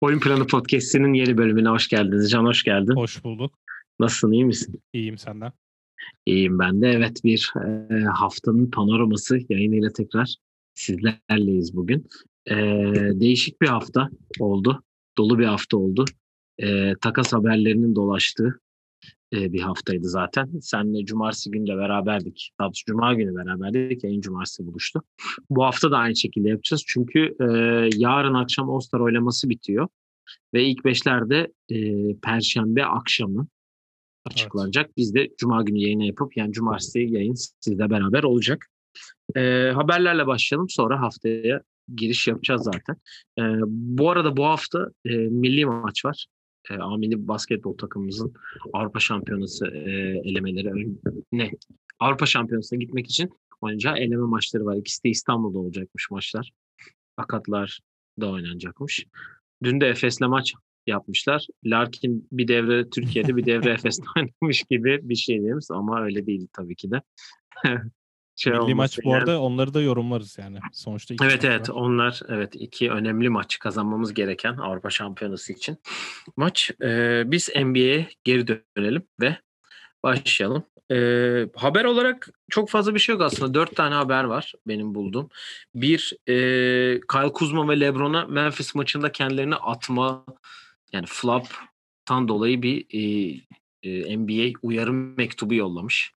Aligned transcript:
Oyun 0.00 0.20
Planı 0.20 0.46
Podcast'inin 0.46 1.14
yeni 1.14 1.38
bölümüne 1.38 1.68
hoş 1.68 1.88
geldiniz. 1.88 2.30
Can 2.30 2.44
hoş 2.44 2.62
geldin. 2.62 2.96
Hoş 2.96 3.24
bulduk. 3.24 3.58
Nasılsın, 4.00 4.32
iyi 4.32 4.44
misin? 4.44 4.82
İyiyim 4.92 5.18
senden. 5.18 5.52
İyiyim 6.26 6.58
ben 6.58 6.82
de. 6.82 6.90
Evet 6.90 7.24
bir 7.24 7.52
e, 7.66 7.94
haftanın 8.04 8.70
panoraması 8.70 9.38
yayınıyla 9.48 9.92
tekrar 9.92 10.36
sizlerleyiz 10.74 11.76
bugün. 11.76 12.08
E, 12.50 12.54
değişik 13.20 13.62
bir 13.62 13.68
hafta 13.68 14.08
oldu. 14.40 14.82
Dolu 15.18 15.38
bir 15.38 15.46
hafta 15.46 15.76
oldu. 15.76 16.04
E, 16.58 16.94
takas 17.00 17.32
haberlerinin 17.32 17.94
dolaştığı 17.94 18.60
e, 19.32 19.52
bir 19.52 19.60
haftaydı 19.60 20.08
zaten. 20.08 20.50
Seninle 20.60 21.04
cumartesi 21.04 21.50
günü 21.50 21.66
de 21.66 21.76
beraberdik. 21.76 22.50
Daha 22.60 22.70
cuma 22.86 23.14
günü 23.14 23.36
beraberdik. 23.36 24.04
Yayın 24.04 24.20
cumartesi 24.20 24.66
buluştu. 24.66 25.02
Bu 25.50 25.64
hafta 25.64 25.90
da 25.90 25.98
aynı 25.98 26.16
şekilde 26.16 26.48
yapacağız. 26.48 26.84
Çünkü 26.86 27.36
e, 27.40 27.44
yarın 27.96 28.34
akşam 28.34 28.70
All-Star 28.70 29.00
oylaması 29.00 29.48
bitiyor. 29.48 29.88
Ve 30.54 30.64
ilk 30.64 30.84
beşlerde 30.84 31.52
e, 31.70 31.78
Perşembe 32.22 32.84
akşamı 32.84 33.48
açıklanacak. 34.24 34.86
Evet. 34.86 34.96
Biz 34.96 35.14
de 35.14 35.28
Cuma 35.38 35.62
günü 35.62 35.78
yayını 35.78 36.04
yapıp 36.04 36.36
yani 36.36 36.52
Cumartesi 36.52 36.98
yayın 36.98 37.34
sizle 37.60 37.90
beraber 37.90 38.22
olacak. 38.22 38.66
E, 39.36 39.70
haberlerle 39.74 40.26
başlayalım 40.26 40.68
sonra 40.68 41.00
haftaya 41.00 41.62
giriş 41.96 42.28
yapacağız 42.28 42.62
zaten. 42.64 42.96
E, 43.38 43.42
bu 43.66 44.10
arada 44.10 44.36
bu 44.36 44.44
hafta 44.44 44.88
e, 45.04 45.16
milli 45.16 45.66
maç 45.66 46.04
var. 46.04 46.26
E, 46.70 46.74
A 46.74 46.96
milli 46.96 47.28
basketbol 47.28 47.76
takımımızın 47.76 48.34
Avrupa 48.72 49.00
Şampiyonası 49.00 49.66
e, 49.66 49.90
elemeleri 50.24 50.88
ne? 51.32 51.50
Avrupa 52.00 52.26
Şampiyonası'na 52.26 52.78
gitmek 52.78 53.06
için 53.06 53.30
oynayacağı 53.60 53.96
eleme 53.96 54.26
maçları 54.26 54.64
var. 54.64 54.76
İkisi 54.76 55.04
de 55.04 55.08
İstanbul'da 55.08 55.58
olacakmış 55.58 56.10
maçlar. 56.10 56.50
Akatlar 57.16 57.80
da 58.20 58.30
oynanacakmış. 58.30 59.06
Dün 59.62 59.80
de 59.80 59.86
Efes'le 59.86 60.20
maç 60.20 60.54
yapmışlar. 60.86 61.46
Larkin 61.64 62.28
bir 62.32 62.48
devre 62.48 62.90
Türkiye'de 62.90 63.36
bir 63.36 63.46
devre 63.46 63.70
Efes'te 63.74 64.04
oynamış 64.16 64.64
gibi 64.70 65.00
bir 65.02 65.14
şey 65.14 65.40
diyemiz 65.40 65.70
ama 65.70 66.02
öyle 66.02 66.26
değil 66.26 66.48
tabii 66.52 66.76
ki 66.76 66.90
de. 66.90 67.02
şey 68.38 68.52
Milli 68.52 68.74
maç 68.74 68.98
bu 69.04 69.08
yani. 69.10 69.18
arada 69.18 69.40
onları 69.40 69.74
da 69.74 69.80
yorumlarız 69.80 70.38
yani. 70.38 70.58
Sonuçta 70.72 71.14
iki 71.14 71.24
Evet 71.24 71.44
evet 71.44 71.70
var. 71.70 71.74
onlar 71.74 72.20
evet 72.28 72.54
iki 72.54 72.90
önemli 72.90 73.28
maç 73.28 73.58
kazanmamız 73.58 74.14
gereken 74.14 74.56
Avrupa 74.56 74.90
Şampiyonası 74.90 75.52
için 75.52 75.76
maç. 76.36 76.70
Ee, 76.82 77.22
biz 77.26 77.48
NBA'ye 77.56 78.08
geri 78.24 78.46
dönelim 78.76 79.02
ve 79.20 79.36
başlayalım. 80.02 80.64
Ee, 80.90 81.48
haber 81.56 81.84
olarak 81.84 82.28
çok 82.50 82.70
fazla 82.70 82.94
bir 82.94 83.00
şey 83.00 83.12
yok 83.12 83.22
aslında. 83.22 83.54
Dört 83.54 83.76
tane 83.76 83.94
haber 83.94 84.24
var 84.24 84.52
benim 84.66 84.94
bulduğum. 84.94 85.28
Bir, 85.74 86.12
e, 86.26 86.34
Kyle 87.00 87.32
Kuzma 87.32 87.68
ve 87.68 87.80
Lebron'a 87.80 88.26
Memphis 88.26 88.74
maçında 88.74 89.12
kendilerini 89.12 89.54
atma 89.54 90.24
yani 90.92 91.06
flop'tan 91.08 92.28
dolayı 92.28 92.62
bir 92.62 92.86
e, 92.90 93.00
e, 93.82 94.16
NBA 94.18 94.58
uyarı 94.62 94.92
mektubu 94.92 95.54
yollamış. 95.54 96.12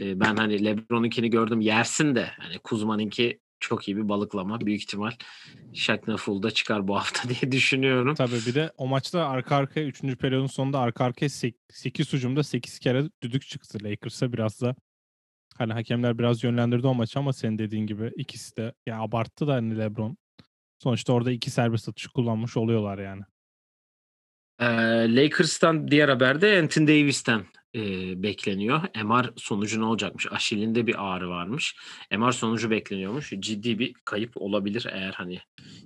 E, 0.00 0.20
ben 0.20 0.36
hani 0.36 0.64
LeBron'unkini 0.64 1.30
gördüm 1.30 1.60
yersin 1.60 2.14
de 2.14 2.26
hani 2.38 2.58
Kuzma'nınki 2.58 3.40
çok 3.60 3.88
iyi 3.88 3.96
bir 3.96 4.08
balıklama. 4.08 4.60
Büyük 4.60 4.80
ihtimal 4.80 5.12
Shaq 5.74 6.16
Full'da 6.16 6.50
çıkar 6.50 6.88
bu 6.88 6.96
hafta 6.98 7.28
diye 7.28 7.52
düşünüyorum. 7.52 8.14
Tabii 8.14 8.40
bir 8.46 8.54
de 8.54 8.72
o 8.76 8.86
maçta 8.86 9.28
arka 9.28 9.56
arkaya 9.56 9.86
3. 9.86 10.02
periyodun 10.02 10.46
sonunda 10.46 10.78
arka 10.78 11.04
arkaya 11.04 11.28
8 11.28 12.12
hücumda 12.12 12.42
8 12.42 12.78
kere 12.78 13.04
düdük 13.22 13.46
çıktı 13.46 13.78
Lakers'a 13.82 14.32
biraz 14.32 14.60
da 14.60 14.74
hani 15.58 15.72
hakemler 15.72 16.18
biraz 16.18 16.44
yönlendirdi 16.44 16.86
o 16.86 16.94
maçı 16.94 17.18
ama 17.18 17.32
senin 17.32 17.58
dediğin 17.58 17.86
gibi 17.86 18.12
ikisi 18.16 18.56
de 18.56 18.72
yani 18.86 19.02
abarttı 19.02 19.46
da 19.46 19.54
hani 19.54 19.78
LeBron. 19.78 20.16
Sonuçta 20.82 21.12
orada 21.12 21.30
iki 21.32 21.50
serbest 21.50 21.88
atışı 21.88 22.08
kullanmış 22.08 22.56
oluyorlar 22.56 22.98
yani. 22.98 23.22
Ee, 24.60 24.66
Lakers'tan 25.16 25.88
diğer 25.88 26.08
haberde 26.08 26.58
Anthony 26.58 26.88
Davis'ten 26.88 27.44
e, 27.74 27.82
bekleniyor. 28.22 28.82
MR 29.04 29.32
sonucu 29.36 29.80
ne 29.80 29.84
olacakmış? 29.84 30.26
Aşilinde 30.32 30.86
bir 30.86 31.06
ağrı 31.06 31.28
varmış. 31.28 31.76
MR 32.18 32.32
sonucu 32.32 32.70
bekleniyormuş. 32.70 33.32
Ciddi 33.40 33.78
bir 33.78 33.94
kayıp 34.04 34.32
olabilir 34.34 34.86
eğer 34.92 35.12
hani 35.12 35.34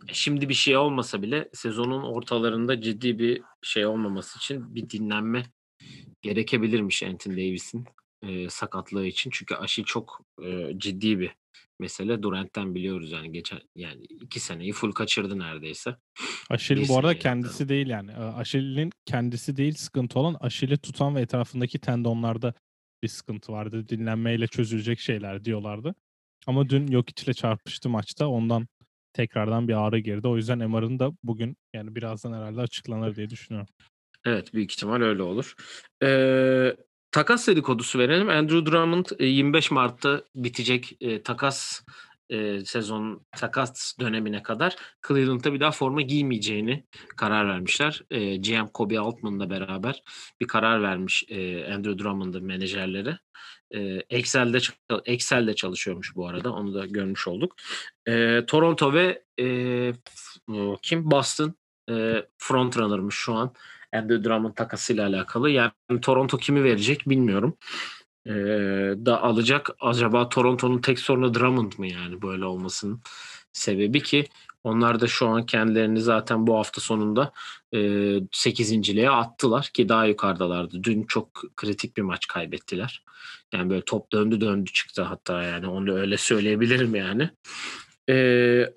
e, 0.09 0.12
şimdi 0.12 0.49
bir 0.49 0.55
şey 0.55 0.77
olmasa 0.77 1.22
bile 1.22 1.49
sezonun 1.53 2.03
ortalarında 2.03 2.81
ciddi 2.81 3.19
bir 3.19 3.43
şey 3.62 3.87
olmaması 3.87 4.39
için 4.39 4.75
bir 4.75 4.91
dinlenme 4.91 5.47
gerekebilirmiş 6.22 7.03
Anthony 7.03 7.37
Davis'in 7.37 7.84
e, 8.22 8.49
sakatlığı 8.51 9.06
için. 9.06 9.31
Çünkü 9.31 9.55
aşı 9.55 9.84
çok 9.84 10.21
e, 10.43 10.78
ciddi 10.78 11.19
bir 11.19 11.31
mesele. 11.84 12.22
Durant'ten 12.22 12.75
biliyoruz 12.75 13.12
yani 13.12 13.33
geçen 13.33 13.61
yani 13.77 14.05
iki 14.05 14.41
seneyi 14.41 14.72
full 14.72 14.93
kaçırdı 14.93 15.39
neredeyse. 15.39 15.97
Aşil 16.50 16.89
bu 16.89 16.99
arada 16.99 17.19
kendisi 17.19 17.62
yani. 17.62 17.69
değil 17.69 17.87
yani. 17.87 18.12
Aşil'in 18.15 18.91
kendisi 19.06 19.56
değil 19.56 19.75
sıkıntı 19.75 20.19
olan 20.19 20.37
Aşil'i 20.41 20.78
tutan 20.78 21.17
ve 21.17 21.21
etrafındaki 21.21 21.78
tendonlarda 21.78 22.55
bir 23.03 23.09
sıkıntı 23.09 23.53
vardı. 23.53 23.89
Dinlenmeyle 23.89 24.47
çözülecek 24.47 25.00
şeyler 25.00 25.45
diyorlardı. 25.45 25.95
Ama 26.47 26.69
dün 26.69 26.93
Jokic 26.93 27.25
ile 27.25 27.34
çarpıştı 27.34 27.89
maçta. 27.89 28.28
Ondan 28.28 28.69
tekrardan 29.12 29.69
bir 29.69 29.87
ağrı 29.87 29.99
girdi. 29.99 30.28
O 30.28 30.37
yüzden 30.37 30.71
MR'ın 30.71 30.99
da 30.99 31.12
bugün 31.22 31.56
yani 31.75 31.95
birazdan 31.95 32.33
herhalde 32.33 32.61
açıklanır 32.61 33.16
diye 33.16 33.31
düşünüyorum. 33.31 33.69
Evet 34.25 34.55
büyük 34.55 34.72
ihtimal 34.72 35.01
öyle 35.01 35.22
olur. 35.22 35.55
Ee, 36.03 36.77
Takas 37.15 37.49
dedikodusu 37.49 37.99
verelim. 37.99 38.29
Andrew 38.29 38.67
Drummond 38.67 39.07
25 39.21 39.71
e, 39.71 39.75
Mart'ta 39.75 40.23
bitecek 40.35 40.97
e, 41.01 41.23
takas 41.23 41.83
e, 42.31 42.65
sezon 42.65 43.27
takas 43.37 43.99
dönemine 44.01 44.43
kadar 44.43 44.77
Cleveland'da 45.09 45.53
bir 45.53 45.61
daha 45.61 45.71
forma 45.71 46.01
giymeyeceğini 46.01 46.85
karar 47.17 47.49
vermişler. 47.49 48.03
E, 48.11 48.37
GM 48.37 48.67
Kobe 48.67 48.99
Altman'la 48.99 49.51
beraber 49.51 50.03
bir 50.41 50.47
karar 50.47 50.83
vermiş 50.83 51.25
e, 51.29 51.73
Andrew 51.75 51.99
Drummond'ın 51.99 52.45
menajerleri. 52.45 53.19
E, 53.75 54.03
Excel'de 54.11 54.59
Excel'de 55.05 55.55
çalışıyormuş 55.55 56.17
bu 56.17 56.29
arada. 56.29 56.53
Onu 56.53 56.75
da 56.75 56.87
görmüş 56.87 57.29
olduk. 57.29 57.55
E, 58.09 58.45
Toronto 58.47 58.93
ve 58.93 59.23
e, 59.41 59.47
kim 60.83 61.11
Boston 61.11 61.55
e, 61.91 62.25
frontrunner'mış 62.39 63.15
şu 63.15 63.35
an. 63.35 63.55
Andrew 63.94 64.25
Drummond 64.25 64.55
takasıyla 64.55 65.06
alakalı. 65.06 65.50
Yani 65.50 65.72
Toronto 66.03 66.37
kimi 66.37 66.65
verecek 66.65 67.09
bilmiyorum. 67.09 67.56
Ee, 68.27 68.32
da 69.06 69.22
alacak. 69.22 69.71
Acaba 69.81 70.28
Toronto'nun 70.28 70.78
tek 70.78 70.99
sorunu 70.99 71.34
Drummond 71.34 71.72
mı 71.78 71.87
yani 71.87 72.22
böyle 72.22 72.44
olmasının 72.44 73.00
sebebi 73.53 74.03
ki 74.03 74.28
onlar 74.65 75.00
da 75.00 75.06
şu 75.06 75.28
an 75.28 75.47
kendilerini 75.47 76.00
zaten 76.00 76.47
bu 76.47 76.56
hafta 76.56 76.81
sonunda 76.81 77.33
e, 77.72 77.78
8.liğe 77.78 79.10
attılar 79.10 79.71
ki 79.75 79.88
daha 79.88 80.06
yukarıdalardı. 80.06 80.83
Dün 80.84 81.03
çok 81.03 81.43
kritik 81.56 81.97
bir 81.97 82.03
maç 82.03 82.27
kaybettiler. 82.27 83.04
Yani 83.53 83.71
böyle 83.71 83.83
top 83.84 84.12
döndü 84.12 84.41
döndü 84.41 84.72
çıktı 84.72 85.03
hatta 85.03 85.43
yani 85.43 85.66
onu 85.66 85.94
öyle 85.94 86.16
söyleyebilirim 86.16 86.94
yani. 86.94 87.31
Ee, 88.09 88.72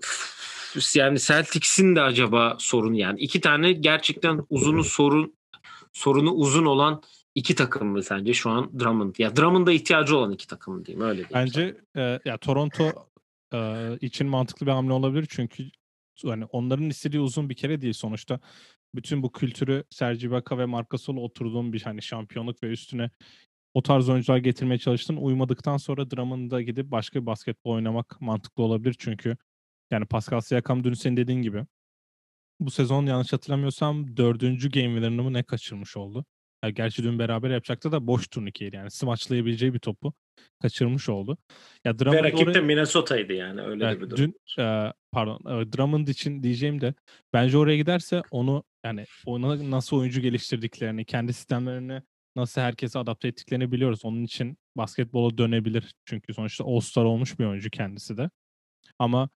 yani 0.95 1.19
Celtics'in 1.19 1.95
de 1.95 2.01
acaba 2.01 2.55
sorun 2.59 2.93
yani 2.93 3.19
iki 3.19 3.41
tane 3.41 3.71
gerçekten 3.71 4.45
uzunu 4.49 4.83
sorun 4.83 5.38
sorunu 5.93 6.31
uzun 6.31 6.65
olan 6.65 7.01
iki 7.35 7.55
takım 7.55 7.88
mı 7.88 8.03
sence 8.03 8.33
şu 8.33 8.49
an 8.49 8.79
Drummond? 8.79 9.15
Ya 9.17 9.35
Drummond'a 9.35 9.71
ihtiyacı 9.71 10.17
olan 10.17 10.31
iki 10.31 10.47
takım 10.47 10.73
mı 10.73 10.85
diyeyim 10.85 11.05
öyle 11.05 11.15
diyeyim. 11.15 11.33
Bence 11.33 11.77
e, 11.95 12.19
ya 12.25 12.38
Toronto 12.38 12.91
e, 13.53 13.89
için 14.01 14.27
mantıklı 14.27 14.65
bir 14.65 14.71
hamle 14.71 14.93
olabilir 14.93 15.27
çünkü 15.29 15.63
yani 16.23 16.45
onların 16.45 16.89
istediği 16.89 17.19
uzun 17.19 17.49
bir 17.49 17.55
kere 17.55 17.81
değil 17.81 17.94
sonuçta. 17.94 18.39
Bütün 18.95 19.23
bu 19.23 19.31
kültürü 19.31 19.83
Sergi 19.89 20.25
Ibaka 20.25 20.57
ve 20.57 20.65
Marc 20.65 20.88
Gasol'u 20.89 21.23
oturduğum 21.23 21.73
bir 21.73 21.81
hani 21.81 22.01
şampiyonluk 22.01 22.63
ve 22.63 22.67
üstüne 22.67 23.09
o 23.73 23.81
tarz 23.81 24.09
oyuncular 24.09 24.38
getirmeye 24.38 24.77
çalıştın. 24.77 25.18
Uymadıktan 25.18 25.77
sonra 25.77 26.12
Drummond'a 26.12 26.62
gidip 26.62 26.91
başka 26.91 27.21
bir 27.21 27.25
basketbol 27.25 27.71
oynamak 27.71 28.21
mantıklı 28.21 28.63
olabilir 28.63 28.95
çünkü 29.00 29.38
yani 29.92 30.06
Pascal 30.06 30.42
Siakam 30.42 30.84
dün 30.84 30.94
senin 30.94 31.18
dediğin 31.18 31.42
gibi. 31.42 31.66
Bu 32.60 32.72
sezon 32.72 33.06
yanlış 33.06 33.34
hatırlamıyorsam 33.34 34.18
dördüncü 34.18 34.72
game 34.72 34.86
winner'ını 34.86 35.24
mı 35.24 35.34
ne 35.34 35.44
kaçırmış 35.44 35.98
oldu. 35.98 36.25
Yani 36.63 36.74
gerçi 36.74 37.04
dün 37.04 37.19
beraber 37.19 37.50
yapacaktı 37.50 37.92
da 37.92 38.07
boş 38.07 38.28
turnikeydi 38.28 38.75
yani. 38.75 38.92
Smaçlayabileceği 38.92 39.74
bir 39.74 39.80
topu 39.80 40.13
kaçırmış 40.62 41.10
oldu. 41.10 41.38
Ya 41.86 42.00
Drummond 42.00 42.18
Ve 42.18 42.24
rakip 42.24 42.54
de 42.54 42.62
Minnesota'ydı 42.62 43.34
yani 43.34 43.62
öyle 43.62 43.86
yani 43.86 44.01
bir 44.01 44.10
durum. 44.10 44.18
Dün, 44.18 44.63
e, 44.63 44.94
pardon 45.12 45.62
e, 45.62 45.72
Drummond 45.72 46.07
için 46.07 46.44
diyeceğim 46.44 46.81
de 46.81 46.94
bence 47.33 47.57
oraya 47.57 47.78
giderse 47.78 48.22
onu 48.31 48.63
yani 48.86 49.06
ona 49.25 49.72
nasıl 49.72 49.98
oyuncu 49.98 50.22
geliştirdiklerini, 50.22 51.06
kendi 51.06 51.33
sistemlerini 51.33 52.01
nasıl 52.36 52.62
herkese 52.62 53.00
adapte 53.00 53.28
ettiklerini 53.28 53.72
biliyoruz. 53.72 54.06
Onun 54.06 54.24
için 54.24 54.57
basketbola 54.78 55.38
dönebilir. 55.38 55.94
Çünkü 56.06 56.33
sonuçta 56.33 56.63
All-Star 56.63 57.04
olmuş 57.04 57.40
bir 57.40 57.45
oyuncu 57.45 57.69
kendisi 57.69 58.18
de. 58.18 58.30
Ama 59.00 59.30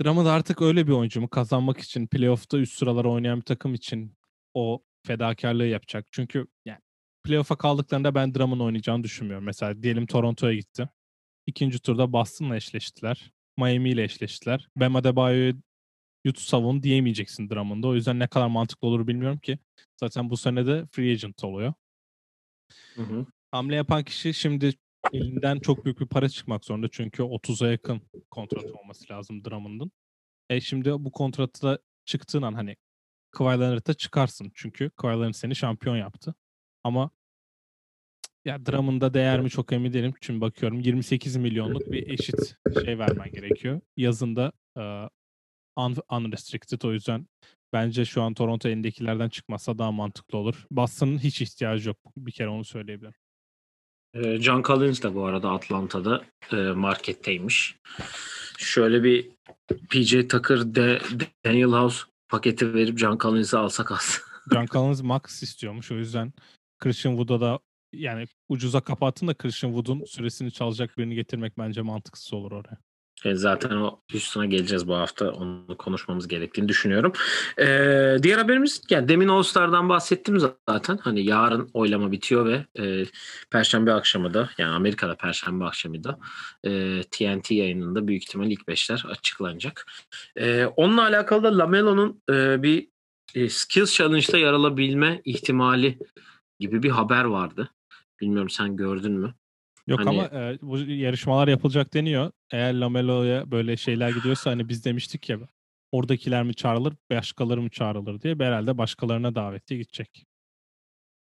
Drummond 0.00 0.26
artık 0.26 0.62
öyle 0.62 0.86
bir 0.86 0.92
oyuncu 0.92 1.20
mu? 1.20 1.28
Kazanmak 1.28 1.80
için, 1.80 2.06
playoff'ta 2.06 2.58
üst 2.58 2.78
sıralara 2.78 3.08
oynayan 3.08 3.38
bir 3.38 3.44
takım 3.44 3.74
için 3.74 4.16
o 4.54 4.82
fedakarlığı 5.06 5.66
yapacak. 5.66 6.06
Çünkü 6.10 6.46
yani 6.64 6.78
playoff'a 7.24 7.56
kaldıklarında 7.58 8.14
ben 8.14 8.34
Drummond 8.34 8.60
oynayacağını 8.60 9.04
düşünmüyorum. 9.04 9.44
Mesela 9.44 9.82
diyelim 9.82 10.06
Toronto'ya 10.06 10.54
gitti. 10.54 10.88
İkinci 11.46 11.78
turda 11.78 12.12
Boston'la 12.12 12.56
eşleştiler. 12.56 13.32
Miami 13.58 13.90
ile 13.90 14.04
eşleştiler. 14.04 14.68
Bam 14.76 14.96
Adebayo'yu 14.96 15.54
yut 16.24 16.38
savun 16.38 16.82
diyemeyeceksin 16.82 17.50
Drummond'a. 17.50 17.88
O 17.88 17.94
yüzden 17.94 18.18
ne 18.18 18.26
kadar 18.26 18.46
mantıklı 18.46 18.88
olur 18.88 19.06
bilmiyorum 19.06 19.38
ki. 19.38 19.58
Zaten 19.96 20.30
bu 20.30 20.36
sene 20.36 20.66
de 20.66 20.86
free 20.92 21.12
agent 21.12 21.44
oluyor. 21.44 21.74
Hı 22.94 23.02
hı. 23.02 23.26
Hamle 23.50 23.76
yapan 23.76 24.04
kişi 24.04 24.34
şimdi 24.34 24.72
elinden 25.12 25.58
çok 25.58 25.84
büyük 25.84 26.00
bir 26.00 26.06
para 26.06 26.28
çıkmak 26.28 26.64
zorunda. 26.64 26.88
Çünkü 26.90 27.22
30'a 27.22 27.70
yakın 27.70 28.02
kontrat 28.30 28.64
olması 28.64 29.12
lazım 29.12 29.44
Drummond'un. 29.44 29.92
E 30.50 30.60
şimdi 30.60 30.90
bu 30.92 31.12
kontratı 31.12 31.62
da 31.62 31.78
çıktığın 32.04 32.42
an 32.42 32.54
hani 32.54 32.76
Kawhi 33.30 33.60
Leonard'a 33.60 33.94
çıkarsın. 33.94 34.52
Çünkü 34.54 34.90
Kawhi 34.90 35.14
Leonard 35.14 35.34
seni 35.34 35.56
şampiyon 35.56 35.96
yaptı. 35.96 36.34
Ama 36.84 37.10
ya 38.44 38.66
Drummond'a 38.66 39.14
değer 39.14 39.40
mi 39.40 39.50
çok 39.50 39.72
emin 39.72 39.92
değilim. 39.92 40.14
Çünkü 40.20 40.40
bakıyorum 40.40 40.80
28 40.80 41.36
milyonluk 41.36 41.92
bir 41.92 42.08
eşit 42.08 42.56
şey 42.84 42.98
vermen 42.98 43.32
gerekiyor. 43.32 43.80
Yazında 43.96 44.52
uh, 44.76 45.08
un, 45.76 45.96
unrestricted 46.12 46.82
o 46.82 46.92
yüzden 46.92 47.26
bence 47.72 48.04
şu 48.04 48.22
an 48.22 48.34
Toronto 48.34 48.68
elindekilerden 48.68 49.28
çıkmasa 49.28 49.78
daha 49.78 49.92
mantıklı 49.92 50.38
olur. 50.38 50.66
Boston'ın 50.70 51.18
hiç 51.18 51.42
ihtiyacı 51.42 51.88
yok. 51.88 51.98
Bir 52.16 52.32
kere 52.32 52.48
onu 52.48 52.64
söyleyebilirim. 52.64 53.14
John 54.14 54.62
Collins 54.62 55.02
de 55.02 55.14
bu 55.14 55.24
arada 55.24 55.50
Atlanta'da 55.50 56.22
e, 56.52 56.56
marketteymiş. 56.56 57.76
Şöyle 58.58 59.02
bir 59.02 59.28
PJ 59.90 60.28
Tucker 60.28 60.74
de 60.74 61.00
Daniel 61.44 61.70
House 61.70 61.98
paketi 62.28 62.74
verip 62.74 62.98
John 62.98 63.18
Collins'i 63.18 63.56
alsak 63.56 63.92
az. 63.92 64.20
John 64.52 64.66
Collins 64.66 65.02
max 65.02 65.42
istiyormuş. 65.42 65.92
O 65.92 65.94
yüzden 65.94 66.32
Christian 66.78 67.16
Wood'a 67.16 67.40
da 67.40 67.58
yani 67.92 68.26
ucuza 68.48 68.80
kapattın 68.80 69.28
da 69.28 69.34
Christian 69.34 69.70
Wood'un 69.70 70.04
süresini 70.04 70.52
çalacak 70.52 70.98
birini 70.98 71.14
getirmek 71.14 71.58
bence 71.58 71.82
mantıksız 71.82 72.32
olur 72.32 72.52
oraya. 72.52 72.78
E, 73.24 73.34
zaten 73.34 73.76
o 73.76 74.00
Houston'a 74.12 74.46
geleceğiz 74.46 74.88
bu 74.88 74.94
hafta. 74.94 75.30
Onu 75.30 75.76
konuşmamız 75.78 76.28
gerektiğini 76.28 76.68
düşünüyorum. 76.68 77.12
Ee, 77.58 78.16
diğer 78.22 78.38
haberimiz 78.38 78.82
yani 78.90 79.08
demin 79.08 79.28
All-Star'dan 79.28 79.88
bahsettim 79.88 80.38
zaten. 80.68 80.98
Hani 81.02 81.24
yarın 81.26 81.70
oylama 81.74 82.12
bitiyor 82.12 82.46
ve 82.46 82.66
e, 82.78 83.04
Perşembe 83.50 83.92
akşamı 83.92 84.34
da 84.34 84.50
yani 84.58 84.74
Amerika'da 84.74 85.16
Perşembe 85.16 85.64
akşamı 85.64 86.04
da 86.04 86.18
e, 86.64 87.02
TNT 87.10 87.50
yayınında 87.50 88.08
büyük 88.08 88.22
ihtimal 88.22 88.50
ilk 88.50 88.68
beşler 88.68 89.04
açıklanacak. 89.08 89.86
E, 90.36 90.64
onunla 90.64 91.02
alakalı 91.02 91.42
da 91.42 91.58
Lamelo'nun 91.58 92.22
e, 92.30 92.62
bir 92.62 92.88
e, 93.34 93.48
Skills 93.48 93.94
Challenge'da 93.94 94.38
yer 94.38 94.52
alabilme 94.52 95.22
ihtimali 95.24 95.98
gibi 96.60 96.82
bir 96.82 96.90
haber 96.90 97.24
vardı. 97.24 97.70
Bilmiyorum 98.20 98.50
sen 98.50 98.76
gördün 98.76 99.12
mü? 99.12 99.34
Yok 99.90 100.00
Hani- 100.00 100.08
ama 100.08 100.40
e, 100.40 100.58
bu 100.62 100.78
yarışmalar 100.78 101.48
yapılacak 101.48 101.94
deniyor. 101.94 102.32
Eğer 102.50 102.74
Lamelo'ya 102.74 103.50
böyle 103.50 103.76
şeyler 103.76 104.10
gidiyorsa 104.10 104.50
hani 104.50 104.68
biz 104.68 104.84
demiştik 104.84 105.28
ya 105.28 105.38
oradakiler 105.92 106.42
mi 106.42 106.54
çağrılır, 106.54 106.94
başkaları 107.10 107.62
mı 107.62 107.70
çağrılır 107.70 108.20
diye 108.20 108.34
herhalde 108.34 108.78
başkalarına 108.78 109.34
davetiye 109.34 109.80
gidecek. 109.80 110.26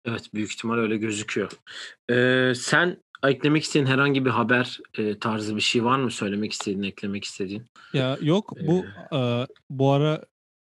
Evet 0.04 0.34
büyük 0.34 0.52
ihtimal 0.52 0.78
öyle 0.78 0.96
gözüküyor. 0.96 1.50
Ee, 2.10 2.52
sen 2.54 3.02
eklemek 3.26 3.62
istediğin 3.62 3.86
herhangi 3.86 4.24
bir 4.24 4.30
haber 4.30 4.78
e, 4.98 5.18
tarzı 5.18 5.56
bir 5.56 5.60
şey 5.60 5.84
var 5.84 5.98
mı? 5.98 6.10
Söylemek 6.10 6.52
istediğin, 6.52 6.82
eklemek 6.82 7.24
istediğin? 7.24 7.66
Ya 7.92 8.18
yok 8.20 8.52
bu 8.66 8.84
e, 9.16 9.46
bu 9.70 9.90
ara 9.90 10.24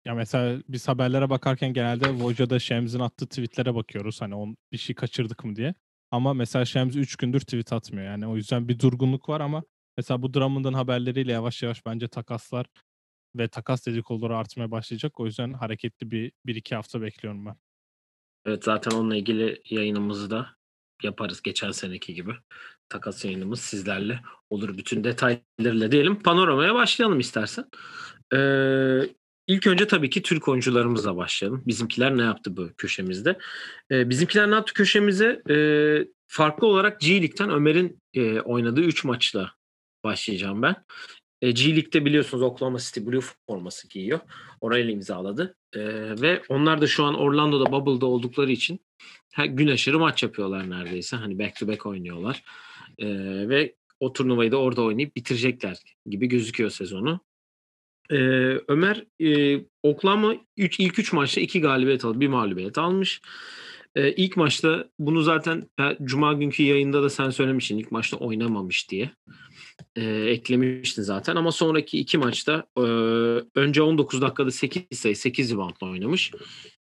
ya 0.05 0.15
mesela 0.15 0.63
biz 0.69 0.89
haberlere 0.89 1.31
bakarken 1.31 1.73
genelde 1.73 2.05
Woja'da 2.05 2.59
Shems'in 2.59 3.01
attığı 3.01 3.27
tweetlere 3.27 3.75
bakıyoruz. 3.75 4.21
Hani 4.21 4.35
on 4.35 4.57
bir 4.73 4.79
şey 4.79 4.95
kaçırdık 4.95 5.45
mı 5.45 5.57
diye. 5.57 5.75
Ama 6.15 6.35
mesela 6.35 6.65
Shams 6.65 6.97
3 6.97 7.17
gündür 7.17 7.41
tweet 7.41 7.73
atmıyor. 7.73 8.07
Yani 8.07 8.27
o 8.27 8.37
yüzden 8.37 8.69
bir 8.69 8.79
durgunluk 8.79 9.29
var 9.29 9.41
ama 9.41 9.63
mesela 9.97 10.23
bu 10.23 10.35
Drummond'un 10.35 10.73
haberleriyle 10.73 11.33
yavaş 11.33 11.63
yavaş 11.63 11.87
bence 11.87 12.09
takaslar 12.09 12.67
ve 13.37 13.49
takas 13.49 13.87
dedikoduları 13.87 14.37
artmaya 14.37 14.71
başlayacak. 14.71 15.21
O 15.21 15.27
yüzden 15.27 15.53
hareketli 15.53 16.11
bir, 16.11 16.33
bir 16.47 16.55
iki 16.55 16.75
hafta 16.75 17.03
bekliyorum 17.03 17.47
ben. 17.47 17.57
Evet 18.47 18.65
zaten 18.65 18.91
onunla 18.91 19.17
ilgili 19.17 19.63
yayınımızı 19.71 20.31
da 20.31 20.49
yaparız 21.03 21.43
geçen 21.43 21.71
seneki 21.71 22.15
gibi. 22.15 22.33
Takas 22.89 23.25
yayınımız 23.25 23.61
sizlerle 23.61 24.21
olur 24.51 24.79
bütün 24.79 25.05
detaylarıyla 25.05 25.93
diyelim. 25.93 26.23
Panoramaya 26.23 26.75
başlayalım 26.75 27.21
istersen. 27.21 27.65
Ee, 28.35 29.01
ilk 29.47 29.67
önce 29.67 29.87
tabii 29.87 30.11
ki 30.11 30.23
Türk 30.23 30.49
oyuncularımızla 30.49 31.17
başlayalım. 31.17 31.63
Bizimkiler 31.67 32.17
ne 32.17 32.23
yaptı 32.23 32.57
bu 32.57 32.69
köşemizde? 32.77 33.39
Ee, 33.91 34.11
bizimkiler 34.11 34.51
ne 34.51 34.55
yaptı 34.55 34.75
köşemize? 34.75 35.43
Ee, 35.51 36.09
farklı 36.27 36.67
olarak 36.67 37.01
G 37.01 37.11
League'den 37.11 37.51
Ömer'in 37.51 38.03
e, 38.15 38.41
oynadığı 38.41 38.81
3 38.81 39.05
maçla 39.05 39.53
başlayacağım 40.05 40.63
ben. 40.63 40.77
E, 41.43 41.51
G 41.51 41.65
League'de 41.65 42.05
biliyorsunuz 42.05 42.43
Oklahoma 42.43 42.79
City 42.79 43.01
Blue 43.07 43.21
forması 43.47 43.89
giyiyor. 43.89 44.21
Orayla 44.61 44.93
imzaladı. 44.93 45.57
E, 45.73 45.81
ve 46.21 46.43
onlar 46.49 46.81
da 46.81 46.87
şu 46.87 47.05
an 47.05 47.15
Orlando'da 47.15 47.73
Bubble'da 47.73 48.07
oldukları 48.07 48.53
için 48.53 48.81
her 49.33 49.45
gün 49.45 49.69
aşırı 49.69 49.99
maç 49.99 50.23
yapıyorlar 50.23 50.71
neredeyse. 50.71 51.17
Hani 51.17 51.39
back 51.39 51.57
to 51.57 51.69
back 51.69 51.87
oynuyorlar. 51.87 52.45
E, 52.99 53.07
ve 53.49 53.75
o 54.01 54.13
turnuvayı 54.13 54.53
da 54.53 54.57
orada 54.57 54.83
oynayıp 54.83 55.17
bitirecekler 55.17 55.79
gibi 56.07 56.27
gözüküyor 56.27 56.71
sezonu. 56.71 57.21
E, 58.11 58.17
Ömer 58.69 59.05
e, 59.21 59.61
Oklahoma 59.83 60.35
üç, 60.57 60.81
ilk 60.81 60.99
3 60.99 61.13
maçta 61.13 61.41
2 61.41 61.61
galibiyet 61.61 62.05
aldı. 62.05 62.21
Bir 62.21 62.29
mağlubiyet 62.29 62.79
almış. 62.79 63.21
E, 63.95 64.13
ilk 64.13 64.37
maçta 64.37 64.85
bunu 64.99 65.23
zaten 65.23 65.71
Cuma 66.03 66.33
günkü 66.33 66.63
yayında 66.63 67.03
da 67.03 67.11
sen 67.11 67.31
söylemiştin. 67.31 67.79
ilk 67.79 67.93
maçta 67.93 68.17
oynamamış 68.17 68.91
diye 68.91 69.11
e, 69.97 70.05
eklemiştin 70.07 71.03
zaten 71.03 71.37
ama 71.37 71.53
sonraki 71.53 71.99
iki 71.99 72.19
maçta 72.19 72.67
e, 72.77 72.81
önce 73.55 73.83
19 73.83 74.23
dakikada 74.23 74.51
8 74.51 74.83
sayı 74.93 75.17
8 75.17 75.53
reboundla 75.53 75.87
oynamış. 75.87 76.33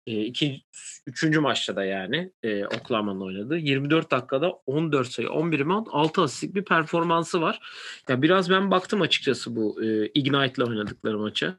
E, 0.06 0.24
iki, 0.24 0.62
üçüncü 1.06 1.40
maçta 1.40 1.76
da 1.76 1.84
yani 1.84 2.32
e, 2.42 2.64
Oklahoma'nın 2.66 3.20
oynadığı 3.20 3.56
24 3.56 4.10
dakikada 4.10 4.50
14 4.66 5.08
sayı 5.08 5.30
11 5.30 5.58
rebound 5.58 5.86
6 5.90 6.22
asistlik 6.22 6.54
bir 6.54 6.64
performansı 6.64 7.40
var. 7.40 7.60
Ya 8.08 8.22
biraz 8.22 8.50
ben 8.50 8.70
baktım 8.70 9.00
açıkçası 9.00 9.56
bu 9.56 9.84
e, 9.84 10.06
Ignite'la 10.06 10.68
oynadıkları 10.68 11.18
maça. 11.18 11.58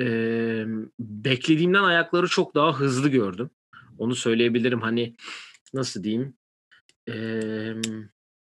E, 0.00 0.06
beklediğimden 1.00 1.82
ayakları 1.82 2.28
çok 2.28 2.54
daha 2.54 2.80
hızlı 2.80 3.08
gördüm. 3.08 3.50
Onu 3.98 4.14
söyleyebilirim. 4.14 4.80
Hani 4.80 5.16
nasıl 5.74 6.02
diyeyim? 6.04 6.36
E, 7.08 7.14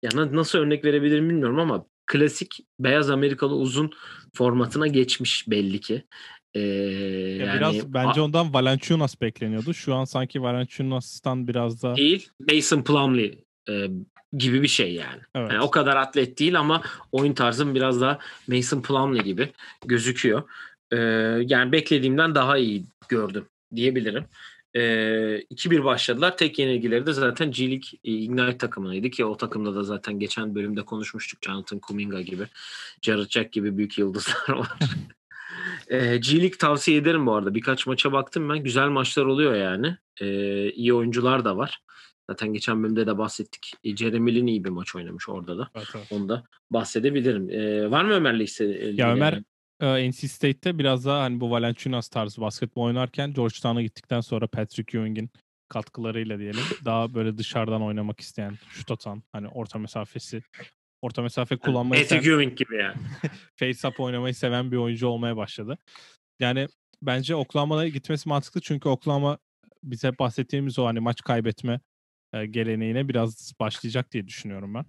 ya 0.03 0.11
na- 0.15 0.37
nasıl 0.37 0.59
örnek 0.59 0.85
verebilirim 0.85 1.29
bilmiyorum 1.31 1.59
ama 1.59 1.87
klasik 2.07 2.67
beyaz 2.81 3.11
Amerikalı 3.11 3.55
uzun 3.55 3.93
formatına 4.35 4.87
geçmiş 4.87 5.51
belli 5.51 5.81
ki. 5.81 6.07
Ee, 6.57 6.61
Ya 6.61 7.47
yani 7.47 7.61
biraz 7.61 7.95
bence 7.95 8.21
ondan 8.21 8.55
Valanciunas 8.55 9.21
bekleniyordu. 9.21 9.75
Şu 9.75 9.95
an 9.95 10.05
sanki 10.05 10.43
Valanciunas'tan 10.43 11.49
biraz 11.49 11.83
da 11.83 11.97
değil 11.97 12.29
Mason 12.53 12.83
Plumlee 12.83 13.35
e, 13.69 13.87
gibi 14.33 14.63
bir 14.63 14.69
şey 14.69 14.95
yani. 14.95 15.21
evet. 15.35 15.53
Yani 15.53 15.63
o 15.63 15.71
kadar 15.71 15.97
atlet 15.97 16.39
değil 16.39 16.59
ama 16.59 16.83
oyun 17.13 17.33
tarzım 17.33 17.75
biraz 17.75 18.01
daha 18.01 18.19
Mason 18.49 18.83
Plumlee 18.83 19.23
gibi 19.23 19.49
gözüküyor. 19.87 20.43
Ee, 20.93 20.97
yani 21.47 21.73
beklediğimden 21.73 22.35
daha 22.35 22.59
iyi 22.59 22.85
gördüm 23.09 23.47
diyebilirim. 23.77 24.25
Ee, 24.75 24.81
2-1 25.51 25.85
başladılar. 25.85 26.37
Tek 26.37 26.59
yenilgileri 26.59 27.07
de 27.07 27.13
zaten 27.13 27.51
G 27.51 27.71
League 27.71 27.89
e, 28.05 28.13
Ignite 28.13 28.59
takımıydı 28.59 29.11
ki 29.11 29.25
o 29.25 29.37
takımda 29.37 29.75
da 29.75 29.83
zaten 29.83 30.19
geçen 30.19 30.55
bölümde 30.55 30.83
konuşmuştuk. 30.83 31.39
Jonathan 31.43 31.79
Kuminga 31.79 32.21
gibi, 32.21 32.47
Jared 33.03 33.31
Jack 33.31 33.53
gibi 33.53 33.77
büyük 33.77 33.99
yıldızlar 33.99 34.49
var. 34.49 34.69
Ee, 35.89 36.17
G 36.17 36.33
League 36.41 36.59
tavsiye 36.59 36.97
ederim 36.99 37.27
bu 37.27 37.35
arada. 37.35 37.55
Birkaç 37.55 37.87
maça 37.87 38.13
baktım 38.13 38.49
ben. 38.49 38.59
Güzel 38.63 38.89
maçlar 38.89 39.25
oluyor 39.25 39.55
yani. 39.55 39.97
Ee, 40.21 40.71
iyi 40.71 40.95
oyuncular 40.95 41.45
da 41.45 41.57
var. 41.57 41.79
Zaten 42.31 42.53
geçen 42.53 42.83
bölümde 42.83 43.07
de 43.07 43.19
bahsettik. 43.19 43.73
E, 43.85 43.97
Jeremy 43.97 44.35
Lin 44.35 44.47
iyi 44.47 44.65
bir 44.65 44.69
maç 44.71 44.97
oynamış 44.97 45.29
orada 45.29 45.59
da. 45.59 45.71
Evet, 45.75 45.87
evet. 45.97 46.07
Onu 46.11 46.29
da 46.29 46.45
bahsedebilirim. 46.71 47.51
Ee, 47.51 47.91
var 47.91 48.05
mı 48.05 48.13
Ömer'le 48.13 48.41
iste- 48.41 49.01
Ya 49.01 49.13
Ömer 49.13 49.43
e, 49.81 50.09
NC 50.11 50.29
State'te 50.29 50.79
biraz 50.79 51.07
daha 51.07 51.21
hani 51.23 51.41
bu 51.41 51.51
Valanciunas 51.51 52.09
tarzı 52.09 52.41
basketbol 52.41 52.83
oynarken 52.83 53.33
Georgetown'a 53.33 53.83
gittikten 53.83 54.21
sonra 54.21 54.47
Patrick 54.47 54.99
Ewing'in 54.99 55.31
katkılarıyla 55.69 56.39
diyelim 56.39 56.61
daha 56.85 57.15
böyle 57.15 57.39
dışarıdan 57.39 57.83
oynamak 57.83 58.21
isteyen, 58.21 58.59
şut 58.71 58.91
atan, 58.91 59.23
hani 59.33 59.49
orta 59.49 59.79
mesafesi 59.79 60.43
orta 61.03 61.23
mesafe 61.23 61.57
kullanmayı 61.57 62.07
Ewing 62.11 62.59
gibi 62.59 62.77
yani. 62.77 62.97
face 63.57 63.89
up 63.89 64.01
oynamayı 64.01 64.35
seven 64.35 64.73
bir 64.73 64.77
oyuncu 64.77 65.09
olmaya 65.09 65.37
başladı. 65.37 65.79
Yani 66.41 66.69
bence 67.03 67.35
Oklahoma'ya 67.35 67.89
gitmesi 67.89 68.29
mantıklı 68.29 68.61
çünkü 68.61 68.89
Oklahoma 68.89 69.39
biz 69.83 70.05
hep 70.05 70.19
bahsettiğimiz 70.19 70.79
o 70.79 70.87
hani 70.87 71.01
maç 71.01 71.23
kaybetme 71.23 71.81
e, 72.33 72.47
geleneğine 72.47 73.09
biraz 73.09 73.53
başlayacak 73.61 74.13
diye 74.13 74.27
düşünüyorum 74.27 74.75
ben. 74.75 74.85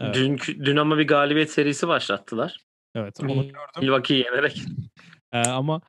Evet. 0.00 0.14
Dün, 0.14 0.38
dün 0.64 0.76
ama 0.76 0.98
bir 0.98 1.06
galibiyet 1.06 1.50
serisi 1.50 1.88
başlattılar. 1.88 2.58
Evet 2.94 3.20
onu 3.20 3.34
gördüm. 3.34 3.54
Milwaukee'yi 3.80 4.24
yenerek. 4.24 4.62
Ee, 5.32 5.38
ama 5.38 5.80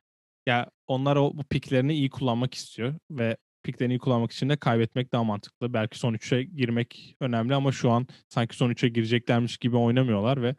ya 0.46 0.70
onlar 0.86 1.16
o 1.16 1.32
bu 1.34 1.44
piklerini 1.44 1.94
iyi 1.94 2.10
kullanmak 2.10 2.54
istiyor 2.54 2.94
ve 3.10 3.36
piklerini 3.68 3.98
kullanmak 3.98 4.32
için 4.32 4.48
de 4.48 4.56
kaybetmek 4.56 5.12
daha 5.12 5.24
mantıklı. 5.24 5.72
Belki 5.72 5.98
son 5.98 6.14
3'e 6.14 6.42
girmek 6.42 7.16
önemli 7.20 7.54
ama 7.54 7.72
şu 7.72 7.90
an 7.90 8.06
sanki 8.28 8.56
son 8.56 8.70
3'e 8.70 8.88
gireceklermiş 8.88 9.58
gibi 9.58 9.76
oynamıyorlar 9.76 10.42
ve 10.42 10.54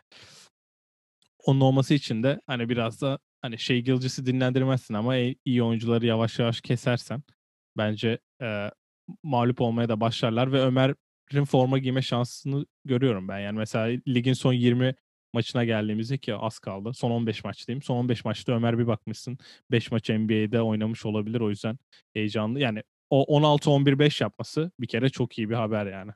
onun 1.46 1.62
olması 1.62 1.94
için 1.94 2.24
de 2.24 2.42
hani 2.48 2.70
biraz 2.70 3.02
da 3.02 3.20
hani 3.42 3.60
şey 3.60 3.82
Gilgis'i 3.82 4.26
dinlendirmezsin 4.26 4.94
ama 4.94 5.16
iyi 5.46 5.64
oyuncuları 5.64 6.06
yavaş 6.06 6.40
yavaş 6.40 6.62
kesersen 6.62 7.24
bence 7.78 8.20
e, 8.42 8.72
mağlup 9.24 9.62
olmaya 9.62 9.90
da 9.90 10.02
başlarlar 10.02 10.52
ve 10.52 10.62
Ömer'in 10.62 11.46
forma 11.46 11.78
giyme 11.78 12.02
şansını 12.02 12.66
görüyorum 12.86 13.28
ben. 13.28 13.40
Yani 13.40 13.58
mesela 13.58 14.02
ligin 14.08 14.34
son 14.34 14.54
20 14.54 14.96
maçına 15.34 15.66
geldiğimizde 15.66 16.18
ki 16.18 16.36
az 16.36 16.60
kaldı. 16.60 16.94
Son 16.94 17.12
15 17.12 17.44
maç 17.44 17.68
diyeyim. 17.68 17.82
Son 17.82 17.96
15 17.98 18.26
maçta 18.26 18.54
Ömer 18.54 18.80
bir 18.80 18.88
bakmışsın 18.88 19.38
5 19.72 19.92
maç 19.92 20.10
NBA'de 20.10 20.62
oynamış 20.62 21.06
olabilir. 21.06 21.40
O 21.42 21.50
yüzden 21.50 21.78
heyecanlı. 22.14 22.60
Yani 22.60 22.84
o 23.10 23.40
16-11-5 23.40 24.24
yapması 24.24 24.72
bir 24.80 24.88
kere 24.88 25.10
çok 25.10 25.38
iyi 25.38 25.50
bir 25.50 25.56
haber 25.56 25.86
yani. 25.86 26.12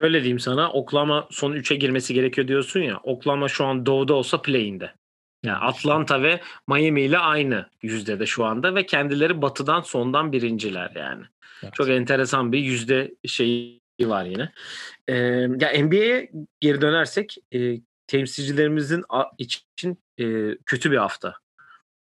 Öyle 0.00 0.20
diyeyim 0.20 0.38
sana. 0.38 0.72
Oklahoma 0.72 1.28
son 1.30 1.52
3'e 1.52 1.76
girmesi 1.76 2.14
gerekiyor 2.14 2.48
diyorsun 2.48 2.80
ya. 2.80 3.00
Oklahoma 3.02 3.48
şu 3.48 3.64
an 3.64 3.86
doğuda 3.86 4.14
olsa 4.14 4.42
play'inde. 4.42 4.94
Yani 5.44 5.56
Atlanta 5.56 6.22
ve 6.22 6.40
Miami 6.68 7.02
ile 7.02 7.18
aynı 7.18 7.70
yüzdede 7.82 8.26
şu 8.26 8.44
anda 8.44 8.74
ve 8.74 8.86
kendileri 8.86 9.42
batıdan 9.42 9.80
sondan 9.80 10.32
birinciler 10.32 10.92
yani. 10.96 11.24
Evet. 11.62 11.74
Çok 11.74 11.88
enteresan 11.88 12.52
bir 12.52 12.58
yüzde 12.58 13.14
şeyi 13.26 13.80
var 14.00 14.24
yine. 14.24 14.52
Ee, 15.08 15.14
ya 15.60 15.84
NBA'ye 15.84 16.30
geri 16.60 16.80
dönersek 16.80 17.36
e, 17.54 17.80
temsilcilerimizin 18.06 19.04
için 19.38 20.02
e, 20.18 20.56
kötü 20.66 20.90
bir 20.90 20.96
hafta 20.96 21.34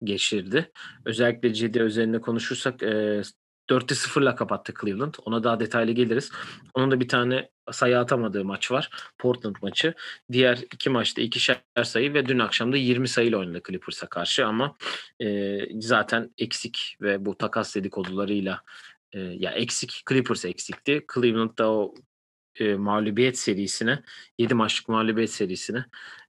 geçirdi. 0.03 0.71
Özellikle 1.05 1.53
Cedi 1.53 1.79
üzerine 1.79 2.21
konuşursak 2.21 2.83
e, 2.83 3.21
4'te 3.69 3.95
0'la 3.95 4.35
kapattı 4.35 4.73
Cleveland. 4.81 5.13
Ona 5.25 5.43
daha 5.43 5.59
detaylı 5.59 5.91
geliriz. 5.91 6.31
Onun 6.73 6.91
da 6.91 6.99
bir 6.99 7.07
tane 7.07 7.49
sayı 7.71 7.99
atamadığı 7.99 8.45
maç 8.45 8.71
var. 8.71 8.89
Portland 9.17 9.55
maçı. 9.61 9.93
Diğer 10.31 10.57
iki 10.57 10.89
maçta 10.89 11.21
ikişer 11.21 11.61
sayı 11.83 12.13
ve 12.13 12.25
dün 12.25 12.39
akşam 12.39 12.73
da 12.73 12.77
20 12.77 13.07
sayıyla 13.07 13.37
oynadı 13.37 13.61
Clippers'a 13.67 14.07
karşı 14.07 14.45
ama 14.45 14.77
e, 15.21 15.59
zaten 15.81 16.31
eksik 16.37 16.97
ve 17.01 17.25
bu 17.25 17.37
takas 17.37 17.75
dedikodularıyla 17.75 18.61
e, 19.11 19.19
ya 19.19 19.51
eksik 19.51 20.03
Clippers 20.09 20.45
eksikti. 20.45 21.05
Cleveland'da 21.13 21.71
o 21.71 21.93
e, 22.59 22.73
mağlubiyet 22.75 23.37
serisine 23.37 24.03
7 24.37 24.53
maçlık 24.53 24.89
mağlubiyet 24.89 25.31
serisine 25.31 25.85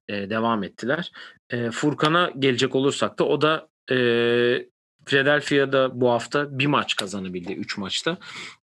e, 0.07 0.29
devam 0.29 0.63
ettiler. 0.63 1.11
E, 1.49 1.71
Furkan'a 1.71 2.31
gelecek 2.39 2.75
olursak 2.75 3.19
da 3.19 3.27
o 3.27 3.41
da 3.41 3.69
e, 3.91 3.95
Philadelphia'da 5.05 6.01
bu 6.01 6.09
hafta 6.09 6.59
bir 6.59 6.65
maç 6.65 6.95
kazanabildi 6.95 7.53
3 7.53 7.77
maçta. 7.77 8.17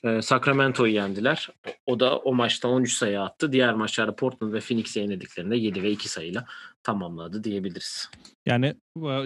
E, 0.04 0.22
Sacramento'yu 0.22 0.94
yendiler. 0.94 1.50
O 1.86 2.00
da 2.00 2.18
o 2.18 2.34
maçta 2.34 2.68
13 2.68 2.94
sayı 2.94 3.22
attı. 3.22 3.52
Diğer 3.52 3.74
maçlarda 3.74 4.16
Portland 4.16 4.54
ve 4.54 4.60
Phoenix'i 4.60 5.00
yenildiklerinde 5.00 5.58
7 5.58 5.84
ve 5.84 5.92
2 5.92 6.10
sayıyla 6.10 6.46
tamamladı 6.84 7.44
diyebiliriz. 7.44 8.10
Yani 8.46 8.76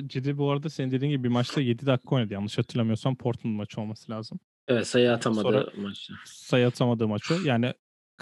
ciddi 0.08 0.38
bu 0.38 0.52
arada 0.52 0.70
senin 0.70 0.92
dediğin 0.92 1.12
gibi 1.12 1.24
bir 1.24 1.30
maçta 1.30 1.62
7 1.62 1.86
dakika 1.86 2.16
oynadı. 2.16 2.34
Yanlış 2.34 2.58
hatırlamıyorsam 2.58 3.16
Portland 3.16 3.56
maçı 3.56 3.82
olması 3.82 4.12
lazım. 4.12 4.40
Evet 4.68 4.88
sayı 4.88 5.12
atamadı 5.12 5.72
maçta. 5.78 6.14
Sayı 6.26 6.68
atamadığı 6.68 7.08
maçı. 7.08 7.34
Yani 7.44 7.74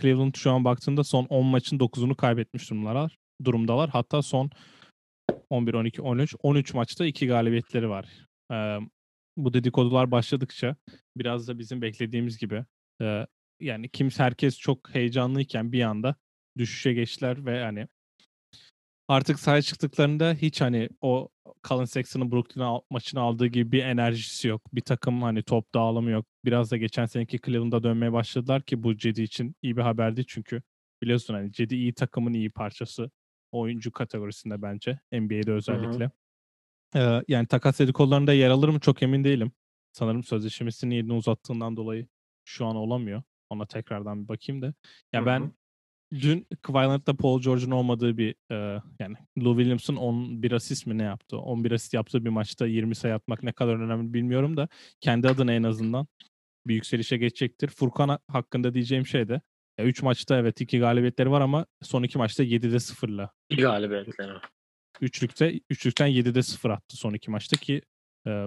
Cleveland 0.02 0.36
şu 0.36 0.52
an 0.52 0.66
baktığında 0.66 1.04
son 1.04 1.26
10 1.26 1.46
maçın 1.46 1.80
9'unu 1.80 2.16
kaybetmiş 2.16 2.70
durumdalar. 2.70 3.18
durumdalar. 3.46 3.90
Hatta 3.90 4.22
son 4.22 4.50
11, 5.50 5.74
12, 5.74 6.02
13, 6.02 6.36
13 6.44 6.74
maçta 6.74 7.06
2 7.06 7.28
galibiyetleri 7.28 7.90
var. 7.90 8.27
Ee, 8.52 8.78
bu 9.38 9.54
dedikodular 9.54 10.12
başladıkça 10.12 10.76
biraz 11.18 11.48
da 11.48 11.60
bizim 11.60 11.82
beklediğimiz 11.82 12.38
gibi 12.38 12.66
e, 13.02 13.28
yani 13.60 13.90
kimse 13.90 14.24
herkes 14.24 14.60
çok 14.60 14.96
heyecanlıyken 14.96 15.72
bir 15.72 15.82
anda 15.82 16.16
düşüşe 16.58 16.94
geçtiler 16.94 17.46
ve 17.46 17.64
hani 17.64 17.88
artık 19.08 19.40
sahaya 19.40 19.62
çıktıklarında 19.62 20.34
hiç 20.34 20.62
hani 20.62 20.90
o 21.02 21.30
Colin 21.68 21.86
Sexton'ın 21.86 22.32
Brooklyn 22.32 22.82
maçını 22.90 23.22
aldığı 23.22 23.48
gibi 23.48 23.72
bir 23.72 23.84
enerjisi 23.84 24.48
yok. 24.48 24.62
Bir 24.74 24.82
takım 24.82 25.22
hani 25.22 25.44
top 25.44 25.74
dağılımı 25.74 26.12
yok. 26.12 26.26
Biraz 26.46 26.72
da 26.72 26.78
geçen 26.78 27.06
seneki 27.06 27.40
Cleveland'a 27.46 27.84
dönmeye 27.84 28.14
başladılar 28.14 28.62
ki 28.62 28.84
bu 28.84 28.98
Cedi 28.98 29.22
için 29.22 29.56
iyi 29.62 29.78
bir 29.78 29.82
haberdi 29.82 30.26
çünkü 30.28 30.62
biliyorsun 31.04 31.34
hani 31.34 31.52
Cedi 31.52 31.76
iyi 31.76 31.94
takımın 31.94 32.34
iyi 32.34 32.50
parçası 32.50 33.12
oyuncu 33.52 33.92
kategorisinde 33.92 34.62
bence 34.62 35.00
NBA'de 35.12 35.52
özellikle. 35.52 36.12
Ee, 36.96 37.22
yani 37.28 37.48
takas 37.48 37.80
dedikodularında 37.80 38.34
yer 38.34 38.50
alır 38.50 38.70
mı 38.70 38.80
çok 38.80 39.04
emin 39.04 39.24
değilim. 39.24 39.52
Sanırım 39.92 40.24
sözleşmesini 40.24 40.96
yerini 40.96 41.14
uzattığından 41.14 41.78
dolayı 41.78 42.08
şu 42.46 42.66
an 42.66 42.76
olamıyor. 42.76 43.24
Ona 43.50 43.66
tekrardan 43.66 44.24
bir 44.24 44.28
bakayım 44.28 44.62
da. 44.62 44.74
Ya 45.14 45.26
ben 45.26 45.54
dün 46.14 46.48
Kawhi 46.62 47.18
Paul 47.18 47.42
George'un 47.42 47.72
olmadığı 47.72 48.18
bir 48.18 48.36
e, 48.52 48.82
yani 49.00 49.16
Lou 49.40 49.58
Williams'ın 49.58 49.96
11 49.96 50.52
asist 50.52 50.88
mi 50.88 50.98
ne 50.98 51.04
yaptı? 51.04 51.38
11 51.38 51.72
asist 51.72 51.94
yaptığı 51.94 52.26
bir 52.26 52.30
maçta 52.30 52.68
20 52.68 52.96
sayı 52.96 53.14
atmak 53.14 53.44
ne 53.44 53.52
kadar 53.52 53.76
önemli 53.76 54.14
bilmiyorum 54.14 54.58
da 54.58 54.68
kendi 55.02 55.28
adına 55.28 55.54
en 55.54 55.64
azından 55.64 56.08
bir 56.68 56.76
yükselişe 56.76 57.18
geçecektir. 57.18 57.68
Furkan 57.68 58.20
hakkında 58.28 58.74
diyeceğim 58.74 59.06
şey 59.06 59.28
de 59.28 59.42
3 59.80 60.02
maçta 60.02 60.38
evet 60.38 60.62
2 60.62 60.80
galibiyetleri 60.80 61.32
var 61.32 61.42
ama 61.42 61.66
son 61.82 62.04
2 62.04 62.18
maçta 62.18 62.44
7'de 62.44 62.76
0'la. 62.76 63.32
2 63.50 63.62
galibiyetleri. 63.62 64.32
Üçlükte, 65.02 65.60
üçlükten 65.70 66.08
7'de 66.08 66.44
0 66.44 66.70
attı 66.70 66.98
son 66.98 67.14
iki 67.14 67.32
maçta 67.32 67.58
ki 67.58 67.82
e, 68.28 68.46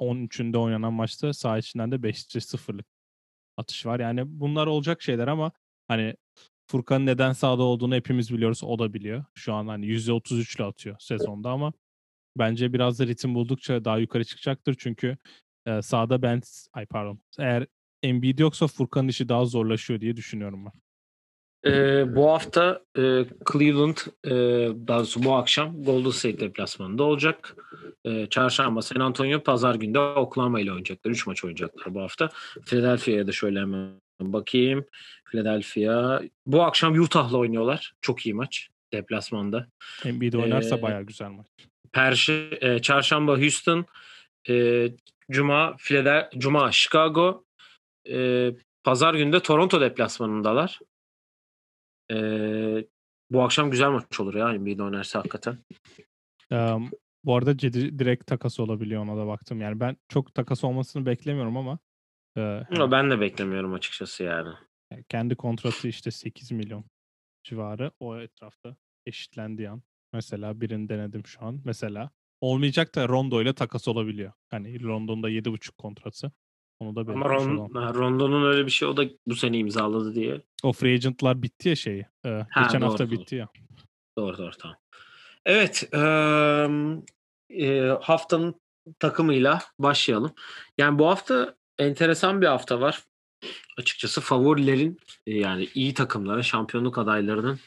13'ünde 0.00 0.56
oynanan 0.56 0.92
maçta 0.92 1.32
sağ 1.32 1.58
içinden 1.58 1.92
de 1.92 1.96
5'te 1.96 2.40
0'lık 2.40 2.86
atış 3.56 3.86
var. 3.86 4.00
Yani 4.00 4.22
bunlar 4.26 4.66
olacak 4.66 5.02
şeyler 5.02 5.28
ama 5.28 5.52
hani 5.88 6.14
Furkan'ın 6.66 7.06
neden 7.06 7.32
sağda 7.32 7.62
olduğunu 7.62 7.94
hepimiz 7.94 8.32
biliyoruz. 8.32 8.64
O 8.64 8.78
da 8.78 8.94
biliyor. 8.94 9.24
Şu 9.34 9.54
an 9.54 9.66
hani 9.68 9.86
%33 9.86 10.56
ile 10.56 10.64
atıyor 10.64 10.96
sezonda 10.98 11.50
ama 11.50 11.72
bence 12.38 12.72
biraz 12.72 12.98
da 12.98 13.06
ritim 13.06 13.34
buldukça 13.34 13.84
daha 13.84 13.98
yukarı 13.98 14.24
çıkacaktır. 14.24 14.76
Çünkü 14.78 15.16
e, 15.66 15.82
sağda 15.82 16.22
ben 16.22 16.42
ay 16.72 16.86
pardon 16.86 17.20
eğer 17.38 17.66
Embiid 18.02 18.38
yoksa 18.38 18.66
Furkan'ın 18.66 19.08
işi 19.08 19.28
daha 19.28 19.44
zorlaşıyor 19.44 20.00
diye 20.00 20.16
düşünüyorum 20.16 20.66
ben. 20.66 20.72
Ee, 21.66 22.16
bu 22.16 22.30
hafta 22.30 22.82
e, 22.96 23.24
Cleveland 23.52 23.96
e, 24.24 24.30
daha 24.88 24.98
doğrusu 24.98 25.24
bu 25.24 25.34
akşam 25.34 25.84
Golden 25.84 26.10
State 26.10 26.40
deplasmanında 26.40 27.02
olacak. 27.02 27.56
E, 28.04 28.26
çarşamba 28.26 28.82
San 28.82 29.00
Antonio, 29.00 29.42
pazar 29.42 29.74
günde 29.74 29.98
Oklahoma 29.98 30.60
ile 30.60 30.70
oynayacaklar. 30.70 31.10
Üç 31.10 31.26
maç 31.26 31.44
oynayacaklar 31.44 31.94
bu 31.94 32.02
hafta. 32.02 32.30
Philadelphia'ya 32.66 33.26
da 33.26 33.32
şöyle 33.32 33.60
hemen 33.60 33.90
bakayım. 34.20 34.84
Philadelphia 35.24 36.20
bu 36.46 36.62
akşam 36.62 37.00
Utah'la 37.00 37.38
oynuyorlar. 37.38 37.92
Çok 38.00 38.26
iyi 38.26 38.34
maç 38.34 38.68
deplasmanda. 38.92 39.66
Embiid 40.04 40.32
oynarsa 40.32 40.76
ee, 40.76 40.82
bayağı 40.82 41.02
güzel 41.02 41.28
maç. 41.30 41.46
Perşi, 41.92 42.58
e, 42.60 42.78
çarşamba 42.78 43.38
Houston, 43.38 43.86
e, 44.48 44.88
Cuma 45.30 45.76
Philadelphia, 45.76 46.38
Cuma 46.38 46.72
Chicago, 46.72 47.44
e, 48.10 48.50
Pazar 48.84 49.14
günde 49.14 49.40
Toronto 49.40 49.80
deplasmanındalar. 49.80 50.78
Ee, 52.12 52.84
bu 53.30 53.42
akşam 53.42 53.70
güzel 53.70 53.90
maç 53.90 54.20
olur 54.20 54.34
ya 54.34 54.54
Embiid 54.54 54.78
oynarsa 54.78 55.18
hakikaten. 55.18 55.58
Um, 56.50 56.90
bu 57.24 57.36
arada 57.36 57.56
Cedi 57.56 57.98
direkt 57.98 58.26
takas 58.26 58.60
olabiliyor 58.60 59.02
ona 59.02 59.16
da 59.16 59.26
baktım. 59.26 59.60
Yani 59.60 59.80
ben 59.80 59.96
çok 60.08 60.34
takas 60.34 60.64
olmasını 60.64 61.06
beklemiyorum 61.06 61.56
ama 61.56 61.78
e, 62.36 62.40
yani, 62.40 62.90
ben 62.90 63.10
de 63.10 63.20
beklemiyorum 63.20 63.74
açıkçası 63.74 64.24
yani. 64.24 64.48
yani. 64.92 65.04
Kendi 65.08 65.36
kontratı 65.36 65.88
işte 65.88 66.10
8 66.10 66.52
milyon 66.52 66.84
civarı 67.44 67.92
o 68.00 68.18
etrafta 68.18 68.76
eşitlendiği 69.06 69.70
an. 69.70 69.82
Mesela 70.12 70.60
birini 70.60 70.88
denedim 70.88 71.26
şu 71.26 71.44
an. 71.44 71.60
Mesela 71.64 72.10
olmayacak 72.40 72.94
da 72.94 73.08
Rondo 73.08 73.42
ile 73.42 73.54
takas 73.54 73.88
olabiliyor. 73.88 74.32
Hani 74.50 74.82
London'da 74.82 75.30
7,5 75.30 75.76
kontratı. 75.76 76.32
Onu 76.80 76.96
da 76.96 77.12
Ama 77.12 77.28
Ron, 77.28 77.94
Rondo'nun 77.94 78.44
öyle 78.52 78.66
bir 78.66 78.70
şey 78.70 78.88
o 78.88 78.96
da 78.96 79.04
bu 79.26 79.36
sene 79.36 79.58
imzaladı 79.58 80.14
diye. 80.14 80.42
O 80.62 80.72
free 80.72 80.94
agent'lar 80.94 81.42
bitti 81.42 81.68
ya 81.68 81.76
şeyi. 81.76 82.06
E, 82.26 82.28
ha, 82.50 82.62
geçen 82.62 82.80
doğru, 82.80 82.90
hafta 82.90 83.10
doğru. 83.10 83.10
bitti 83.10 83.36
ya. 83.36 83.48
Doğru 84.18 84.38
doğru 84.38 84.50
tamam. 84.50 84.76
Evet. 85.46 85.88
E, 85.94 86.00
e, 87.50 87.80
haftanın 88.00 88.54
takımıyla 88.98 89.62
başlayalım. 89.78 90.32
Yani 90.78 90.98
bu 90.98 91.06
hafta 91.06 91.54
enteresan 91.78 92.40
bir 92.40 92.46
hafta 92.46 92.80
var. 92.80 93.02
Açıkçası 93.78 94.20
favorilerin 94.20 94.98
yani 95.26 95.68
iyi 95.74 95.94
takımlara, 95.94 96.42
şampiyonluk 96.42 96.98
adaylarının 96.98 97.58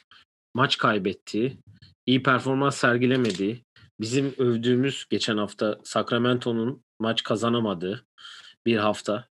maç 0.54 0.78
kaybettiği, 0.78 1.58
iyi 2.06 2.24
performans 2.24 2.78
sergilemediği, 2.78 3.64
bizim 4.00 4.36
övdüğümüz 4.38 5.06
geçen 5.10 5.38
hafta 5.38 5.80
Sacramento'nun 5.84 6.84
maç 7.00 7.24
kazanamadığı, 7.24 8.06
bir 8.66 8.78
hafta. 8.78 9.28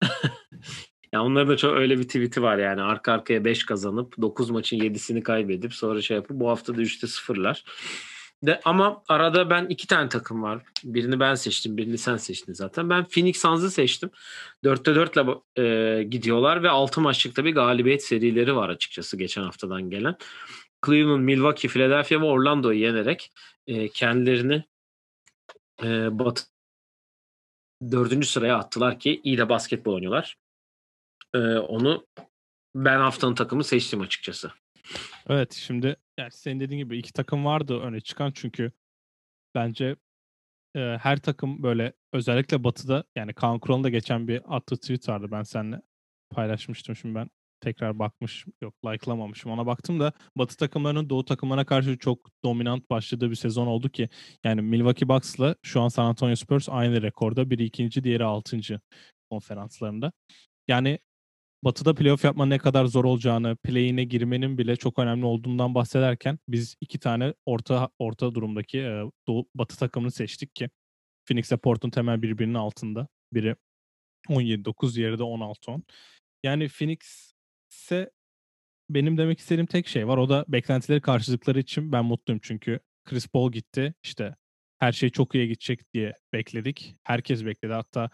ya 1.13 1.23
onların 1.23 1.49
da 1.49 1.57
çok 1.57 1.77
öyle 1.77 1.99
bir 1.99 2.05
tweet'i 2.05 2.43
var 2.43 2.59
yani 2.59 2.83
arka 2.83 3.13
arkaya 3.13 3.45
5 3.45 3.67
kazanıp 3.67 4.21
9 4.21 4.51
maçın 4.51 4.79
7'sini 4.79 5.23
kaybedip 5.23 5.75
sonra 5.75 6.03
şey 6.03 6.17
yapıp 6.17 6.41
bu 6.41 6.49
hafta 6.49 6.77
da 6.77 6.83
3'te 6.83 7.07
sıfırlar. 7.07 7.65
De, 8.47 8.61
ama 8.65 9.03
arada 9.09 9.51
ben 9.51 9.67
iki 9.67 9.87
tane 9.87 10.09
takım 10.09 10.43
var. 10.43 10.63
Birini 10.85 11.21
ben 11.21 11.35
seçtim, 11.35 11.77
birini 11.77 11.99
sen 11.99 12.17
seçtin 12.17 12.53
zaten. 12.53 12.91
Ben 12.91 13.05
Phoenix 13.05 13.41
Suns'ı 13.41 13.71
seçtim. 13.71 14.11
4'te 14.65 14.95
4 14.95 15.17
ile 15.17 15.63
e, 15.65 16.03
gidiyorlar 16.03 16.63
ve 16.63 16.71
6 16.71 17.01
maçlıkta 17.01 17.45
bir 17.45 17.55
galibiyet 17.55 18.05
serileri 18.05 18.57
var 18.57 18.69
açıkçası 18.69 19.17
geçen 19.17 19.43
haftadan 19.43 19.91
gelen. 19.91 20.17
Cleveland, 20.87 21.23
Milwaukee, 21.23 21.69
Philadelphia 21.69 22.21
ve 22.21 22.25
Orlando'yu 22.25 22.79
yenerek 22.81 23.33
e, 23.67 23.89
kendilerini 23.89 24.65
e, 25.83 26.19
Batı 26.19 26.54
dördüncü 27.91 28.27
sıraya 28.27 28.57
attılar 28.57 28.99
ki 28.99 29.21
iyi 29.25 29.39
de 29.39 29.49
basketbol 29.49 29.95
oynuyorlar. 29.95 30.37
E, 31.35 31.39
onu 31.39 32.07
ben 32.75 32.99
haftanın 32.99 33.35
takımı 33.35 33.65
seçtim 33.65 34.01
açıkçası. 34.01 34.53
Evet 35.29 35.53
şimdi 35.53 35.97
yani 36.19 36.31
senin 36.33 36.61
dediğin 36.61 36.79
gibi 36.79 36.99
iki 36.99 37.13
takım 37.13 37.45
vardı 37.45 37.81
öne 37.81 38.01
çıkan 38.01 38.33
çünkü 38.35 38.73
bence 39.55 39.97
e, 40.77 40.81
her 40.81 41.21
takım 41.21 41.63
böyle 41.63 41.93
özellikle 42.13 42.65
batıda 42.65 43.05
yani 43.17 43.35
Kaan 43.35 43.59
Kural'ın 43.59 43.85
da 43.85 43.89
geçen 43.89 44.29
bir 44.29 44.57
attığı 44.57 44.77
tweet 44.77 45.09
vardı 45.09 45.29
ben 45.31 45.43
seninle 45.43 45.83
paylaşmıştım 46.31 46.97
şimdi 46.97 47.15
ben 47.15 47.31
tekrar 47.65 47.99
bakmış 47.99 48.47
yok 48.63 48.75
like'lamamışım 48.85 49.51
ona 49.51 49.67
baktım 49.67 50.01
da 50.01 50.13
batı 50.37 50.57
takımlarının 50.57 51.11
doğu 51.11 51.25
takımlarına 51.25 51.65
karşı 51.65 51.99
çok 51.99 52.19
dominant 52.45 52.91
başladığı 52.91 53.31
bir 53.31 53.37
sezon 53.37 53.67
oldu 53.67 53.89
ki 53.89 54.09
yani 54.45 54.63
Milwaukee 54.63 55.09
Bucks'la 55.09 55.57
şu 55.63 55.81
an 55.81 55.89
San 55.89 56.05
Antonio 56.05 56.37
Spurs 56.37 56.69
aynı 56.69 57.03
rekorda 57.03 57.51
biri 57.51 57.65
ikinci 57.65 58.05
diğeri 58.05 58.25
altıncı 58.25 58.81
konferanslarında. 59.31 60.13
Yani 60.69 60.99
Batı'da 61.65 61.95
playoff 61.95 62.25
yapma 62.25 62.47
ne 62.47 62.59
kadar 62.59 62.87
zor 62.87 63.05
olacağını, 63.05 63.57
play'ine 63.57 64.05
girmenin 64.05 64.59
bile 64.59 64.77
çok 64.77 64.99
önemli 64.99 65.25
olduğundan 65.25 65.75
bahsederken 65.75 66.39
biz 66.49 66.77
iki 66.81 66.99
tane 66.99 67.35
orta 67.47 67.89
orta 67.99 68.35
durumdaki 68.35 68.79
e, 68.79 69.03
Doğu, 69.29 69.47
Batı 69.55 69.79
takımını 69.79 70.11
seçtik 70.11 70.55
ki 70.55 70.71
Phoenix 71.27 71.51
ile 71.51 71.57
Portland 71.57 71.93
temel 71.93 72.23
birbirinin 72.23 72.55
altında. 72.55 73.09
Biri 73.33 73.57
17-9, 74.29 74.95
diğeri 74.95 75.19
de 75.19 75.23
16-10. 75.23 75.83
Yani 76.43 76.69
Phoenix'e 77.75 78.11
benim 78.91 79.19
demek 79.19 79.39
istediğim 79.39 79.67
tek 79.67 79.87
şey 79.87 80.09
var. 80.09 80.19
O 80.19 80.29
da 80.29 80.45
beklentileri 80.49 81.01
karşıladıkları 81.01 81.59
için 81.59 81.93
ben 81.93 82.05
mutluyum 82.05 82.41
çünkü 82.43 82.81
Chris 83.05 83.29
Paul 83.29 83.53
gitti. 83.53 83.95
İşte 84.03 84.35
her 84.79 84.93
şey 84.93 85.11
çok 85.11 85.35
iyi 85.35 85.49
gidecek 85.49 85.95
diye 85.95 86.13
bekledik. 86.33 86.97
Herkes 87.05 87.45
bekledi. 87.45 87.73
Hatta 87.73 88.11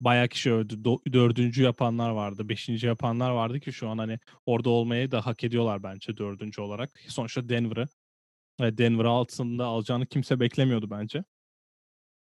bayağı 0.00 0.28
kişi 0.28 0.52
öldü. 0.52 0.74
Do- 0.74 1.12
dördüncü 1.12 1.62
yapanlar 1.62 2.10
vardı. 2.10 2.48
Beşinci 2.48 2.86
yapanlar 2.86 3.30
vardı 3.30 3.60
ki 3.60 3.72
şu 3.72 3.88
an 3.88 3.98
hani 3.98 4.18
orada 4.46 4.70
olmayı 4.70 5.10
da 5.10 5.26
hak 5.26 5.44
ediyorlar 5.44 5.82
bence 5.82 6.16
dördüncü 6.16 6.60
olarak. 6.60 6.90
Sonuçta 7.08 7.48
Denver'ı 7.48 7.88
Denver 8.60 9.04
altında 9.04 9.64
alacağını 9.64 10.06
kimse 10.06 10.40
beklemiyordu 10.40 10.90
bence. 10.90 11.24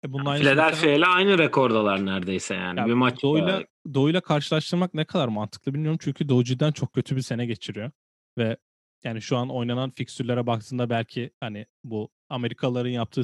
E 0.05 0.13
bunun 0.13 0.37
Philadelphia 0.37 0.91
ile 0.91 1.07
aynı 1.07 1.39
rekordalar 1.39 2.07
neredeyse 2.07 2.55
yani. 2.55 2.79
yani 2.79 2.89
bir 2.89 2.95
maç 2.95 3.23
Doğu'yla, 3.23 3.65
Doğu'yla 3.95 4.21
karşılaştırmak 4.21 4.95
ne 4.95 5.05
kadar 5.05 5.29
mantıklı 5.29 5.75
bilmiyorum. 5.75 5.99
Çünkü 6.03 6.29
Doğu 6.29 6.45
cidden 6.45 6.73
çok 6.73 6.93
kötü 6.93 7.17
bir 7.17 7.23
sene 7.23 7.47
geçiriyor. 7.47 7.91
Ve 8.39 8.57
yani 9.05 9.23
şu 9.23 9.37
an 9.37 9.51
oynanan 9.51 9.91
fikstürlere 9.91 10.47
baktığında 10.47 10.91
belki 10.91 11.31
hani 11.41 11.67
bu 11.85 12.11
Amerikalıların 12.29 12.91
yaptığı 12.91 13.23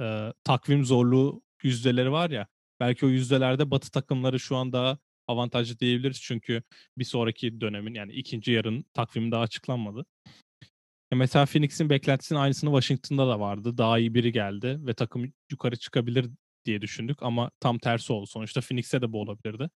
e, 0.00 0.32
takvim 0.44 0.84
zorluğu 0.84 1.42
yüzdeleri 1.62 2.12
var 2.12 2.30
ya 2.30 2.46
belki 2.80 3.06
o 3.06 3.08
yüzdelerde 3.08 3.70
batı 3.70 3.90
takımları 3.90 4.40
şu 4.40 4.56
an 4.56 4.72
daha 4.72 4.98
avantajlı 5.26 5.78
diyebiliriz. 5.78 6.20
Çünkü 6.20 6.62
bir 6.98 7.04
sonraki 7.04 7.60
dönemin 7.60 7.94
yani 7.94 8.12
ikinci 8.12 8.52
yarın 8.52 8.84
takvimi 8.94 9.32
daha 9.32 9.42
açıklanmadı. 9.42 10.06
Ya 11.12 11.18
mesela 11.18 11.46
Phoenix'in 11.46 11.90
beklentisinin 11.90 12.38
aynısını 12.38 12.70
Washington'da 12.70 13.28
da 13.28 13.40
vardı. 13.40 13.78
Daha 13.78 13.98
iyi 13.98 14.14
biri 14.14 14.32
geldi 14.32 14.78
ve 14.86 14.94
takım 14.94 15.32
yukarı 15.50 15.76
çıkabilir 15.76 16.30
diye 16.64 16.82
düşündük 16.82 17.22
ama 17.22 17.50
tam 17.60 17.78
tersi 17.78 18.12
oldu. 18.12 18.26
Sonuçta 18.26 18.60
Phoenix'e 18.60 19.02
de 19.02 19.12
bu 19.12 19.20
olabilirdi. 19.20 19.70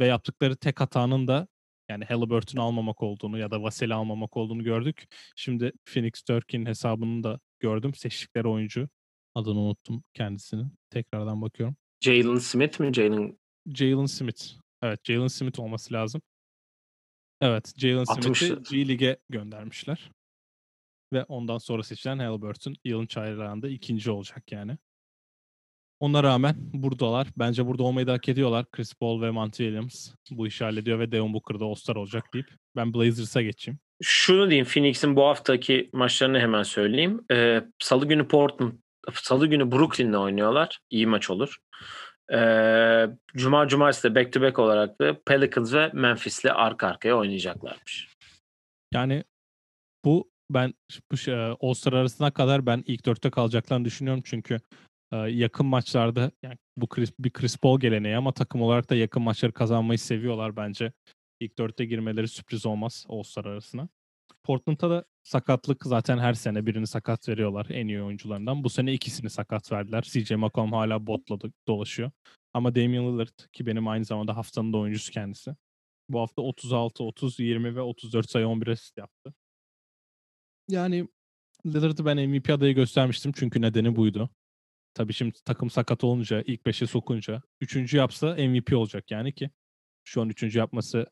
Ve 0.00 0.06
yaptıkları 0.06 0.56
tek 0.56 0.80
hatanın 0.80 1.26
da 1.28 1.48
yani 1.88 2.04
Halliburton'u 2.04 2.62
almamak 2.62 3.02
olduğunu 3.02 3.38
ya 3.38 3.50
da 3.50 3.62
Vasil'i 3.62 3.94
almamak 3.94 4.36
olduğunu 4.36 4.64
gördük. 4.64 5.06
Şimdi 5.36 5.72
Phoenix 5.84 6.12
Turkey'nin 6.22 6.66
hesabını 6.66 7.22
da 7.22 7.40
gördüm. 7.60 7.94
Seçtikleri 7.94 8.48
oyuncu. 8.48 8.88
Adını 9.34 9.58
unuttum 9.58 10.04
kendisini. 10.14 10.64
Tekrardan 10.90 11.42
bakıyorum. 11.42 11.76
Jalen 12.00 12.38
Smith 12.38 12.80
mi? 12.80 12.94
Jalen 12.94 13.38
Jalen 13.74 14.06
Smith. 14.06 14.42
Evet 14.82 15.00
Jalen 15.04 15.26
Smith 15.26 15.60
olması 15.60 15.94
lazım. 15.94 16.22
Evet 17.40 17.72
Jalen 17.76 18.04
Smith'i 18.04 18.62
G 18.70 18.88
Lig'e 18.88 19.16
göndermişler. 19.28 20.10
Ve 21.12 21.24
ondan 21.24 21.58
sonra 21.58 21.82
seçilen 21.82 22.18
Halliburton 22.18 22.74
yılın 22.84 23.06
çaylağında 23.06 23.68
ikinci 23.68 24.10
olacak 24.10 24.52
yani. 24.52 24.78
Ona 26.00 26.22
rağmen 26.22 26.54
buradalar. 26.72 27.26
Bence 27.36 27.66
burada 27.66 27.82
olmayı 27.82 28.06
da 28.06 28.12
hak 28.12 28.28
ediyorlar. 28.28 28.66
Chris 28.72 28.94
Paul 28.94 29.22
ve 29.22 29.30
Monty 29.30 29.64
Williams 29.64 30.10
bu 30.30 30.46
işi 30.46 30.64
hallediyor 30.64 30.98
ve 30.98 31.12
Devin 31.12 31.34
Booker 31.34 31.60
da 31.60 31.64
All-Star 31.64 31.96
olacak 31.96 32.24
deyip 32.34 32.46
ben 32.76 32.94
Blazers'a 32.94 33.42
geçeyim. 33.42 33.78
Şunu 34.02 34.50
diyeyim 34.50 34.66
Phoenix'in 34.66 35.16
bu 35.16 35.24
haftaki 35.26 35.90
maçlarını 35.92 36.38
hemen 36.38 36.62
söyleyeyim. 36.62 37.20
Ee, 37.30 37.62
Salı 37.78 38.08
günü 38.08 38.28
Portland, 38.28 38.72
Salı 39.12 39.46
günü 39.46 39.72
Brooklyn'le 39.72 40.14
oynuyorlar. 40.14 40.78
İyi 40.90 41.06
maç 41.06 41.30
olur. 41.30 41.56
Ee, 42.32 43.06
Cuma 43.36 43.68
Cumartesi 43.68 44.10
de 44.10 44.14
back 44.14 44.32
to 44.32 44.40
back 44.40 44.58
olarak 44.58 45.00
da 45.00 45.20
Pelicans 45.26 45.74
ve 45.74 45.90
Memphis'le 45.94 46.44
arka 46.54 46.86
arkaya 46.86 47.16
oynayacaklarmış. 47.16 48.08
Yani 48.94 49.24
bu 50.04 50.30
ben 50.50 50.74
bu 51.12 51.16
şey, 51.16 51.34
All-Star 51.60 51.92
arasına 51.92 52.30
kadar 52.30 52.66
ben 52.66 52.84
ilk 52.86 53.06
dörtte 53.06 53.30
kalacaklarını 53.30 53.84
düşünüyorum 53.84 54.22
çünkü 54.26 54.60
yakın 55.12 55.66
maçlarda 55.66 56.30
yani 56.42 56.56
bu 56.76 56.88
Chris, 56.88 57.12
bir 57.18 57.30
Chris 57.30 57.56
Paul 57.56 57.80
geleneği 57.80 58.16
ama 58.16 58.32
takım 58.32 58.62
olarak 58.62 58.90
da 58.90 58.94
yakın 58.94 59.22
maçları 59.22 59.52
kazanmayı 59.52 59.98
seviyorlar 59.98 60.56
bence. 60.56 60.92
İlk 61.40 61.58
dörtte 61.58 61.84
girmeleri 61.84 62.28
sürpriz 62.28 62.66
olmaz 62.66 63.06
All-Star 63.08 63.44
arasına. 63.44 63.88
Portland'da 64.44 64.90
da 64.90 65.04
sakatlık 65.22 65.82
zaten 65.84 66.18
her 66.18 66.34
sene 66.34 66.66
birini 66.66 66.86
sakat 66.86 67.28
veriyorlar 67.28 67.66
en 67.70 67.88
iyi 67.88 68.02
oyuncularından. 68.02 68.64
Bu 68.64 68.70
sene 68.70 68.92
ikisini 68.92 69.30
sakat 69.30 69.72
verdiler. 69.72 70.02
CJ 70.02 70.30
McCollum 70.30 70.72
hala 70.72 71.06
botla 71.06 71.38
dolaşıyor. 71.68 72.10
Ama 72.54 72.74
Damian 72.74 73.12
Lillard 73.12 73.38
ki 73.52 73.66
benim 73.66 73.88
aynı 73.88 74.04
zamanda 74.04 74.36
haftanın 74.36 74.72
da 74.72 74.78
oyuncusu 74.78 75.12
kendisi. 75.12 75.56
Bu 76.08 76.20
hafta 76.20 76.42
36, 76.42 77.04
30, 77.04 77.40
20 77.40 77.76
ve 77.76 77.80
34 77.80 78.30
sayı 78.30 78.48
11 78.48 78.66
asist 78.66 78.98
yaptı. 78.98 79.34
Yani 80.68 81.08
Lillard'ı 81.66 82.04
ben 82.04 82.28
MVP 82.28 82.50
adayı 82.50 82.74
göstermiştim 82.74 83.32
çünkü 83.32 83.60
nedeni 83.60 83.96
buydu. 83.96 84.30
Tabii 84.94 85.12
şimdi 85.12 85.38
takım 85.44 85.70
sakat 85.70 86.04
olunca, 86.04 86.42
ilk 86.46 86.66
beşe 86.66 86.86
sokunca, 86.86 87.42
üçüncü 87.60 87.96
yapsa 87.96 88.34
MVP 88.34 88.76
olacak 88.76 89.10
yani 89.10 89.32
ki 89.32 89.50
şu 90.04 90.22
an 90.22 90.28
üçüncü 90.28 90.58
yapması 90.58 91.06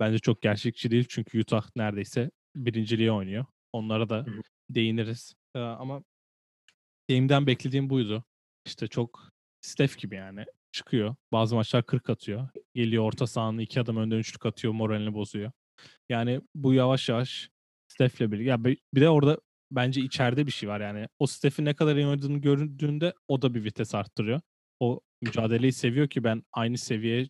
bence 0.00 0.18
çok 0.18 0.42
gerçekçi 0.42 0.90
değil 0.90 1.06
çünkü 1.08 1.40
Utah 1.40 1.68
neredeyse 1.76 2.30
birinciliğe 2.56 3.12
oynuyor. 3.12 3.44
Onlara 3.72 4.08
da 4.08 4.26
değiniriz. 4.70 5.34
Ee, 5.54 5.58
ama 5.58 6.02
Dame'den 7.10 7.46
beklediğim 7.46 7.90
buydu. 7.90 8.24
İşte 8.66 8.86
çok 8.86 9.30
Steph 9.60 9.98
gibi 9.98 10.14
yani 10.14 10.44
çıkıyor. 10.72 11.14
Bazı 11.32 11.54
maçlar 11.54 11.86
40 11.86 12.10
atıyor. 12.10 12.48
Geliyor 12.74 13.04
orta 13.04 13.26
sahanın 13.26 13.58
iki 13.58 13.80
adım 13.80 13.96
önden 13.96 14.16
üçlük 14.16 14.46
atıyor. 14.46 14.72
Moralini 14.72 15.14
bozuyor. 15.14 15.52
Yani 16.08 16.40
bu 16.54 16.74
yavaş 16.74 17.08
yavaş 17.08 17.50
Steph'le 17.88 18.20
birlikte. 18.20 18.50
Ya 18.50 18.64
bir 18.64 19.00
de 19.00 19.08
orada 19.08 19.38
bence 19.70 20.00
içeride 20.00 20.46
bir 20.46 20.52
şey 20.52 20.68
var 20.68 20.80
yani. 20.80 21.08
O 21.18 21.26
Steph'in 21.26 21.64
ne 21.64 21.74
kadar 21.74 21.96
iyi 21.96 22.06
oynadığını 22.06 22.38
gördüğünde 22.38 23.14
o 23.28 23.42
da 23.42 23.54
bir 23.54 23.64
vites 23.64 23.94
arttırıyor. 23.94 24.40
O 24.80 25.00
mücadeleyi 25.22 25.72
seviyor 25.72 26.08
ki 26.08 26.24
ben 26.24 26.42
aynı 26.52 26.78
seviyeye 26.78 27.28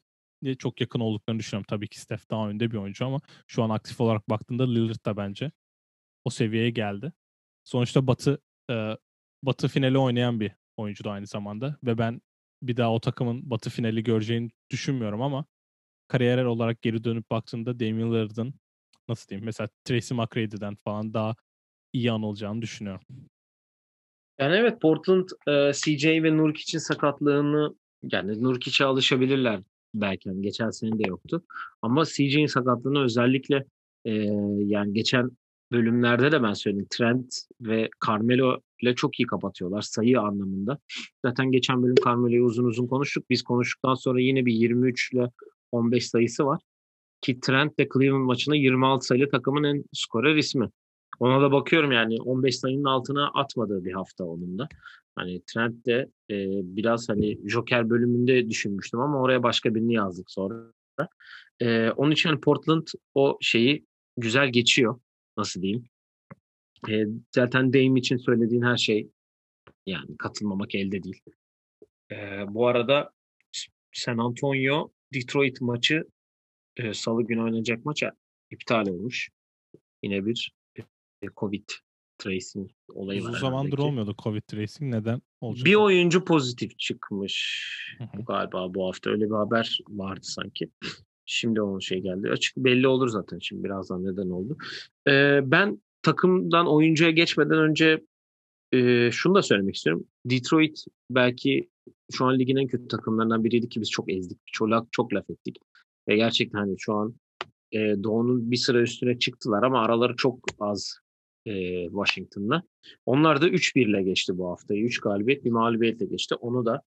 çok 0.59 0.81
yakın 0.81 1.01
olduklarını 1.01 1.40
düşünüyorum. 1.40 1.66
Tabii 1.68 1.88
ki 1.88 2.01
Steph 2.01 2.31
daha 2.31 2.49
önde 2.49 2.70
bir 2.70 2.77
oyuncu 2.77 3.07
ama 3.07 3.20
şu 3.46 3.62
an 3.62 3.70
aktif 3.70 4.01
olarak 4.01 4.31
baktığında 4.31 4.70
Lillard 4.70 5.07
da 5.07 5.16
bence 5.16 5.51
o 6.25 6.31
seviyeye 6.31 6.70
geldi. 6.70 7.12
Sonuçta 7.64 8.07
Batı 8.07 8.42
e, 8.70 8.96
Batı 9.42 9.68
finali 9.68 9.99
oynayan 9.99 10.40
bir 10.40 10.53
oyuncu 10.77 11.05
da 11.05 11.11
aynı 11.11 11.27
zamanda 11.27 11.77
ve 11.85 11.99
ben 11.99 12.20
bir 12.62 12.77
daha 12.77 12.92
o 12.92 13.01
takımın 13.01 13.51
Batı 13.51 13.70
finali 13.70 14.03
göreceğini 14.03 14.51
düşünmüyorum 14.70 15.22
ama 15.22 15.44
kariyer 16.09 16.44
olarak 16.44 16.83
geri 16.83 17.05
dönüp 17.05 17.31
baktığımda 17.31 17.81
Damian 17.81 18.12
Lillard'ın 18.12 18.55
nasıl 19.09 19.29
diyeyim 19.29 19.44
mesela 19.44 19.68
Tracy 19.85 20.14
McGrady'den 20.14 20.77
falan 20.85 21.14
daha 21.14 21.37
iyi 21.92 22.12
anılacağını 22.12 22.62
düşünüyorum. 22.62 23.03
Yani 24.38 24.57
evet 24.57 24.81
Portland 24.81 25.29
e, 25.49 25.72
CJ 25.72 26.07
ve 26.07 26.37
Nurkic'in 26.37 26.79
sakatlığını 26.79 27.75
yani 28.03 28.42
Nurkic'e 28.42 28.85
alışabilirler 28.85 29.61
belki. 29.94 30.29
Yani 30.29 30.42
geçen 30.42 30.70
sene 30.70 30.99
de 30.99 31.09
yoktu. 31.09 31.44
Ama 31.83 32.05
CJ'in 32.05 32.46
sakatlığını 32.46 33.05
özellikle 33.05 33.64
e, 34.05 34.12
yani 34.59 34.92
geçen 34.92 35.31
bölümlerde 35.72 36.33
de 36.33 36.42
ben 36.42 36.53
söyledim. 36.53 36.87
Trent 36.90 37.35
ve 37.61 37.88
Carmelo 38.07 38.61
ile 38.83 38.94
çok 38.94 39.20
iyi 39.20 39.27
kapatıyorlar 39.27 39.83
sayı 39.83 40.20
anlamında. 40.20 40.79
Zaten 41.25 41.53
geçen 41.53 41.83
bölüm 41.83 41.94
Carmelo'yu 42.05 42.44
uzun 42.44 42.64
uzun 42.64 42.87
konuştuk. 42.87 43.31
Biz 43.31 43.42
konuştuktan 43.42 43.94
sonra 43.94 44.20
yine 44.20 44.46
bir 44.46 44.53
23 44.53 45.12
ile 45.12 45.31
15 45.72 46.09
sayısı 46.09 46.46
var. 46.46 46.61
Ki 47.20 47.40
Trent 47.40 47.79
de 47.79 47.88
Cleveland 47.94 48.25
maçında 48.25 48.57
26 48.57 49.07
sayılı 49.07 49.29
takımın 49.29 49.64
en 49.64 49.85
skorer 49.92 50.37
ismi. 50.37 50.70
Ona 51.20 51.42
da 51.42 51.52
bakıyorum 51.52 51.92
yani 51.92 52.22
15 52.22 52.59
sayının 52.59 52.85
altına 52.85 53.29
atmadığı 53.35 53.85
bir 53.85 53.92
hafta 53.92 54.24
onun 54.24 54.59
da. 54.59 54.68
Hani 55.16 55.42
Trent 55.46 55.87
de 55.87 56.11
e, 56.31 56.37
biraz 56.76 57.09
hani 57.09 57.48
Joker 57.48 57.90
bölümünde 57.90 58.50
düşünmüştüm 58.50 59.00
ama 59.00 59.22
oraya 59.22 59.42
başka 59.42 59.74
birini 59.74 59.94
yazdık 59.94 60.31
sonra. 60.31 60.72
E, 61.61 61.90
onun 61.90 62.11
için 62.11 62.29
hani 62.29 62.40
Portland 62.40 62.87
o 63.14 63.38
şeyi 63.40 63.87
güzel 64.16 64.48
geçiyor. 64.48 65.00
Nasıl 65.37 65.62
diyeyim? 65.62 65.85
E, 66.88 67.07
zaten 67.35 67.72
Dame 67.72 68.00
için 68.00 68.16
söylediğin 68.16 68.62
her 68.62 68.76
şey 68.76 69.11
yani 69.87 70.16
katılmamak 70.16 70.74
elde 70.74 71.02
değil. 71.02 71.20
E, 72.12 72.16
bu 72.48 72.66
arada 72.66 73.12
San 73.92 74.18
Antonio 74.18 74.90
Detroit 75.14 75.61
maçı 75.61 76.05
e, 76.76 76.94
salı 76.94 77.22
günü 77.22 77.42
oynanacak 77.42 77.85
maç 77.85 78.02
iptal 78.50 78.87
olmuş. 78.87 79.29
Yine 80.02 80.26
bir 80.26 80.52
Covid 81.37 81.68
tracing 82.18 82.70
olayı 82.94 83.20
Uzun 83.20 83.33
var. 83.33 83.38
zamandır 83.38 83.66
herhalde 83.68 83.76
ki. 83.76 83.83
olmuyordu 83.83 84.14
Covid 84.22 84.42
tracing. 84.42 84.94
Neden? 84.94 85.22
Olacak. 85.40 85.66
Bir 85.66 85.74
oyuncu 85.74 86.24
pozitif 86.24 86.79
çıkmış 86.79 87.96
Hı 87.98 88.05
hı. 88.05 88.22
galiba 88.24 88.74
bu 88.74 88.87
hafta. 88.87 89.11
Öyle 89.11 89.24
bir 89.26 89.35
haber 89.35 89.79
vardı 89.88 90.20
sanki. 90.22 90.70
Şimdi 91.26 91.62
onun 91.62 91.79
şey 91.79 92.00
geldi. 92.00 92.31
Açık 92.31 92.57
belli 92.57 92.88
olur 92.88 93.09
zaten 93.09 93.38
şimdi 93.38 93.64
birazdan 93.64 94.05
neden 94.05 94.31
oldu. 94.31 94.57
Ee, 95.09 95.40
ben 95.44 95.83
takımdan 96.02 96.66
oyuncuya 96.68 97.11
geçmeden 97.11 97.59
önce 97.59 98.05
e, 98.72 99.11
şunu 99.12 99.35
da 99.35 99.42
söylemek 99.42 99.76
istiyorum. 99.76 100.07
Detroit 100.26 100.85
belki 101.11 101.68
şu 102.12 102.24
an 102.24 102.38
ligin 102.38 102.57
en 102.57 102.66
kötü 102.66 102.88
takımlarından 102.88 103.44
biriydi 103.44 103.68
ki 103.68 103.81
biz 103.81 103.90
çok 103.90 104.12
ezdik. 104.12 104.38
Çok, 104.46 104.68
çok 104.92 105.14
laf 105.14 105.31
ettik. 105.31 105.57
Ve 106.09 106.16
gerçekten 106.16 106.59
hani 106.59 106.74
şu 106.79 106.94
an 106.94 107.14
e, 107.72 107.79
Doğu'nun 107.79 108.50
bir 108.50 108.57
sıra 108.57 108.81
üstüne 108.81 109.18
çıktılar 109.18 109.62
ama 109.62 109.81
araları 109.81 110.16
çok 110.16 110.38
az 110.61 110.98
e, 111.47 111.85
Washington'la. 111.87 112.63
Onlar 113.07 113.43
da 113.43 113.49
3-1 113.49 113.81
ile 113.81 114.03
geçti 114.03 114.39
bu 114.39 114.51
haftayı. 114.51 114.85
3 114.85 115.01
galibiyet 115.01 115.45
bir 115.45 115.51
mağlubiyetle 115.51 116.07
geçti. 116.07 116.35
Onu 116.35 116.67
da 116.67 116.83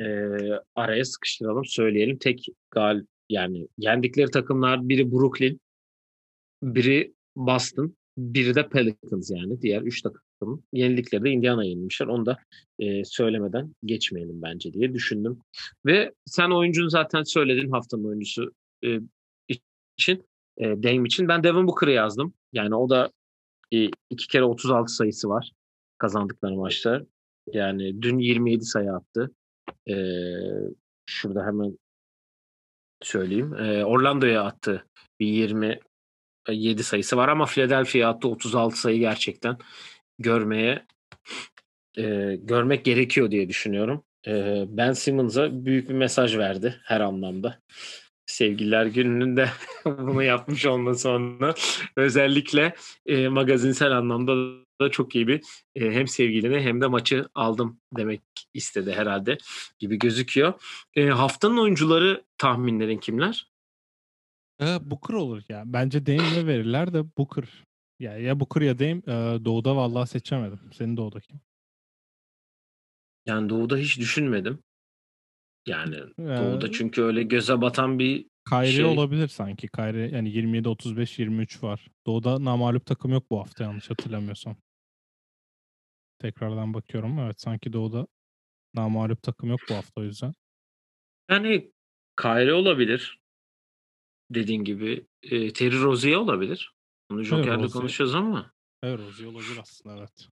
e, 0.00 0.04
araya 0.74 1.04
sıkıştıralım 1.04 1.64
söyleyelim. 1.64 2.18
Tek 2.18 2.46
gal 2.70 3.04
yani 3.28 3.68
yendikleri 3.78 4.30
takımlar 4.30 4.88
biri 4.88 5.12
Brooklyn, 5.12 5.60
biri 6.62 7.14
Boston, 7.36 7.96
biri 8.18 8.54
de 8.54 8.68
Pelicans 8.68 9.30
yani. 9.30 9.62
Diğer 9.62 9.82
3 9.82 10.02
takım. 10.02 10.62
Yenildikleri 10.72 11.24
de 11.24 11.30
Indiana 11.30 11.64
yenilmişler. 11.64 12.06
Onu 12.06 12.26
da 12.26 12.36
e, 12.78 13.04
söylemeden 13.04 13.74
geçmeyelim 13.84 14.42
bence 14.42 14.72
diye 14.72 14.94
düşündüm. 14.94 15.38
Ve 15.86 16.12
sen 16.26 16.50
oyuncunu 16.50 16.90
zaten 16.90 17.22
söyledin 17.22 17.70
haftanın 17.70 18.04
oyuncusu 18.04 18.52
e, 18.84 18.98
için. 19.96 20.24
E, 20.58 20.64
Dame 20.64 21.06
için. 21.06 21.28
Ben 21.28 21.44
Devin 21.44 21.66
Booker'ı 21.66 21.90
yazdım. 21.90 22.34
Yani 22.52 22.74
o 22.74 22.90
da 22.90 23.10
e, 23.72 23.90
iki 24.10 24.26
kere 24.28 24.44
36 24.44 24.92
sayısı 24.92 25.28
var 25.28 25.52
kazandıkları 25.98 26.54
maçlar. 26.54 27.02
Yani 27.46 28.02
dün 28.02 28.18
27 28.18 28.64
sayı 28.64 28.92
attı. 28.92 29.30
E, 29.88 29.94
şurada 31.06 31.46
hemen 31.46 31.78
söyleyeyim. 33.02 33.54
E, 33.54 33.84
Orlando'ya 33.84 34.42
attı 34.44 34.86
bir 35.20 35.26
27 35.26 36.84
sayısı 36.84 37.16
var 37.16 37.28
ama 37.28 37.46
Philadelphia'ya 37.46 38.08
attı 38.08 38.28
36 38.28 38.80
sayı 38.80 38.98
gerçekten 38.98 39.56
görmeye 40.18 40.86
e, 41.98 42.36
görmek 42.42 42.84
gerekiyor 42.84 43.30
diye 43.30 43.48
düşünüyorum. 43.48 44.04
E, 44.26 44.64
ben 44.68 44.92
Simmons'a 44.92 45.64
büyük 45.64 45.88
bir 45.88 45.94
mesaj 45.94 46.36
verdi 46.36 46.80
her 46.84 47.00
anlamda. 47.00 47.60
Sevgililer 48.30 48.86
gününde 48.86 49.50
bunu 49.84 50.22
yapmış 50.22 50.66
olması 50.66 51.10
onunla 51.10 51.54
özellikle 51.96 52.74
e, 53.06 53.28
magazinsel 53.28 53.92
anlamda 53.92 54.32
da 54.80 54.90
çok 54.90 55.14
iyi 55.14 55.28
bir 55.28 55.40
e, 55.74 55.90
hem 55.90 56.08
sevgilini 56.08 56.60
hem 56.60 56.80
de 56.80 56.86
maçı 56.86 57.28
aldım 57.34 57.80
demek 57.96 58.22
istedi 58.54 58.92
herhalde 58.92 59.38
gibi 59.78 59.98
gözüküyor. 59.98 60.54
E, 60.94 61.06
haftanın 61.06 61.56
oyuncuları 61.56 62.24
tahminlerin 62.38 62.98
kimler? 62.98 63.50
Ee, 64.60 64.90
Booker 64.90 65.14
olur 65.14 65.42
ya. 65.48 65.62
Bence 65.66 66.06
Dame'le 66.06 66.46
verirler 66.46 66.92
de 66.94 67.16
Booker. 67.18 67.64
Ya, 67.98 68.18
ya 68.18 68.40
Booker 68.40 68.60
ya 68.60 68.78
Dame. 68.78 69.02
Ee, 69.06 69.44
Doğu'da 69.44 69.76
vallahi 69.76 70.08
seçemedim. 70.08 70.60
Senin 70.72 70.96
Doğu'da 70.96 71.20
kim? 71.20 71.40
Yani 73.26 73.48
Doğu'da 73.48 73.76
hiç 73.76 73.98
düşünmedim. 73.98 74.62
Yani 75.66 75.96
Ee, 75.96 76.22
Doğu'da 76.22 76.72
çünkü 76.72 77.02
öyle 77.02 77.22
göze 77.22 77.60
batan 77.60 77.98
bir 77.98 78.26
Kyrie 78.50 78.72
şey- 78.72 78.84
olabilir 78.84 79.28
sanki. 79.28 79.68
Kyrie 79.68 80.10
yani 80.10 80.30
27 80.30 80.68
35 80.68 81.18
23 81.18 81.62
var. 81.62 81.88
Doğu'da 82.06 82.44
namalup 82.44 82.86
takım 82.86 83.10
yok 83.12 83.30
bu 83.30 83.38
hafta 83.40 83.64
yanlış 83.64 83.90
hatırlamıyorsam. 83.90 84.56
Tekrardan 86.18 86.74
bakıyorum. 86.74 87.18
Evet 87.18 87.40
sanki 87.40 87.72
Doğu'da 87.72 88.06
namalup 88.74 89.22
takım 89.22 89.48
yok 89.50 89.60
bu 89.70 89.74
hafta 89.74 90.00
o 90.00 90.04
yüzden. 90.04 90.34
yani 91.30 91.72
Kyrie 92.22 92.52
olabilir. 92.52 93.20
Dediğin 94.30 94.64
gibi 94.64 95.06
e, 95.22 95.52
Terry 95.52 95.80
Rozier 95.82 96.16
olabilir. 96.16 96.72
Onu 97.10 97.22
Joker'le 97.22 97.54
Rozier. 97.54 97.70
konuşacağız 97.70 98.14
ama 98.14 98.52
Evet 98.82 98.98
Rozier 98.98 99.26
olabilir 99.26 99.58
aslında 99.62 99.96
evet. 99.98 100.28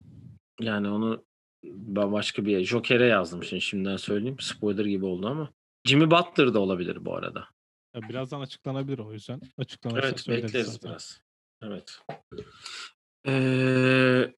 yani 0.60 0.88
onu 0.88 1.24
ben 1.64 2.12
başka 2.12 2.44
bir 2.44 2.64
Joker'e 2.64 3.06
yazdım 3.06 3.44
şimdi 3.44 3.62
şimdiden 3.62 3.96
söyleyeyim. 3.96 4.36
Spoiler 4.40 4.84
gibi 4.84 5.04
oldu 5.04 5.28
ama. 5.28 5.50
Jimmy 5.84 6.10
Butler 6.10 6.54
da 6.54 6.58
olabilir 6.60 7.04
bu 7.04 7.16
arada. 7.16 7.48
Ya 7.94 8.08
birazdan 8.08 8.40
açıklanabilir 8.40 8.98
o 8.98 9.12
yüzden. 9.12 9.40
Açıklanırsa 9.58 10.08
Evet 10.08 10.28
bekleriz 10.28 10.66
zaten. 10.66 10.90
biraz. 10.90 11.20
Evet. 11.62 12.00
Ee, 13.26 14.34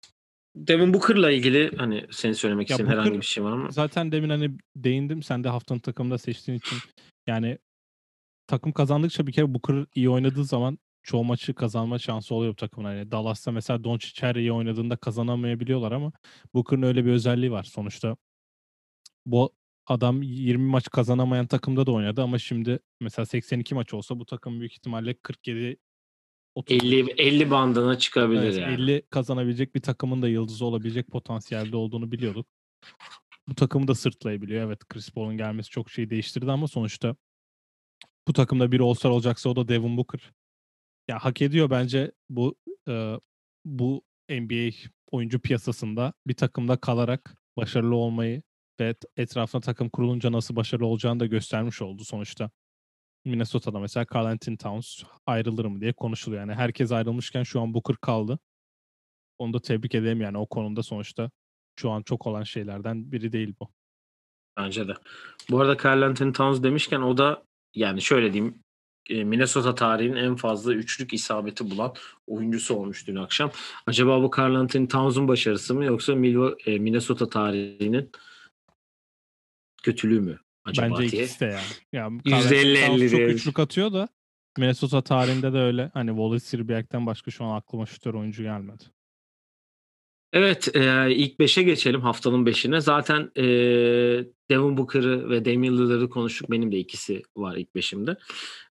Devin 0.56 0.94
Booker'la 0.94 1.30
ilgili 1.30 1.76
hani 1.76 2.06
senin 2.10 2.32
söylemek 2.32 2.70
Ya 2.70 2.74
istediğin 2.74 2.96
herhangi 2.96 3.20
bir 3.20 3.26
şey 3.26 3.44
var 3.44 3.52
mı? 3.52 3.72
Zaten 3.72 4.12
demin 4.12 4.30
hani 4.30 4.50
değindim. 4.76 5.22
Sen 5.22 5.44
de 5.44 5.48
haftanın 5.48 5.78
takımında 5.80 6.18
seçtiğin 6.18 6.58
için. 6.58 6.78
Yani 7.26 7.58
takım 8.46 8.72
kazandıkça 8.72 9.26
bir 9.26 9.32
kere 9.32 9.54
Booker 9.54 9.86
iyi 9.94 10.10
oynadığı 10.10 10.44
zaman 10.44 10.78
çoğu 11.02 11.24
maçı 11.24 11.54
kazanma 11.54 11.98
şansı 11.98 12.34
oluyor 12.34 12.52
bu 12.52 12.56
takımın. 12.56 12.88
Hani 12.88 13.10
Dallas'ta 13.10 13.52
mesela 13.52 13.84
Doncic 13.84 14.26
her 14.26 14.34
iyi 14.34 14.52
oynadığında 14.52 14.96
kazanamayabiliyorlar 14.96 15.92
ama 15.92 16.12
Booker'ın 16.54 16.82
öyle 16.82 17.04
bir 17.04 17.10
özelliği 17.10 17.52
var. 17.52 17.62
Sonuçta 17.64 18.16
bu 19.26 19.54
adam 19.86 20.22
20 20.22 20.70
maç 20.70 20.90
kazanamayan 20.90 21.46
takımda 21.46 21.86
da 21.86 21.92
oynadı 21.92 22.22
ama 22.22 22.38
şimdi 22.38 22.78
mesela 23.00 23.26
82 23.26 23.74
maç 23.74 23.94
olsa 23.94 24.18
bu 24.18 24.26
takım 24.26 24.60
büyük 24.60 24.72
ihtimalle 24.72 25.14
47 25.14 25.76
30 26.54 26.76
50 26.76 27.10
50 27.18 27.50
bandına 27.50 27.98
çıkabilir 27.98 28.42
Evet, 28.42 28.58
yani. 28.58 28.74
50 28.74 29.02
kazanabilecek 29.10 29.74
bir 29.74 29.80
takımın 29.80 30.22
da 30.22 30.28
yıldızı 30.28 30.64
olabilecek 30.64 31.08
potansiyelde 31.08 31.76
olduğunu 31.76 32.12
biliyorduk. 32.12 32.46
Bu 33.48 33.54
takımı 33.54 33.88
da 33.88 33.94
sırtlayabiliyor. 33.94 34.66
Evet 34.66 34.88
Chris 34.88 35.10
Paul'un 35.10 35.36
gelmesi 35.36 35.70
çok 35.70 35.90
şey 35.90 36.10
değiştirdi 36.10 36.50
ama 36.50 36.68
sonuçta 36.68 37.16
bu 38.28 38.32
takımda 38.32 38.72
bir 38.72 38.80
All-Star 38.80 39.10
olacaksa 39.10 39.50
o 39.50 39.56
da 39.56 39.68
Devin 39.68 39.96
Booker. 39.96 40.32
Ya 41.10 41.18
hak 41.18 41.42
ediyor 41.42 41.70
bence 41.70 42.12
bu 42.28 42.56
e, 42.88 43.14
bu 43.64 44.02
NBA 44.30 44.70
oyuncu 45.10 45.40
piyasasında 45.40 46.12
bir 46.26 46.34
takımda 46.34 46.76
kalarak 46.76 47.36
başarılı 47.56 47.96
olmayı 47.96 48.42
ve 48.80 48.94
etrafına 49.16 49.60
takım 49.60 49.88
kurulunca 49.88 50.32
nasıl 50.32 50.56
başarılı 50.56 50.86
olacağını 50.86 51.20
da 51.20 51.26
göstermiş 51.26 51.82
oldu 51.82 52.04
sonuçta. 52.04 52.50
Minnesota'da 53.24 53.80
mesela 53.80 54.06
Karl 54.06 54.26
Anthony 54.26 54.56
Towns 54.56 55.02
ayrılır 55.26 55.64
mı 55.64 55.80
diye 55.80 55.92
konuşuluyor. 55.92 56.40
Yani 56.40 56.54
herkes 56.54 56.92
ayrılmışken 56.92 57.42
şu 57.42 57.60
an 57.60 57.74
Booker 57.74 57.96
kaldı. 57.96 58.38
Onu 59.38 59.52
da 59.52 59.60
tebrik 59.60 59.94
ederim 59.94 60.20
yani 60.20 60.38
o 60.38 60.46
konuda 60.46 60.82
sonuçta 60.82 61.30
şu 61.80 61.90
an 61.90 62.02
çok 62.02 62.26
olan 62.26 62.42
şeylerden 62.42 63.12
biri 63.12 63.32
değil 63.32 63.54
bu. 63.60 63.68
Bence 64.56 64.88
de. 64.88 64.94
Bu 65.50 65.60
arada 65.60 65.76
Karl 65.76 66.02
Anthony 66.02 66.32
Towns 66.32 66.62
demişken 66.62 67.00
o 67.00 67.18
da 67.18 67.42
yani 67.74 68.02
şöyle 68.02 68.32
diyeyim 68.32 68.62
Minnesota 69.08 69.74
tarihinin 69.74 70.16
en 70.16 70.36
fazla 70.36 70.74
üçlük 70.74 71.14
isabeti 71.14 71.70
bulan 71.70 71.94
oyuncusu 72.26 72.74
olmuş 72.74 73.06
dün 73.06 73.16
akşam. 73.16 73.50
Acaba 73.86 74.22
bu 74.22 74.30
Karl 74.30 74.54
Anthony 74.54 74.88
Towns'un 74.88 75.28
başarısı 75.28 75.74
mı 75.74 75.84
yoksa 75.84 76.12
e, 76.66 76.78
Minnesota 76.78 77.28
tarihinin 77.28 78.10
kötülüğü 79.82 80.20
mü 80.20 80.38
acaba 80.64 80.98
Bence 80.98 81.10
diye. 81.10 81.22
ikisi 81.22 81.40
de 81.40 81.44
yani. 81.44 81.62
yani 81.92 82.20
%50-50 82.20 82.30
Karl 82.30 82.40
Anthony 82.42 82.98
Towns 82.98 83.10
çok 83.10 83.20
üçlük 83.20 83.58
atıyor 83.58 83.92
da 83.92 84.08
Minnesota 84.58 85.02
tarihinde 85.02 85.52
de 85.52 85.58
öyle. 85.58 85.90
Hani 85.94 86.10
Wallace 86.10 86.44
Sirbiak'ten 86.44 87.06
başka 87.06 87.30
şu 87.30 87.44
an 87.44 87.56
aklıma 87.56 87.86
şutör 87.86 88.14
oyuncu 88.14 88.42
gelmedi. 88.42 88.84
Evet 90.32 90.76
e, 90.76 91.14
ilk 91.14 91.38
5'e 91.38 91.62
geçelim 91.62 92.00
haftanın 92.00 92.46
5'ine. 92.46 92.80
Zaten 92.80 93.30
e, 93.36 93.42
Devin 94.50 94.76
Booker'ı 94.76 95.30
ve 95.30 95.44
Damian 95.44 95.78
Lillard'ı 95.78 96.10
konuştuk. 96.10 96.50
Benim 96.50 96.72
de 96.72 96.78
ikisi 96.78 97.22
var 97.36 97.56
ilk 97.56 97.68
5'imde. 97.74 98.16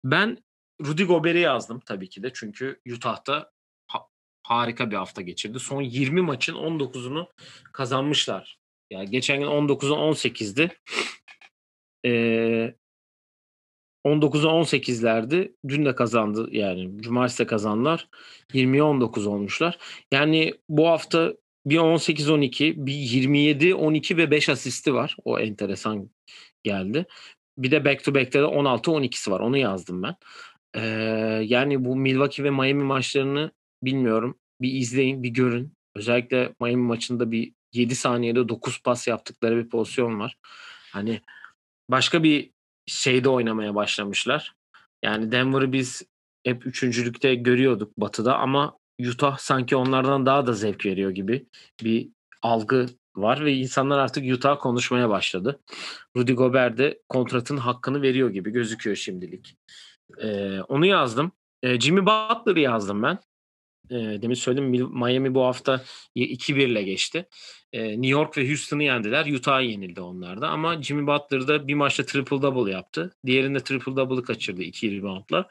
Ben 0.05 0.39
Rudy 0.85 1.05
Gobert'i 1.05 1.39
yazdım 1.39 1.81
tabii 1.81 2.09
ki 2.09 2.23
de. 2.23 2.31
Çünkü 2.35 2.81
Utah'ta 2.95 3.51
ha- 3.87 4.07
harika 4.43 4.91
bir 4.91 4.97
hafta 4.97 5.23
geçirdi. 5.23 5.59
Son 5.59 5.83
20 5.83 6.23
maçın 6.23 6.55
19'unu 6.55 7.27
kazanmışlar. 7.73 8.59
Yani 8.91 9.11
geçen 9.11 9.41
gün 9.41 9.47
19'u 9.47 9.95
18'di. 9.95 10.71
E, 12.05 12.75
19'a 14.07 14.51
18'lerdi. 14.51 15.53
Dün 15.69 15.85
de 15.85 15.95
kazandı 15.95 16.49
yani 16.53 17.03
cumartesi 17.03 17.39
de 17.39 17.47
kazandılar. 17.47 18.09
20'ye 18.55 18.83
19 18.83 19.27
olmuşlar. 19.27 19.79
Yani 20.13 20.55
bu 20.69 20.89
hafta 20.89 21.35
bir 21.71 21.77
18-12, 21.77 22.87
bir 22.87 22.93
27-12 22.93 24.17
ve 24.17 24.31
5 24.31 24.49
asisti 24.49 24.95
var. 24.95 25.17
O 25.25 25.39
enteresan 25.39 26.11
geldi. 26.65 27.07
Bir 27.59 27.71
de 27.71 27.85
back 27.85 28.05
to 28.05 28.15
back'te 28.15 28.41
de 28.41 28.45
16-12'si 28.45 29.31
var. 29.31 29.41
Onu 29.41 29.57
yazdım 29.57 30.03
ben. 30.03 30.17
Ee, 30.75 30.81
yani 31.45 31.85
bu 31.85 31.97
Milwaukee 31.97 32.45
ve 32.45 32.51
Miami 32.51 32.85
maçlarını 32.85 33.51
bilmiyorum. 33.83 34.39
Bir 34.61 34.73
izleyin, 34.73 35.23
bir 35.23 35.29
görün. 35.29 35.73
Özellikle 35.95 36.55
Miami 36.61 36.83
maçında 36.83 37.31
bir 37.31 37.53
7 37.73 37.97
saniyede 37.97 38.49
9 38.49 38.83
pas 38.83 39.09
yaptıkları 39.09 39.65
bir 39.65 39.69
pozisyon 39.69 40.21
var. 40.21 40.37
Hani 40.93 41.21
başka 41.91 42.23
bir 42.23 42.51
şeyde 42.87 43.29
oynamaya 43.29 43.75
başlamışlar. 43.75 44.55
Yani 45.05 45.33
Denver'ı 45.33 45.73
biz 45.73 46.03
hep 46.45 46.67
üçüncülükte 46.67 47.35
görüyorduk 47.35 47.97
batıda 47.97 48.39
ama 48.39 48.78
Utah 49.07 49.39
sanki 49.39 49.77
onlardan 49.77 50.27
daha 50.27 50.47
da 50.47 50.53
zevk 50.53 50.87
veriyor 50.87 51.11
gibi 51.11 51.47
bir 51.85 52.09
algı 52.43 52.87
var 53.17 53.45
ve 53.45 53.55
insanlar 53.55 53.99
artık 53.99 54.35
Utah 54.35 54.59
konuşmaya 54.61 55.09
başladı. 55.09 55.61
Rudy 56.17 56.33
Gobert 56.33 56.79
de 56.79 57.03
kontratın 57.09 57.57
hakkını 57.57 58.03
veriyor 58.03 58.31
gibi 58.31 58.51
gözüküyor 58.51 58.97
şimdilik. 58.97 59.57
Ee, 60.23 60.61
onu 60.61 60.87
yazdım. 60.87 61.33
Ee, 61.63 61.81
Jimmy 61.81 62.07
Butler'ı 62.07 62.61
yazdım 62.61 63.03
ben. 63.03 63.19
Ee, 63.91 64.23
demin 64.23 64.35
söyledim 64.35 64.67
Miami 64.99 65.35
bu 65.35 65.45
hafta 65.45 65.85
2-1 66.17 66.67
ile 66.67 66.83
geçti. 66.83 67.29
Ee, 67.73 67.89
New 67.91 68.09
York 68.09 68.39
ve 68.39 68.49
Houston'ı 68.49 68.83
yendiler. 68.83 69.27
Utah 69.27 69.63
yenildi 69.63 70.01
onlarda 70.01 70.49
ama 70.49 70.83
Jimmy 70.83 71.07
Butler 71.07 71.49
da 71.49 71.69
bir 71.69 71.75
maçta 71.75 72.07
triple 72.07 72.43
double 72.43 72.73
yaptı. 72.73 73.17
Diğerinde 73.27 73.61
triple 73.61 73.97
double'ı 73.97 74.23
kaçırdı 74.23 74.63
2 74.63 74.97
reboundla. 74.97 75.49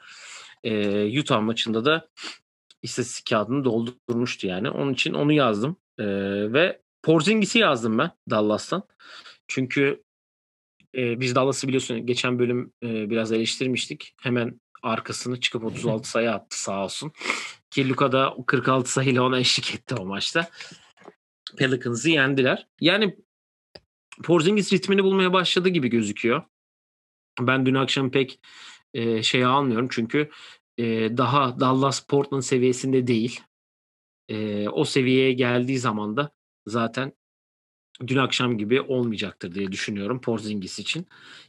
Ee, 0.64 1.20
Utah 1.20 1.40
maçında 1.40 1.84
da 1.84 2.08
istatistik 2.82 3.26
kağıdını 3.26 3.64
doldurmuştu 3.64 4.46
yani. 4.46 4.70
Onun 4.70 4.92
için 4.92 5.14
onu 5.14 5.32
yazdım. 5.32 5.76
Ee, 5.98 6.04
ve 6.52 6.80
Porzingis'i 7.02 7.58
yazdım 7.58 7.98
ben 7.98 8.10
Dallas'tan. 8.30 8.82
Çünkü 9.48 10.02
e, 10.94 11.20
biz 11.20 11.34
Dallas'ı 11.34 11.68
biliyorsun 11.68 12.06
geçen 12.06 12.38
bölüm 12.38 12.72
e, 12.82 13.10
biraz 13.10 13.32
eleştirmiştik. 13.32 14.14
Hemen 14.20 14.60
arkasını 14.82 15.40
çıkıp 15.40 15.64
36 15.64 16.10
sayı 16.10 16.32
attı 16.32 16.62
sağ 16.62 16.84
olsun. 16.84 17.12
Ki 17.70 17.88
Luka 17.88 18.12
da 18.12 18.34
46 18.46 18.92
sayıyla 18.92 19.22
ona 19.22 19.38
eşlik 19.38 19.74
etti 19.74 19.94
o 19.94 20.04
maçta. 20.04 20.48
Pelicans'ı 21.56 22.10
yendiler. 22.10 22.66
Yani 22.80 23.16
Porzingis 24.22 24.72
ritmini 24.72 25.04
bulmaya 25.04 25.32
başladı 25.32 25.68
gibi 25.68 25.88
gözüküyor. 25.88 26.42
Ben 27.40 27.66
dün 27.66 27.74
akşam 27.74 28.10
pek 28.10 28.40
e, 28.94 29.22
şey 29.22 29.44
almıyorum 29.44 29.88
çünkü 29.90 30.30
e, 30.78 31.16
daha 31.16 31.60
Dallas 31.60 32.06
Portland 32.06 32.42
seviyesinde 32.42 33.06
değil. 33.06 33.40
E, 34.28 34.68
o 34.68 34.84
seviyeye 34.84 35.32
geldiği 35.32 35.78
zaman 35.78 36.16
da 36.16 36.30
zaten 36.66 37.12
dün 38.06 38.16
akşam 38.16 38.58
gibi 38.58 38.80
olmayacaktır 38.80 39.54
diye 39.54 39.72
düşünüyorum 39.72 40.20
Porzingis 40.20 40.78
için. 40.78 41.06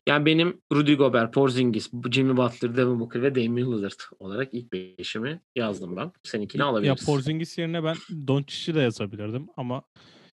Yani 0.07 0.25
benim 0.25 0.61
Rudy 0.73 0.93
Gobert, 0.93 1.33
Porzingis, 1.33 1.91
Jimmy 2.11 2.37
Butler, 2.37 2.77
Devin 2.77 2.99
Booker 2.99 3.21
ve 3.21 3.35
Damian 3.35 3.71
Lillard 3.71 3.99
olarak 4.19 4.53
ilk 4.53 4.73
beşimi 4.73 5.41
yazdım 5.55 5.95
ben. 5.95 6.11
Seninkini 6.23 6.63
alabiliriz. 6.63 7.01
Ya 7.01 7.05
Porzingis 7.05 7.57
yerine 7.57 7.83
ben 7.83 7.95
Doncic'i 8.27 8.75
de 8.75 8.79
yazabilirdim 8.79 9.47
ama 9.57 9.83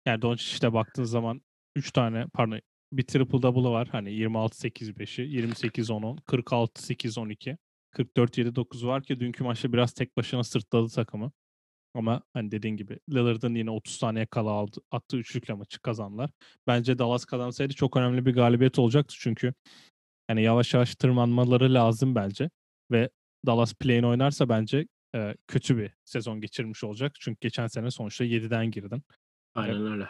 yani 0.07 0.23
Doncic'te 0.23 0.73
baktığın 0.73 1.05
zaman 1.05 1.43
3 1.77 1.93
tane 1.93 2.27
pardon 2.35 2.61
bir 2.93 3.03
triple 3.03 3.43
double'ı 3.43 3.71
var. 3.71 3.89
Hani 3.93 4.11
26-8-5'i, 4.11 5.25
28-10-10, 5.25 6.19
46-8-12, 6.21 7.57
44-7-9 7.95 8.87
var 8.87 9.03
ki 9.03 9.21
dünkü 9.21 9.45
maçta 9.45 9.73
biraz 9.73 9.93
tek 9.93 10.17
başına 10.17 10.45
sırtladı 10.45 10.89
takımı. 10.89 11.33
Ama 11.95 12.23
hani 12.35 12.51
dediğin 12.51 12.77
gibi 12.77 12.99
Lillard'ın 13.11 13.55
yine 13.55 13.71
30 13.71 13.95
saniye 13.95 14.27
kala 14.27 14.51
aldı, 14.51 14.81
attığı 14.91 15.17
üçlükle 15.17 15.55
maçı 15.55 15.81
kazandılar. 15.81 16.31
Bence 16.67 16.99
Dallas 16.99 17.25
kazansaydı 17.25 17.75
çok 17.75 17.97
önemli 17.97 18.27
bir 18.27 18.35
galibiyet 18.35 18.79
olacaktı 18.79 19.15
çünkü 19.19 19.55
yani 20.31 20.43
yavaş 20.43 20.75
yavaş 20.75 20.95
tırmanmaları 20.95 21.75
lazım 21.75 22.15
bence. 22.15 22.51
Ve 22.91 23.11
Dallas 23.47 23.75
play'in 23.75 24.03
oynarsa 24.03 24.49
bence 24.49 24.87
e, 25.15 25.35
kötü 25.47 25.79
bir 25.79 25.91
sezon 26.05 26.41
geçirmiş 26.41 26.85
olacak. 26.85 27.13
Çünkü 27.21 27.39
geçen 27.41 27.67
sene 27.67 27.91
sonuçta 27.91 28.25
7'den 28.25 28.71
girdin. 28.71 29.03
Aynen 29.55 29.93
öyle. 29.93 30.09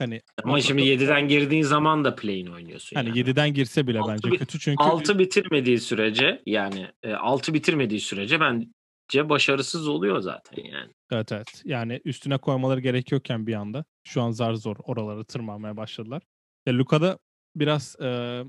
Hani 0.00 0.20
ama 0.44 0.60
şimdi 0.60 0.82
7'den 0.82 1.28
girdiğin 1.28 1.62
zaman 1.62 2.04
da 2.04 2.14
play'in 2.14 2.46
oynuyorsun. 2.46 2.96
Hani 2.96 3.08
yani. 3.08 3.18
7'den 3.18 3.54
girse 3.54 3.86
bile 3.86 4.00
altı 4.00 4.12
bence 4.12 4.36
kötü 4.36 4.58
çünkü 4.58 4.84
6 4.84 5.18
bitirmediği 5.18 5.78
sürece 5.78 6.42
yani 6.46 6.88
6 7.18 7.54
bitirmediği 7.54 8.00
sürece 8.00 8.40
bence 8.40 9.28
başarısız 9.28 9.88
oluyor 9.88 10.20
zaten 10.20 10.64
yani. 10.64 10.92
Evet 11.12 11.32
evet. 11.32 11.62
Yani 11.64 12.00
üstüne 12.04 12.38
koymaları 12.38 12.80
gerekiyorken 12.80 13.46
bir 13.46 13.54
anda 13.54 13.84
şu 14.04 14.22
an 14.22 14.30
zar 14.30 14.54
zor 14.54 14.76
oraları 14.84 15.24
tırmanmaya 15.24 15.76
başladılar. 15.76 16.22
Ya 16.66 16.74
Luka'da 16.74 17.18
biraz 17.56 17.96
e, 18.00 18.42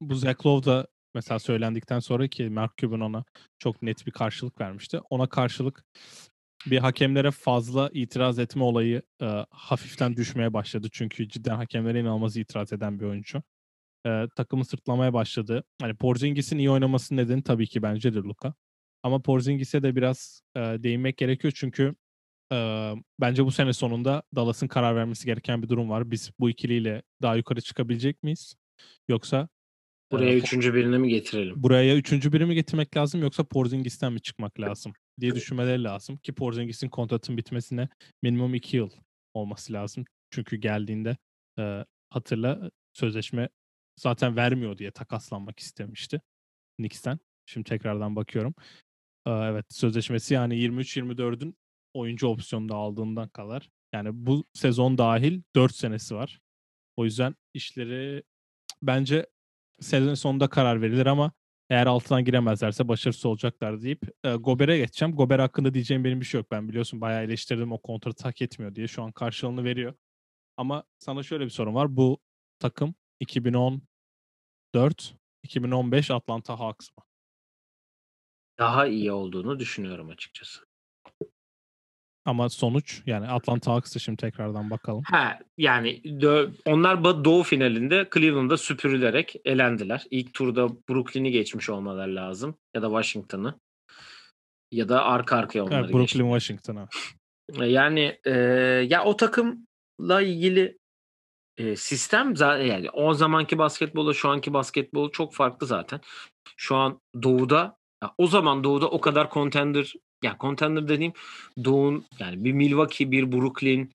bu 0.00 0.14
Lowe 0.14 0.70
da 0.70 0.86
mesela 1.14 1.38
söylendikten 1.38 2.00
sonra 2.00 2.28
ki 2.28 2.48
Mark 2.50 2.76
Cuban 2.76 3.00
ona 3.00 3.24
çok 3.58 3.82
net 3.82 4.06
bir 4.06 4.12
karşılık 4.12 4.60
vermişti. 4.60 5.00
Ona 5.10 5.26
karşılık 5.26 5.84
bir 6.66 6.78
hakemlere 6.78 7.30
fazla 7.30 7.90
itiraz 7.92 8.38
etme 8.38 8.62
olayı 8.62 9.02
e, 9.22 9.26
hafiften 9.50 10.16
düşmeye 10.16 10.52
başladı. 10.52 10.88
Çünkü 10.92 11.28
cidden 11.28 11.56
hakemlere 11.56 12.00
inanılmaz 12.00 12.36
itiraz 12.36 12.72
eden 12.72 13.00
bir 13.00 13.04
oyuncu. 13.04 13.42
E, 14.06 14.26
takımı 14.36 14.64
sırtlamaya 14.64 15.12
başladı. 15.12 15.64
Hani 15.80 15.94
Porzingis'in 15.94 16.58
iyi 16.58 16.70
oynaması 16.70 17.16
nedeni 17.16 17.42
tabii 17.42 17.66
ki 17.66 17.82
bence 17.82 18.14
de 18.14 18.18
Luka. 18.18 18.54
Ama 19.02 19.22
Porzingis'e 19.22 19.82
de 19.82 19.96
biraz 19.96 20.42
e, 20.56 20.60
değinmek 20.60 21.16
gerekiyor 21.16 21.52
çünkü 21.56 21.94
e, 22.52 22.56
bence 23.20 23.44
bu 23.44 23.50
sene 23.50 23.72
sonunda 23.72 24.22
Dallas'ın 24.34 24.68
karar 24.68 24.96
vermesi 24.96 25.26
gereken 25.26 25.62
bir 25.62 25.68
durum 25.68 25.90
var. 25.90 26.10
Biz 26.10 26.30
bu 26.38 26.50
ikiliyle 26.50 27.02
daha 27.22 27.36
yukarı 27.36 27.60
çıkabilecek 27.60 28.22
miyiz? 28.22 28.54
Yoksa 29.08 29.48
Buraya 30.12 30.32
e, 30.32 30.36
üçüncü 30.36 30.74
birini 30.74 30.98
mi 30.98 31.08
getirelim? 31.08 31.62
Buraya 31.62 31.96
üçüncü 31.96 32.32
birini 32.32 32.48
mi 32.48 32.54
getirmek 32.54 32.96
lazım 32.96 33.22
yoksa 33.22 33.44
Porzingis'ten 33.44 34.12
mi 34.12 34.20
çıkmak 34.20 34.60
lazım 34.60 34.92
diye 35.20 35.34
düşünmeleri 35.34 35.84
lazım. 35.84 36.16
Ki 36.16 36.32
Porzingis'in 36.32 36.88
kontratın 36.88 37.36
bitmesine 37.36 37.88
minimum 38.22 38.54
iki 38.54 38.76
yıl 38.76 38.90
olması 39.34 39.72
lazım. 39.72 40.04
Çünkü 40.30 40.56
geldiğinde 40.56 41.16
e, 41.58 41.84
hatırla 42.10 42.70
sözleşme 42.92 43.48
zaten 43.96 44.36
vermiyor 44.36 44.78
diye 44.78 44.90
takaslanmak 44.90 45.58
istemişti 45.58 46.20
Knicks'ten. 46.76 47.18
Şimdi 47.46 47.68
tekrardan 47.68 48.16
bakıyorum. 48.16 48.54
E, 49.26 49.30
evet 49.30 49.66
sözleşmesi 49.68 50.34
yani 50.34 50.54
23-24'ün 50.54 51.56
oyuncu 51.94 52.26
opsiyonunda 52.26 52.74
aldığından 52.74 53.28
kadar. 53.28 53.68
Yani 53.92 54.10
bu 54.12 54.44
sezon 54.52 54.98
dahil 54.98 55.42
4 55.56 55.74
senesi 55.74 56.14
var. 56.14 56.40
O 56.96 57.04
yüzden 57.04 57.34
işleri 57.54 58.22
bence 58.82 59.26
sezon 59.80 60.14
sonunda 60.14 60.48
karar 60.48 60.82
verilir 60.82 61.06
ama 61.06 61.32
eğer 61.70 61.86
altından 61.86 62.24
giremezlerse 62.24 62.88
başarısız 62.88 63.26
olacaklar 63.26 63.82
deyip 63.82 64.02
e, 64.24 64.34
Gober'e 64.34 64.78
geçeceğim. 64.78 65.16
Gober 65.16 65.38
hakkında 65.38 65.74
diyeceğim 65.74 66.04
benim 66.04 66.20
bir 66.20 66.26
şey 66.26 66.40
yok. 66.40 66.50
Ben 66.50 66.68
biliyorsun 66.68 67.00
bayağı 67.00 67.22
eleştirdim 67.24 67.72
o 67.72 67.78
kontratı 67.82 68.24
hak 68.24 68.42
etmiyor 68.42 68.74
diye. 68.74 68.86
Şu 68.88 69.02
an 69.02 69.12
karşılığını 69.12 69.64
veriyor. 69.64 69.94
Ama 70.56 70.84
sana 70.98 71.22
şöyle 71.22 71.44
bir 71.44 71.50
sorun 71.50 71.74
var. 71.74 71.96
Bu 71.96 72.18
takım 72.58 72.94
2014 73.20 75.14
2015 75.42 76.10
Atlanta 76.10 76.58
Hawks 76.58 76.88
mı? 76.98 77.04
Daha 78.58 78.86
iyi 78.86 79.12
olduğunu 79.12 79.58
düşünüyorum 79.58 80.08
açıkçası. 80.08 80.66
Ama 82.26 82.48
sonuç 82.48 83.02
yani 83.06 83.28
Atlanta 83.28 83.72
Hawks'ı 83.72 84.00
şimdi 84.00 84.16
tekrardan 84.16 84.70
bakalım. 84.70 85.02
Ha 85.06 85.38
yani 85.58 86.02
onlar 86.66 87.04
doğu 87.04 87.42
finalinde 87.42 88.08
Cleveland'da 88.14 88.56
süpürülerek 88.56 89.36
elendiler. 89.44 90.04
İlk 90.10 90.34
turda 90.34 90.68
Brooklyn'i 90.88 91.30
geçmiş 91.30 91.70
olmaları 91.70 92.16
lazım 92.16 92.54
ya 92.74 92.82
da 92.82 92.86
Washington'ı 92.86 93.60
ya 94.72 94.88
da 94.88 95.04
arka 95.04 95.36
arkaya 95.36 95.62
onları 95.62 95.84
evet, 95.84 95.94
Brooklyn 95.94 96.38
Washington'a. 96.38 96.88
Yani 97.66 98.18
e, 98.24 98.32
ya 98.88 99.04
o 99.04 99.16
takımla 99.16 100.22
ilgili 100.22 100.78
e, 101.56 101.76
sistem 101.76 102.36
zaten 102.36 102.64
yani 102.64 102.90
o 102.90 103.14
zamanki 103.14 103.58
basketbolla 103.58 104.14
şu 104.14 104.28
anki 104.28 104.52
basketbol 104.52 105.10
çok 105.10 105.34
farklı 105.34 105.66
zaten. 105.66 106.00
Şu 106.56 106.76
an 106.76 107.00
doğuda 107.22 107.76
ya 108.06 108.14
o 108.18 108.26
zaman 108.26 108.64
doğuda 108.64 108.88
o 108.90 109.00
kadar 109.00 109.30
contender 109.30 109.92
ya 110.22 110.36
contender 110.40 110.88
dediğim 110.88 111.12
Doğu'nun 111.64 112.04
yani 112.18 112.44
bir 112.44 112.52
Milwaukee, 112.52 113.10
bir 113.10 113.32
Brooklyn 113.32 113.90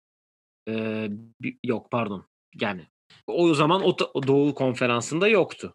e, 0.69 1.07
bir, 1.41 1.57
yok 1.65 1.91
pardon. 1.91 2.25
Yani 2.61 2.87
o 3.27 3.55
zaman 3.55 3.83
o, 3.83 3.97
o 4.15 4.27
Doğu 4.27 4.55
konferansında 4.55 5.29
yoktu. 5.29 5.75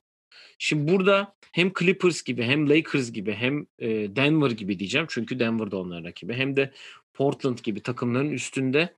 Şimdi 0.60 0.92
burada 0.92 1.36
hem 1.52 1.72
Clippers 1.80 2.24
gibi 2.24 2.44
hem 2.44 2.70
Lakers 2.70 3.12
gibi 3.12 3.34
hem 3.34 3.66
e, 3.80 3.88
Denver 4.16 4.52
gibi 4.52 4.80
diyeceğim. 4.80 5.08
Çünkü 5.10 5.40
Denver 5.40 5.72
da 5.72 5.78
onların 5.78 6.04
rakibi. 6.04 6.34
Hem 6.34 6.56
de 6.56 6.74
Portland 7.14 7.58
gibi 7.64 7.82
takımların 7.82 8.32
üstünde 8.32 8.96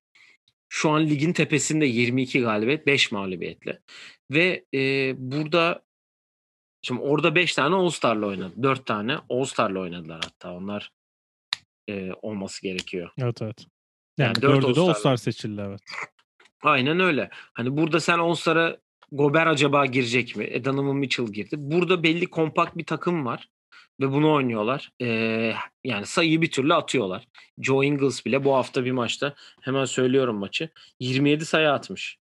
şu 0.69 0.89
an 0.89 1.08
ligin 1.10 1.34
tepesinde 1.34 1.86
22 1.86 2.41
galibiyet 2.41 2.88
5 2.88 3.12
mağlubiyetle. 3.12 3.80
Ve 4.32 4.65
e, 4.73 5.13
burada 5.17 5.87
Şimdi 6.82 7.02
orada 7.02 7.36
5 7.36 7.56
tane 7.56 7.76
All-Star'la 7.76 8.26
oynadı. 8.26 8.54
4 8.63 8.86
tane 8.86 9.18
All-Star'la 9.30 9.80
oynadılar 9.80 10.22
hatta. 10.24 10.54
Onlar 10.54 10.92
e, 11.90 12.12
olması 12.22 12.62
gerekiyor. 12.62 13.10
Evet 13.18 13.42
evet. 13.42 13.66
Yani 14.18 14.28
Yani, 14.28 14.42
dört 14.42 14.44
dördü 14.44 14.62
de 14.62 14.68
All-Star'la. 14.68 14.90
All-Star 14.90 15.18
seçildi 15.18 15.62
evet. 15.68 15.82
Aynen 16.63 17.00
öyle. 17.00 17.30
Hani 17.32 17.78
burada 17.78 18.00
sen 18.00 18.20
All-Star'a 18.20 18.78
Gober 19.12 19.48
acaba 19.48 19.86
girecek 19.86 20.36
mi? 20.36 20.44
E, 20.44 20.66
Donovan 20.66 20.96
Mitchell 20.96 21.28
girdi. 21.28 21.56
Burada 21.58 22.04
belli 22.04 22.26
kompakt 22.30 22.78
bir 22.78 22.86
takım 22.86 23.26
var. 23.26 23.50
Ve 24.02 24.12
bunu 24.12 24.34
oynuyorlar. 24.34 24.92
Ee, 25.02 25.54
yani 25.84 26.06
sayıyı 26.06 26.42
bir 26.42 26.52
türlü 26.52 26.74
atıyorlar. 26.74 27.28
Joe 27.60 27.84
Ingles 27.84 28.26
bile 28.26 28.44
bu 28.44 28.56
hafta 28.56 28.86
bir 28.86 28.92
maçta 28.92 29.36
hemen 29.62 29.86
söylüyorum 29.86 30.38
maçı. 30.38 30.70
27 31.00 31.46
sayı 31.46 31.72
atmış. 31.72 32.18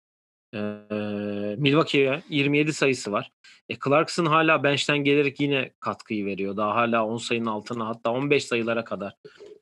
Ee, 0.54 1.56
Milwaukee'ye 1.58 2.22
27 2.30 2.74
sayısı 2.74 3.12
var. 3.12 3.32
E, 3.70 3.76
Clarkson 3.86 4.26
hala 4.26 4.64
bench'ten 4.64 4.98
gelerek 4.98 5.40
yine 5.40 5.72
katkıyı 5.80 6.26
veriyor. 6.26 6.58
Daha 6.58 6.76
hala 6.76 7.06
10 7.06 7.18
sayının 7.18 7.46
altına 7.46 7.88
hatta 7.88 8.12
15 8.12 8.46
sayılara 8.46 8.84
kadar 8.84 9.16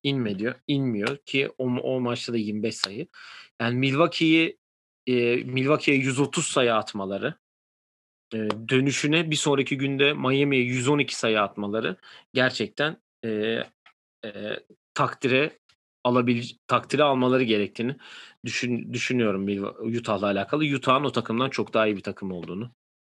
inme 0.04 0.40
diyor. 0.40 0.56
inmiyor 0.68 1.18
ki 1.18 1.50
o, 1.58 1.66
o 1.66 2.00
maçta 2.00 2.34
da 2.34 2.38
25 2.38 2.76
sayı. 2.76 3.08
Yani 3.62 3.78
Milwaukee'yi 3.78 4.58
e, 5.08 5.36
Milwaukee'ye 5.36 5.98
130 5.98 6.48
sayı 6.48 6.76
atmaları 6.76 7.34
e, 8.34 8.38
dönüşüne 8.70 9.32
bir 9.32 9.36
sonraki 9.36 9.78
günde 9.78 10.14
Miami'ye 10.14 10.64
112 10.64 11.16
sayı 11.16 11.42
atmaları 11.42 11.96
gerçekten 12.34 12.98
e, 13.26 13.30
e, 14.26 14.60
takdire 14.94 15.60
alabil 16.04 16.44
takdire 16.68 17.04
almaları 17.04 17.44
gerektiğini 17.44 17.96
düşün, 18.46 18.94
düşünüyorum 18.94 19.48
Utah'la 19.98 20.26
alakalı. 20.26 20.64
Utah'ın 20.76 21.04
o 21.04 21.12
takımdan 21.12 21.50
çok 21.50 21.74
daha 21.74 21.88
iyi 21.88 21.98
bir 21.98 22.04
takım 22.04 22.32
olduğunu 22.32 22.72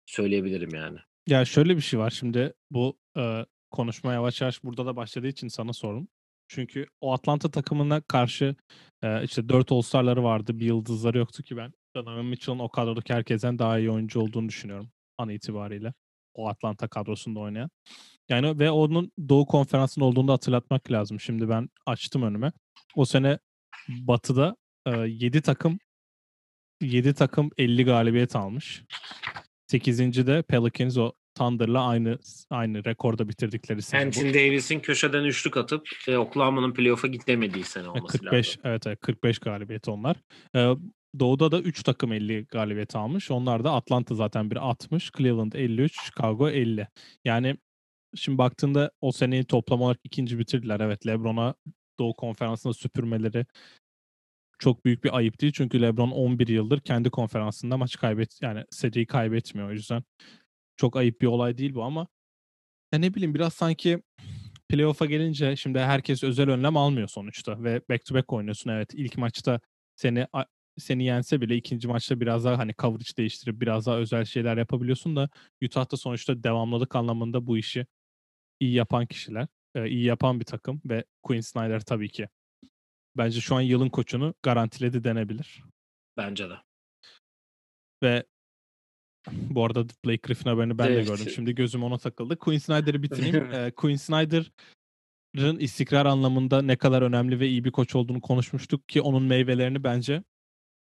söyleyebilirim 0.06 0.74
yani. 0.74 0.98
Ya 1.28 1.44
şöyle 1.44 1.76
bir 1.76 1.82
şey 1.82 2.00
var 2.00 2.10
şimdi 2.10 2.54
bu 2.70 2.98
e, 3.16 3.46
konuşma 3.70 4.12
yavaş 4.12 4.40
yavaş 4.40 4.64
burada 4.64 4.86
da 4.86 4.96
başladığı 4.96 5.28
için 5.28 5.48
sana 5.48 5.72
sordum. 5.72 6.08
Çünkü 6.48 6.86
o 7.00 7.12
Atlanta 7.12 7.50
takımına 7.50 8.00
karşı 8.00 8.56
e, 9.02 9.24
işte 9.24 9.48
4 9.48 9.72
All-Star'ları 9.72 10.24
vardı. 10.24 10.58
Bir 10.58 10.66
yıldızları 10.66 11.18
yoktu 11.18 11.42
ki 11.42 11.56
ben. 11.56 11.72
Donovan 11.96 12.24
Mitchell'ın 12.24 12.58
o 12.58 12.68
kadrodaki 12.68 13.14
herkesten 13.14 13.58
daha 13.58 13.78
iyi 13.78 13.90
oyuncu 13.90 14.20
olduğunu 14.20 14.48
düşünüyorum 14.48 14.90
an 15.18 15.28
itibariyle. 15.28 15.94
O 16.34 16.48
Atlanta 16.48 16.88
kadrosunda 16.88 17.40
oynayan. 17.40 17.70
Yani 18.28 18.58
ve 18.58 18.70
onun 18.70 19.12
Doğu 19.28 19.46
Konferansı'nın 19.46 20.04
olduğunu 20.04 20.28
da 20.28 20.32
hatırlatmak 20.32 20.90
lazım. 20.90 21.20
Şimdi 21.20 21.48
ben 21.48 21.68
açtım 21.86 22.22
önüme. 22.22 22.52
O 22.96 23.04
sene 23.04 23.38
Batı'da 23.88 24.56
7 25.06 25.42
takım 25.42 25.78
7 26.82 27.14
takım 27.14 27.50
50 27.58 27.84
galibiyet 27.84 28.36
almış. 28.36 28.82
8. 29.66 30.26
de 30.26 30.42
Pelicans 30.42 30.96
o 30.98 31.12
Thunder'la 31.34 31.86
aynı 31.86 32.18
aynı 32.50 32.84
rekorda 32.84 33.28
bitirdikleri 33.28 33.82
sene. 33.82 34.04
Anthony 34.04 34.34
Davis'in 34.34 34.80
köşeden 34.80 35.24
üçlük 35.24 35.56
atıp 35.56 35.88
e, 36.08 36.16
Oklahoma'nın 36.16 36.74
playoff'a 36.74 37.06
gitmediği 37.08 37.64
sene 37.64 37.84
E, 37.84 37.88
olması 37.88 38.18
45 38.18 38.48
lazım. 38.48 38.60
evet, 38.64 38.86
evet 38.86 39.00
45 39.00 39.38
galibiyet 39.38 39.88
onlar. 39.88 40.16
Ee, 40.56 40.74
Doğu'da 41.18 41.52
da 41.52 41.60
3 41.60 41.82
takım 41.82 42.12
50 42.12 42.44
galibiyet 42.44 42.96
almış. 42.96 43.30
Onlar 43.30 43.64
da 43.64 43.72
Atlanta 43.72 44.14
zaten 44.14 44.50
bir 44.50 44.56
60, 44.56 45.10
Cleveland 45.18 45.52
53, 45.52 46.00
Chicago 46.04 46.48
50. 46.50 46.88
Yani 47.24 47.56
şimdi 48.14 48.38
baktığında 48.38 48.90
o 49.00 49.12
seneyi 49.12 49.44
toplam 49.44 49.82
olarak 49.82 50.00
ikinci 50.04 50.38
bitirdiler. 50.38 50.80
Evet 50.80 51.06
LeBron'a 51.06 51.54
Doğu 51.98 52.16
Konferansı'nda 52.16 52.74
süpürmeleri 52.74 53.46
çok 54.58 54.84
büyük 54.84 55.04
bir 55.04 55.16
ayıp 55.16 55.40
değil. 55.40 55.52
Çünkü 55.56 55.82
LeBron 55.82 56.10
11 56.10 56.48
yıldır 56.48 56.80
kendi 56.80 57.10
konferansında 57.10 57.76
maç 57.76 57.96
kaybet 57.96 58.42
yani 58.42 58.64
seriyi 58.70 59.06
kaybetmiyor. 59.06 59.68
O 59.68 59.72
yüzden 59.72 60.02
çok 60.76 60.96
ayıp 60.96 61.20
bir 61.20 61.26
olay 61.26 61.58
değil 61.58 61.74
bu 61.74 61.82
ama 61.82 62.06
ya 62.92 62.98
ne 62.98 63.14
bileyim 63.14 63.34
biraz 63.34 63.54
sanki 63.54 64.02
playoff'a 64.68 65.06
gelince 65.06 65.56
şimdi 65.56 65.78
herkes 65.78 66.24
özel 66.24 66.50
önlem 66.50 66.76
almıyor 66.76 67.08
sonuçta 67.08 67.64
ve 67.64 67.82
back 67.90 68.04
to 68.04 68.14
back 68.14 68.32
oynuyorsun. 68.32 68.70
Evet 68.70 68.94
ilk 68.94 69.18
maçta 69.18 69.60
seni 69.96 70.26
seni 70.78 71.04
yense 71.04 71.40
bile 71.40 71.56
ikinci 71.56 71.88
maçta 71.88 72.20
biraz 72.20 72.44
daha 72.44 72.58
hani 72.58 72.74
coverage 72.78 73.16
değiştirip 73.18 73.60
biraz 73.60 73.86
daha 73.86 73.96
özel 73.96 74.24
şeyler 74.24 74.56
yapabiliyorsun 74.56 75.16
da 75.16 75.28
Utah'ta 75.64 75.96
sonuçta 75.96 76.42
devamlılık 76.42 76.96
anlamında 76.96 77.46
bu 77.46 77.58
işi 77.58 77.86
iyi 78.60 78.72
yapan 78.72 79.06
kişiler, 79.06 79.46
e, 79.74 79.88
iyi 79.88 80.04
yapan 80.04 80.40
bir 80.40 80.44
takım 80.44 80.82
ve 80.84 81.04
Quinn 81.22 81.40
Snyder 81.40 81.80
tabii 81.80 82.08
ki. 82.08 82.28
Bence 83.16 83.40
şu 83.40 83.54
an 83.54 83.60
yılın 83.60 83.88
koçunu 83.88 84.34
garantiledi 84.42 85.04
denebilir. 85.04 85.62
Bence 86.16 86.50
de. 86.50 86.54
Ve 88.02 88.24
bu 89.32 89.64
arada 89.64 89.84
Blake 90.04 90.20
Griffin 90.22 90.50
haberini 90.50 90.78
ben 90.78 90.86
Evet. 90.86 91.06
de 91.06 91.10
gördüm. 91.10 91.32
Şimdi 91.34 91.54
gözüm 91.54 91.84
ona 91.84 91.98
takıldı. 91.98 92.38
Quinn 92.38 92.58
Snyder'ı 92.58 93.02
bitireyim. 93.02 93.34
Ee, 93.52 93.70
Quinn 93.70 93.96
Snyder'ın 93.96 95.58
istikrar 95.58 96.06
anlamında 96.06 96.62
ne 96.62 96.76
kadar 96.76 97.02
önemli 97.02 97.40
ve 97.40 97.48
iyi 97.48 97.64
bir 97.64 97.70
koç 97.72 97.94
olduğunu 97.94 98.20
konuşmuştuk 98.20 98.88
ki 98.88 99.00
onun 99.00 99.22
meyvelerini 99.22 99.84
bence 99.84 100.22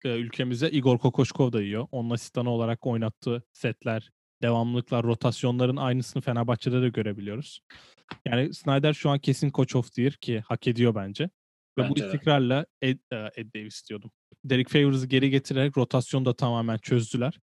e, 0.04 0.08
ülkemize 0.08 0.70
Igor 0.70 0.98
Kokoşkov 0.98 1.52
da 1.52 1.62
yiyor. 1.62 1.88
Onun 1.92 2.10
asistanı 2.10 2.50
olarak 2.50 2.86
oynattığı 2.86 3.42
setler, 3.52 4.10
devamlılıklar, 4.42 5.04
rotasyonların 5.04 5.76
aynısını 5.76 6.22
Fenerbahçe'de 6.22 6.82
de 6.82 6.88
görebiliyoruz. 6.88 7.60
Yani 8.26 8.54
Snyder 8.54 8.92
şu 8.92 9.10
an 9.10 9.18
kesin 9.18 9.50
coach 9.50 9.76
of 9.76 9.92
the 9.92 10.02
year 10.02 10.12
ki 10.12 10.40
hak 10.40 10.66
ediyor 10.66 10.94
bence. 10.94 11.30
Ve 11.78 11.88
bu 11.88 11.90
Bence 11.90 12.02
de. 12.02 12.06
istikrarla 12.06 12.66
Ed, 12.82 12.98
e, 13.12 13.16
Ed 13.36 13.54
Davis 13.54 13.88
diyordum. 13.88 14.10
Derek 14.44 14.68
Favors'ı 14.68 15.06
geri 15.06 15.30
getirerek 15.30 15.76
rotasyonu 15.76 16.24
da 16.24 16.34
tamamen 16.34 16.78
çözdüler. 16.78 17.40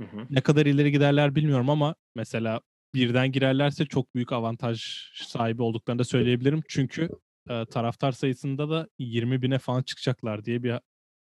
Hı 0.00 0.04
hı. 0.04 0.26
Ne 0.30 0.40
kadar 0.40 0.66
ileri 0.66 0.92
giderler 0.92 1.34
bilmiyorum 1.34 1.70
ama 1.70 1.94
mesela 2.14 2.60
birden 2.94 3.32
girerlerse 3.32 3.86
çok 3.86 4.14
büyük 4.14 4.32
avantaj 4.32 4.84
sahibi 5.14 5.62
olduklarını 5.62 5.98
da 5.98 6.04
söyleyebilirim. 6.04 6.62
Çünkü 6.68 7.08
e, 7.50 7.64
taraftar 7.64 8.12
sayısında 8.12 8.70
da 8.70 8.88
20 8.98 9.42
bine 9.42 9.58
falan 9.58 9.82
çıkacaklar 9.82 10.44
diye 10.44 10.62
bir 10.62 10.80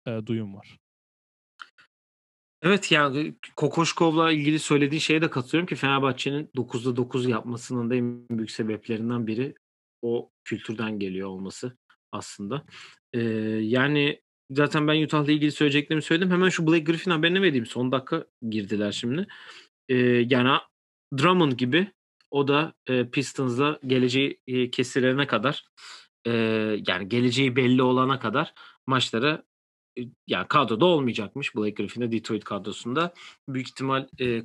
e, 0.07 0.25
duyum 0.25 0.55
var. 0.55 0.77
Evet 2.63 2.91
yani 2.91 3.35
Kokoşkov'la 3.55 4.31
ilgili 4.31 4.59
söylediği 4.59 5.01
şeye 5.01 5.21
de 5.21 5.29
katılıyorum 5.29 5.67
ki 5.67 5.75
Fenerbahçe'nin 5.75 6.49
9'da 6.55 6.95
9 6.95 7.27
yapmasının 7.27 7.89
da 7.89 7.95
en 7.95 8.29
büyük 8.29 8.51
sebeplerinden 8.51 9.27
biri 9.27 9.55
o 10.01 10.31
kültürden 10.43 10.99
geliyor 10.99 11.29
olması 11.29 11.77
aslında. 12.11 12.65
Ee, 13.13 13.19
yani 13.61 14.21
zaten 14.51 14.87
ben 14.87 15.03
Utah'la 15.03 15.31
ilgili 15.31 15.51
söyleyeceklerimi 15.51 16.01
söyledim. 16.01 16.31
Hemen 16.31 16.49
şu 16.49 16.67
Blake 16.67 16.83
Griffin 16.83 17.11
haberini 17.11 17.41
vereyim. 17.41 17.65
Son 17.65 17.91
dakika 17.91 18.25
girdiler 18.49 18.91
şimdi. 18.91 19.27
Ee, 19.89 19.95
yani 20.29 20.57
Drummond 21.17 21.51
gibi 21.51 21.91
o 22.31 22.47
da 22.47 22.73
e, 22.87 23.09
Pistons'la 23.09 23.79
geleceği 23.87 24.41
e, 24.47 24.71
kesilene 24.71 25.27
kadar 25.27 25.65
e, 26.25 26.31
yani 26.87 27.09
geleceği 27.09 27.55
belli 27.55 27.81
olana 27.83 28.19
kadar 28.19 28.53
maçlara 28.87 29.43
yani 30.27 30.47
kadroda 30.47 30.85
olmayacakmış 30.85 31.55
Blake 31.55 31.83
Griffin'de 31.83 32.11
Detroit 32.11 32.43
kadrosunda. 32.43 33.13
Büyük 33.49 33.67
ihtimal 33.67 34.07
e, 34.19 34.43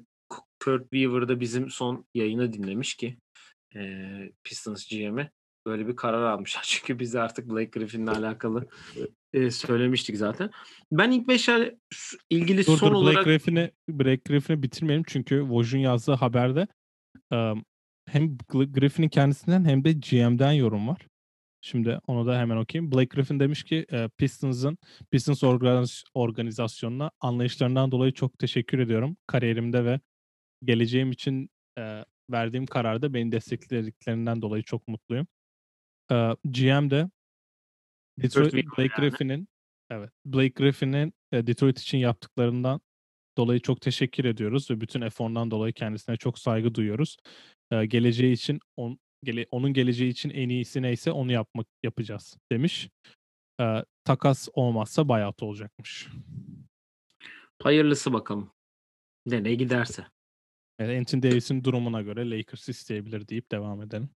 Kurt 0.60 0.82
Weaver 0.82 1.28
da 1.28 1.40
bizim 1.40 1.70
son 1.70 2.06
yayını 2.14 2.52
dinlemiş 2.52 2.94
ki 2.94 3.16
e, 3.76 4.00
Pistons 4.44 4.88
GM'i 4.88 5.30
böyle 5.66 5.88
bir 5.88 5.96
karar 5.96 6.22
almışlar. 6.22 6.62
Çünkü 6.66 6.98
biz 6.98 7.14
de 7.14 7.20
artık 7.20 7.50
Blake 7.50 7.70
Griffin'le 7.78 8.06
alakalı 8.06 8.68
e, 9.32 9.50
söylemiştik 9.50 10.16
zaten. 10.16 10.50
Ben 10.92 11.10
ilk 11.10 11.28
beşer 11.28 11.74
ilgili 12.30 12.66
Dur 12.66 12.78
son 12.78 12.90
dur 12.90 12.94
Blake 12.94 12.96
olarak 12.96 13.24
Griffin'i 13.24 13.70
Blake 13.88 14.22
Griffin'i 14.26 14.62
bitirmeyelim 14.62 15.04
çünkü 15.06 15.40
Woj'un 15.40 15.78
yazdığı 15.78 16.12
haberde 16.12 16.66
e, 17.32 17.52
hem 18.08 18.36
Griffin'in 18.48 19.08
kendisinden 19.08 19.64
hem 19.64 19.84
de 19.84 19.92
GM'den 19.92 20.52
yorum 20.52 20.88
var. 20.88 21.06
Şimdi 21.66 21.98
onu 22.06 22.26
da 22.26 22.38
hemen 22.38 22.56
okuyayım. 22.56 22.92
Blake 22.92 23.16
Griffin 23.16 23.40
demiş 23.40 23.64
ki 23.64 23.86
e, 23.92 24.08
Pistons'ın 24.08 24.78
Pistons 25.10 25.42
organiz- 25.42 26.04
organizasyonuna 26.14 27.10
anlayışlarından 27.20 27.90
dolayı 27.90 28.12
çok 28.12 28.38
teşekkür 28.38 28.78
ediyorum. 28.78 29.16
Kariyerimde 29.26 29.84
ve 29.84 30.00
geleceğim 30.64 31.10
için 31.10 31.50
e, 31.78 32.04
verdiğim 32.30 32.66
kararda 32.66 33.14
beni 33.14 33.32
desteklediklerinden 33.32 34.42
dolayı 34.42 34.62
çok 34.62 34.88
mutluyum. 34.88 35.26
E, 36.12 36.14
GM 36.44 36.90
de 36.90 37.10
Detroit, 38.18 38.54
Blake. 38.54 38.94
Griffin'in 38.96 39.48
evet 39.90 40.10
Blake 40.24 40.48
Griffin'in 40.48 41.12
Detroit 41.32 41.78
için 41.78 41.98
yaptıklarından 41.98 42.80
dolayı 43.38 43.60
çok 43.60 43.80
teşekkür 43.80 44.24
ediyoruz 44.24 44.70
ve 44.70 44.80
bütün 44.80 45.00
eforundan 45.00 45.50
dolayı 45.50 45.72
kendisine 45.72 46.16
çok 46.16 46.38
saygı 46.38 46.74
duyuyoruz. 46.74 47.16
E, 47.70 47.86
geleceği 47.86 48.32
için 48.32 48.60
on, 48.76 48.98
gele, 49.24 49.46
onun 49.50 49.72
geleceği 49.72 50.10
için 50.10 50.30
en 50.30 50.48
iyisi 50.48 50.82
neyse 50.82 51.12
onu 51.12 51.32
yapmak 51.32 51.66
yapacağız 51.82 52.38
demiş. 52.52 52.88
E, 53.60 53.84
takas 54.04 54.48
olmazsa 54.52 55.08
buyout 55.08 55.42
olacakmış. 55.42 56.08
hayırlısı 57.62 58.12
bakalım. 58.12 58.50
Nereye 59.26 59.54
giderse. 59.54 60.06
Yani 60.80 60.98
Anthony 60.98 61.22
Davis'in 61.22 61.64
durumuna 61.64 62.02
göre 62.02 62.30
Lakers 62.30 62.68
isteyebilir 62.68 63.28
deyip 63.28 63.52
devam 63.52 63.82
edelim. 63.82 64.08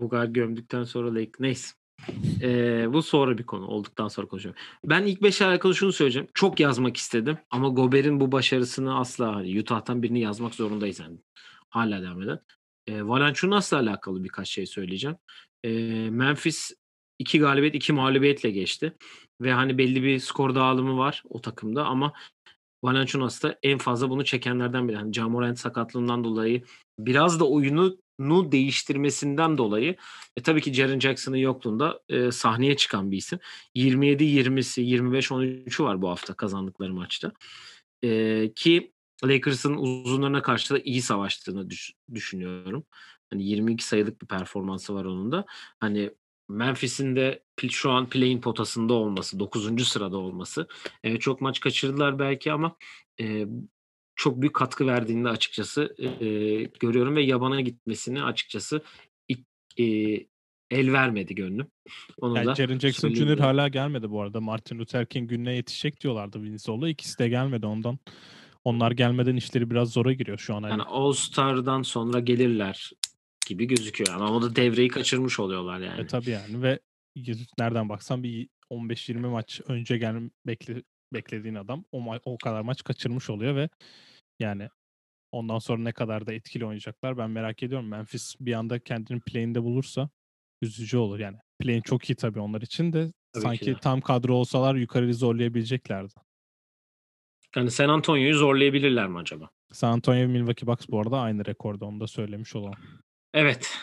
Bu 0.00 0.08
kadar 0.08 0.26
gömdükten 0.26 0.84
sonra 0.84 1.14
Lake 1.14 1.32
neyse. 1.40 1.74
Ee, 2.42 2.92
bu 2.92 3.02
sonra 3.02 3.38
bir 3.38 3.46
konu 3.46 3.66
olduktan 3.66 4.08
sonra 4.08 4.28
konuşuyorum. 4.28 4.62
Ben 4.84 5.02
ilk 5.02 5.22
5 5.22 5.42
alakalı 5.42 5.74
şunu 5.74 5.92
söyleyeceğim. 5.92 6.28
Çok 6.34 6.60
yazmak 6.60 6.96
istedim 6.96 7.38
ama 7.50 7.68
Gober'in 7.68 8.20
bu 8.20 8.32
başarısını 8.32 8.98
asla 8.98 9.34
hani 9.34 9.60
Utah'tan 9.60 10.02
birini 10.02 10.20
yazmak 10.20 10.54
zorundayız 10.54 11.00
yani. 11.00 11.18
Hala 11.68 12.02
devam 12.02 12.22
eden. 12.22 12.38
E, 12.86 13.02
Valanciunas'la 13.02 13.76
alakalı 13.76 14.24
birkaç 14.24 14.48
şey 14.48 14.66
söyleyeceğim. 14.66 15.16
E, 15.64 15.70
Memphis 16.10 16.72
iki 17.18 17.38
galibiyet 17.38 17.74
iki 17.74 17.92
mağlubiyetle 17.92 18.50
geçti. 18.50 18.96
Ve 19.40 19.52
hani 19.52 19.78
belli 19.78 20.02
bir 20.02 20.18
skor 20.18 20.54
dağılımı 20.54 20.98
var 20.98 21.22
o 21.28 21.40
takımda 21.40 21.84
ama 21.84 22.12
Valanciunas 22.84 23.42
da 23.42 23.58
en 23.62 23.78
fazla 23.78 24.10
bunu 24.10 24.24
çekenlerden 24.24 24.88
biri. 24.88 24.96
Hani 24.96 25.12
Jamorant 25.12 25.58
sakatlığından 25.58 26.24
dolayı 26.24 26.62
biraz 26.98 27.40
da 27.40 27.48
oyunu 27.48 27.98
nu 28.18 28.52
değiştirmesinden 28.52 29.58
dolayı 29.58 29.96
e, 30.36 30.42
tabii 30.42 30.60
ki 30.60 30.74
Jaren 30.74 31.00
Jackson'ın 31.00 31.36
yokluğunda 31.36 32.00
e, 32.08 32.30
sahneye 32.30 32.76
çıkan 32.76 33.10
bir 33.10 33.16
isim. 33.16 33.38
27-20'si, 33.76 34.80
25-13'ü 34.82 35.84
var 35.84 36.02
bu 36.02 36.08
hafta 36.08 36.34
kazandıkları 36.34 36.94
maçta. 36.94 37.32
E, 38.04 38.52
ki 38.54 38.91
Lakers'ın 39.24 39.74
uzunlarına 39.74 40.42
karşı 40.42 40.74
da 40.74 40.78
iyi 40.78 41.02
savaştığını 41.02 41.70
düş- 41.70 41.92
düşünüyorum. 42.14 42.84
Hani 43.30 43.44
22 43.44 43.84
sayılık 43.84 44.22
bir 44.22 44.26
performansı 44.26 44.94
var 44.94 45.04
onun 45.04 45.32
da. 45.32 45.44
Hani 45.80 46.10
Memphis'in 46.48 47.16
de 47.16 47.42
şu 47.70 47.90
an 47.90 48.08
play'in 48.08 48.40
potasında 48.40 48.94
olması, 48.94 49.38
9. 49.38 49.84
sırada 49.88 50.16
olması. 50.16 50.68
Evet 51.04 51.20
çok 51.20 51.40
maç 51.40 51.60
kaçırdılar 51.60 52.18
belki 52.18 52.52
ama 52.52 52.76
e, 53.20 53.46
çok 54.16 54.40
büyük 54.40 54.54
katkı 54.54 54.86
verdiğini 54.86 55.24
de 55.24 55.28
açıkçası 55.28 55.94
e, 55.98 56.26
görüyorum 56.80 57.16
ve 57.16 57.22
yabana 57.22 57.60
gitmesini 57.60 58.22
açıkçası 58.22 58.82
e, 59.78 59.84
el 60.70 60.92
vermedi 60.92 61.34
gönlüm. 61.34 61.66
Onu 62.18 62.36
yani 62.36 62.46
da 62.46 62.54
Jaren 62.54 62.78
Jackson 62.78 63.14
Jr. 63.14 63.38
hala 63.38 63.68
gelmedi 63.68 64.10
bu 64.10 64.22
arada. 64.22 64.40
Martin 64.40 64.78
Luther 64.78 65.06
King 65.06 65.30
gününe 65.30 65.54
yetişecek 65.54 66.00
diyorlardı 66.00 66.42
Vince'oğlu. 66.42 66.88
İkisi 66.88 67.18
de 67.18 67.28
gelmedi 67.28 67.66
ondan. 67.66 67.98
Onlar 68.64 68.90
gelmeden 68.90 69.36
işleri 69.36 69.70
biraz 69.70 69.92
zora 69.92 70.12
giriyor 70.12 70.38
şu 70.38 70.54
an. 70.54 70.62
Yani 70.62 70.82
All 70.82 71.12
Star'dan 71.12 71.82
sonra 71.82 72.20
gelirler 72.20 72.92
gibi 73.46 73.66
gözüküyor. 73.66 74.14
Ama 74.14 74.32
o 74.32 74.42
da 74.42 74.56
devreyi 74.56 74.88
kaçırmış 74.88 75.40
oluyorlar 75.40 75.80
yani. 75.80 76.00
E 76.00 76.06
tabii 76.06 76.30
yani 76.30 76.62
ve 76.62 76.80
nereden 77.58 77.88
baksan 77.88 78.22
bir 78.22 78.48
15-20 78.70 79.18
maç 79.18 79.60
önce 79.68 79.98
gel 79.98 80.30
bekle, 80.46 80.82
beklediğin 81.12 81.54
adam 81.54 81.84
o, 81.92 82.00
ma- 82.00 82.20
o 82.24 82.38
kadar 82.38 82.60
maç 82.60 82.84
kaçırmış 82.84 83.30
oluyor 83.30 83.56
ve 83.56 83.68
yani 84.40 84.68
ondan 85.32 85.58
sonra 85.58 85.82
ne 85.82 85.92
kadar 85.92 86.26
da 86.26 86.32
etkili 86.32 86.64
oynayacaklar 86.64 87.18
ben 87.18 87.30
merak 87.30 87.62
ediyorum. 87.62 87.88
Memphis 87.88 88.34
bir 88.40 88.52
anda 88.52 88.78
kendini 88.78 89.20
play'inde 89.20 89.62
bulursa 89.62 90.10
üzücü 90.62 90.96
olur 90.96 91.18
yani. 91.18 91.36
Play'in 91.58 91.82
çok 91.82 92.10
iyi 92.10 92.14
tabii 92.14 92.40
onlar 92.40 92.60
için 92.62 92.92
de 92.92 93.12
tabii 93.32 93.42
sanki 93.44 93.76
tam 93.80 94.00
kadro 94.00 94.34
olsalar 94.34 94.74
yukarıyı 94.74 95.14
zorlayabileceklerdi. 95.14 96.14
Yani 97.56 97.70
San 97.70 97.88
Antonio'yu 97.88 98.34
zorlayabilirler 98.34 99.06
mi 99.08 99.18
acaba? 99.18 99.50
San 99.72 99.92
Antonio 99.92 100.20
ve 100.20 100.26
Milwaukee 100.26 100.66
Bucks 100.66 100.86
bu 100.88 101.00
arada 101.00 101.20
aynı 101.20 101.44
rekorda 101.44 101.84
onu 101.84 102.00
da 102.00 102.06
söylemiş 102.06 102.56
olalım. 102.56 102.78
Evet. 103.34 103.78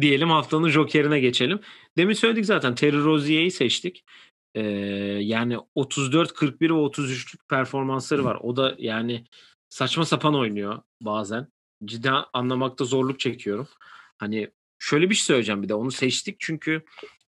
Diyelim 0.00 0.30
haftanın 0.30 0.68
jokerine 0.68 1.20
geçelim. 1.20 1.60
Demin 1.96 2.14
söyledik 2.14 2.46
zaten 2.46 2.74
Terry 2.74 2.96
Rozier'i 2.96 3.50
seçtik. 3.50 4.04
Ee, 4.54 4.60
yani 5.20 5.58
34, 5.74 6.34
41 6.34 6.70
ve 6.70 6.74
33'lük 6.74 7.48
performansları 7.48 8.24
var. 8.24 8.38
O 8.42 8.56
da 8.56 8.74
yani 8.78 9.24
saçma 9.68 10.04
sapan 10.04 10.34
oynuyor 10.34 10.82
bazen. 11.00 11.48
Cidden 11.84 12.24
anlamakta 12.32 12.84
zorluk 12.84 13.20
çekiyorum. 13.20 13.68
Hani 14.18 14.50
şöyle 14.78 15.10
bir 15.10 15.14
şey 15.14 15.24
söyleyeceğim 15.24 15.62
bir 15.62 15.68
de 15.68 15.74
onu 15.74 15.90
seçtik 15.90 16.36
çünkü 16.40 16.84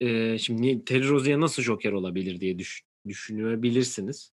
e, 0.01 0.39
şimdi 0.39 0.85
Terry 0.85 1.09
Rozier 1.09 1.41
nasıl 1.41 1.63
joker 1.63 1.93
olabilir 1.93 2.41
diye 2.41 2.59
düş, 2.59 2.83
düşünebilirsiniz. 3.09 4.34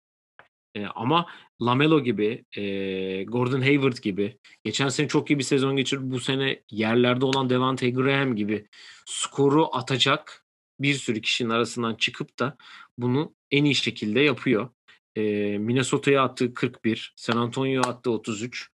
E, 0.76 0.86
ama 0.86 1.26
Lamelo 1.62 2.04
gibi, 2.04 2.46
e, 2.58 3.24
Gordon 3.24 3.62
Hayward 3.62 3.98
gibi, 3.98 4.38
geçen 4.64 4.90
sene 4.90 5.08
çok 5.08 5.30
iyi 5.30 5.40
bir 5.40 5.44
sezon 5.44 5.76
geçirip 5.76 6.04
bu 6.04 6.20
sene 6.20 6.64
yerlerde 6.72 7.26
olan 7.26 7.50
Devante 7.50 7.90
Graham 7.90 8.36
gibi 8.36 8.68
skoru 9.06 9.76
atacak 9.76 10.46
bir 10.80 10.94
sürü 10.94 11.22
kişinin 11.22 11.50
arasından 11.50 11.96
çıkıp 11.96 12.40
da 12.40 12.58
bunu 12.98 13.34
en 13.52 13.66
iyi 13.66 13.76
şekilde 13.76 14.20
yapıyor. 14.20 14.70
E, 15.16 15.22
Minnesota'ya 15.58 16.24
attığı 16.24 16.54
41, 16.54 17.14
San 17.16 17.38
Antonio'ya 17.38 17.82
attığı 17.82 18.12
33 18.12 18.70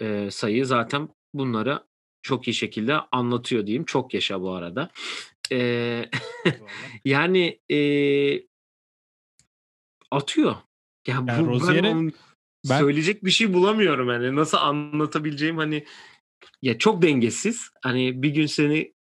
e, 0.00 0.28
sayı 0.30 0.66
zaten 0.66 1.08
bunları 1.34 1.82
çok 2.22 2.48
iyi 2.48 2.54
şekilde 2.54 2.94
anlatıyor 3.12 3.66
diyeyim. 3.66 3.84
Çok 3.84 4.14
yaşa 4.14 4.40
bu 4.40 4.52
arada. 4.52 4.90
E, 5.52 6.10
yani 7.04 7.60
e, 7.70 7.78
atıyor. 10.10 10.56
Ya 11.06 11.24
yani 11.28 11.46
bu 11.46 11.68
ben, 11.68 12.12
ben 12.68 12.78
söyleyecek 12.78 13.24
bir 13.24 13.30
şey 13.30 13.54
bulamıyorum 13.54 14.08
yani 14.08 14.36
nasıl 14.36 14.58
anlatabileceğim 14.58 15.56
hani 15.56 15.84
ya 16.62 16.78
çok 16.78 17.02
dengesiz. 17.02 17.70
Hani 17.82 18.22
bir 18.22 18.30
gün 18.30 18.46
seni 18.46 18.94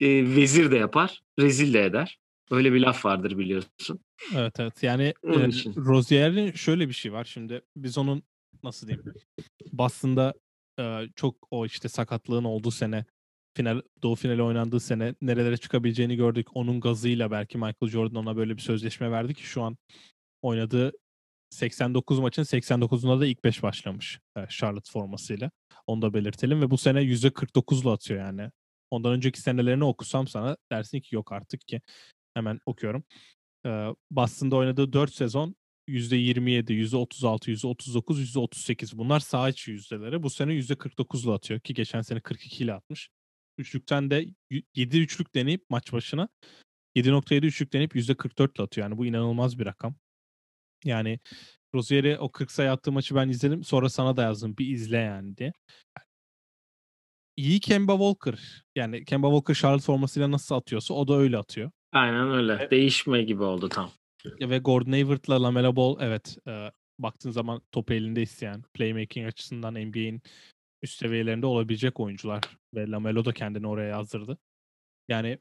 e, 0.00 0.36
vezir 0.36 0.70
de 0.70 0.76
yapar, 0.76 1.22
rezil 1.38 1.74
de 1.74 1.84
eder. 1.84 2.18
Öyle 2.50 2.72
bir 2.72 2.80
laf 2.80 3.04
vardır 3.04 3.38
biliyorsun. 3.38 4.00
Evet 4.34 4.60
evet. 4.60 4.82
Yani 4.82 5.02
e, 5.02 5.32
Rozier'in 5.76 6.52
şöyle 6.52 6.88
bir 6.88 6.94
şey 6.94 7.12
var 7.12 7.24
şimdi. 7.24 7.62
Biz 7.76 7.98
onun 7.98 8.22
nasıl 8.62 8.86
diyeyim? 8.86 9.14
Boston'da 9.72 10.34
e, 10.80 11.08
çok 11.16 11.48
o 11.50 11.66
işte 11.66 11.88
sakatlığın 11.88 12.44
olduğu 12.44 12.70
sene 12.70 13.04
final 13.56 13.82
doğu 14.02 14.14
finali 14.14 14.42
oynandığı 14.42 14.80
sene 14.80 15.14
nerelere 15.22 15.56
çıkabileceğini 15.56 16.16
gördük. 16.16 16.48
Onun 16.54 16.80
gazıyla 16.80 17.30
belki 17.30 17.58
Michael 17.58 17.90
Jordan 17.90 18.16
ona 18.16 18.36
böyle 18.36 18.56
bir 18.56 18.62
sözleşme 18.62 19.10
verdi 19.10 19.34
ki 19.34 19.42
şu 19.42 19.62
an 19.62 19.76
oynadığı 20.42 20.92
89 21.54 22.18
maçın 22.18 22.42
89'unda 22.42 23.20
da 23.20 23.26
ilk 23.26 23.44
5 23.44 23.62
başlamış 23.62 24.20
Charlotte 24.48 24.90
formasıyla. 24.92 25.50
Onu 25.86 26.02
da 26.02 26.14
belirtelim 26.14 26.60
ve 26.60 26.70
bu 26.70 26.78
sene 26.78 27.02
%49'la 27.02 27.92
atıyor 27.92 28.20
yani. 28.20 28.50
Ondan 28.90 29.12
önceki 29.12 29.40
senelerini 29.40 29.84
okusam 29.84 30.28
sana 30.28 30.56
dersin 30.72 31.00
ki 31.00 31.14
yok 31.14 31.32
artık 31.32 31.60
ki. 31.68 31.80
Hemen 32.34 32.60
okuyorum. 32.66 33.04
Boston'da 34.10 34.56
oynadığı 34.56 34.92
4 34.92 35.14
sezon 35.14 35.56
%27, 35.88 36.72
%36, 36.72 37.50
%39, 37.50 38.20
%38. 38.20 38.98
Bunlar 38.98 39.20
sağ 39.20 39.48
içi 39.48 39.70
yüzdeleri. 39.70 40.22
Bu 40.22 40.30
sene 40.30 40.52
%49'la 40.52 41.34
atıyor 41.34 41.60
ki 41.60 41.74
geçen 41.74 42.02
sene 42.02 42.20
42 42.20 42.64
ile 42.64 42.74
atmış. 42.74 43.08
Üçlükten 43.58 44.10
de 44.10 44.26
7 44.74 45.00
üçlük 45.00 45.34
deneyip 45.34 45.64
maç 45.70 45.92
başına 45.92 46.28
7.7 46.96 47.46
üçlük 47.46 47.72
deneyip 47.72 47.96
%44 47.96 48.56
ile 48.56 48.62
atıyor. 48.62 48.86
Yani 48.86 48.98
bu 48.98 49.06
inanılmaz 49.06 49.58
bir 49.58 49.66
rakam. 49.66 49.94
Yani 50.84 51.18
Rozier'i 51.74 52.18
o 52.18 52.32
40 52.32 52.50
sayı 52.50 52.70
attığı 52.72 52.92
maçı 52.92 53.14
ben 53.14 53.28
izledim. 53.28 53.64
Sonra 53.64 53.88
sana 53.88 54.16
da 54.16 54.22
yazdım 54.22 54.56
bir 54.58 54.66
izle 54.66 54.96
yani 54.96 55.36
diye. 55.36 55.52
İyi 57.36 57.60
Kemba 57.60 57.92
Walker. 57.92 58.64
Yani 58.76 59.04
Kemba 59.04 59.26
Walker 59.26 59.54
Charlotte 59.54 59.84
formasıyla 59.84 60.30
nasıl 60.30 60.54
atıyorsa 60.54 60.94
o 60.94 61.08
da 61.08 61.14
öyle 61.14 61.38
atıyor. 61.38 61.70
Aynen 61.92 62.30
öyle. 62.30 62.58
Ve, 62.58 62.70
Değişme 62.70 63.22
gibi 63.22 63.42
oldu 63.42 63.68
tam. 63.68 63.90
Ve 64.40 64.58
Gordon 64.58 64.92
Hayward'la 64.92 65.42
Lamelo 65.42 65.76
Ball 65.76 65.96
evet 66.00 66.38
e, 66.48 66.70
baktığın 66.98 67.30
zaman 67.30 67.62
topu 67.72 67.92
elinde 67.92 68.22
isteyen 68.22 68.62
playmaking 68.74 69.26
açısından 69.26 69.74
NBA'in 69.74 70.22
üst 70.82 70.98
seviyelerinde 70.98 71.46
olabilecek 71.46 72.00
oyuncular 72.00 72.42
ve 72.74 72.90
Lamelo 72.90 73.24
da 73.24 73.32
kendini 73.32 73.66
oraya 73.66 73.88
yazdırdı. 73.88 74.38
Yani 75.08 75.38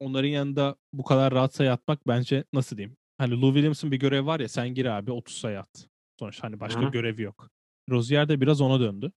onların 0.00 0.28
yanında 0.28 0.76
bu 0.92 1.04
kadar 1.04 1.34
rahat 1.34 1.54
sayı 1.54 1.72
atmak 1.72 2.08
bence 2.08 2.44
nasıl 2.52 2.76
diyeyim 2.76 2.96
Hani 3.20 3.40
Lou 3.40 3.52
Williams'ın 3.52 3.92
bir 3.92 3.96
görevi 3.96 4.26
var 4.26 4.40
ya 4.40 4.48
sen 4.48 4.68
gir 4.74 4.86
abi 4.86 5.12
30 5.12 5.36
sayı 5.36 5.58
at. 5.58 5.88
Sonuçta 6.18 6.46
hani 6.46 6.60
başka 6.60 6.80
Hı-hı. 6.80 6.90
görevi 6.90 7.22
yok. 7.22 7.50
Rozier 7.90 8.28
de 8.28 8.40
biraz 8.40 8.60
ona 8.60 8.80
döndü. 8.80 9.12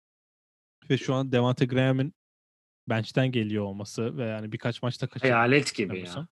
Ve 0.90 0.98
şu 0.98 1.14
an 1.14 1.32
Devante 1.32 1.66
Graham'in 1.66 2.14
bench'ten 2.90 3.32
geliyor 3.32 3.64
olması 3.64 4.18
ve 4.18 4.26
yani 4.26 4.52
birkaç 4.52 4.82
maçta 4.82 5.08
kaçırdı. 5.08 5.34
Hayalet 5.34 5.76
gibi 5.76 6.00
ya. 6.00 6.28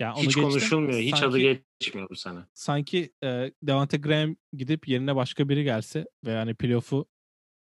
Yani 0.00 0.16
hiç 0.16 0.24
geçtim. 0.24 0.42
konuşulmuyor. 0.42 1.00
Hiç 1.00 1.10
sanki, 1.10 1.26
adı 1.26 1.38
geçmiyor 1.38 2.10
bu 2.10 2.16
sene. 2.16 2.38
Sanki 2.54 3.12
e, 3.24 3.52
Devante 3.62 3.96
Graham 3.96 4.36
gidip 4.52 4.88
yerine 4.88 5.16
başka 5.16 5.48
biri 5.48 5.64
gelse 5.64 6.06
ve 6.24 6.30
yani 6.30 6.54
playoff'u 6.54 7.06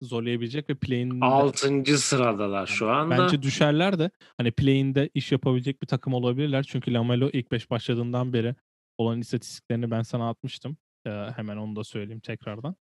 zorlayabilecek 0.02 0.70
ve 0.70 0.74
play'in 0.74 1.20
6. 1.20 1.98
sıradalar 1.98 2.66
şu 2.66 2.90
anda. 2.90 3.18
Bence 3.18 3.42
düşerler 3.42 3.98
de 3.98 4.10
hani 4.36 4.52
play'inde 4.52 5.10
iş 5.14 5.32
yapabilecek 5.32 5.82
bir 5.82 5.86
takım 5.86 6.14
olabilirler. 6.14 6.62
Çünkü 6.62 6.94
Lamelo 6.94 7.30
ilk 7.32 7.52
5 7.52 7.70
başladığından 7.70 8.32
beri 8.32 8.54
olan 8.98 9.20
istatistiklerini 9.20 9.90
ben 9.90 10.02
sana 10.02 10.28
atmıştım. 10.28 10.76
Ee, 11.06 11.10
hemen 11.10 11.56
onu 11.56 11.76
da 11.76 11.84
söyleyeyim 11.84 12.20
tekrardan. 12.20 12.76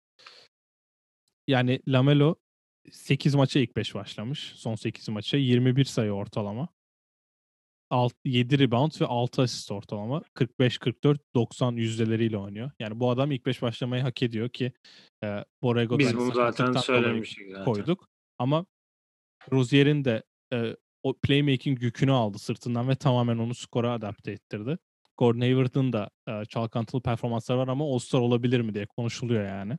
Yani 1.49 1.81
Lamelo 1.89 2.37
8 2.91 3.35
maça 3.35 3.61
ilk 3.61 3.77
5 3.77 3.95
başlamış. 3.95 4.53
Son 4.57 4.75
8 4.75 5.09
maça 5.09 5.37
21 5.37 5.85
sayı 5.85 6.13
ortalama. 6.13 6.69
6, 7.91 8.17
7 8.25 8.59
rebound 8.59 9.01
ve 9.01 9.07
6 9.07 9.43
asist 9.43 9.71
ortalama. 9.71 10.23
45-44-90 10.35 11.77
yüzdeleriyle 11.77 12.39
oynuyor. 12.39 12.71
Yani 12.79 13.01
bu 13.01 13.11
adam 13.11 13.31
ilk 13.33 13.47
5 13.47 13.63
başlamayı 13.63 14.03
hak 14.03 14.23
ediyor 14.23 14.49
ki 14.49 14.73
e, 15.25 15.45
Borrego'dan 15.63 15.99
Biz 15.99 16.17
bunu 16.17 16.35
zaten 16.35 16.73
söylemiştik 16.73 17.51
zaten. 17.51 17.65
koyduk. 17.65 18.09
Ama 18.39 18.67
Rozier'in 19.53 20.05
de 20.05 20.23
e, 20.53 20.77
o 21.03 21.19
playmaking 21.19 21.83
yükünü 21.83 22.13
aldı 22.13 22.39
sırtından 22.39 22.89
ve 22.89 22.95
tamamen 22.97 23.39
onu 23.39 23.55
skora 23.55 23.93
adapte 23.93 24.33
ettirdi. 24.33 24.79
Gordon 25.17 25.41
Hayward'ın 25.41 25.93
da 25.93 26.11
e, 26.29 26.45
çalkantılı 26.45 27.03
performansları 27.03 27.59
var 27.59 27.69
ama 27.69 27.85
All-Star 27.85 28.21
olabilir 28.21 28.61
mi 28.61 28.75
diye 28.75 28.87
konuşuluyor 28.87 29.47
yani. 29.47 29.79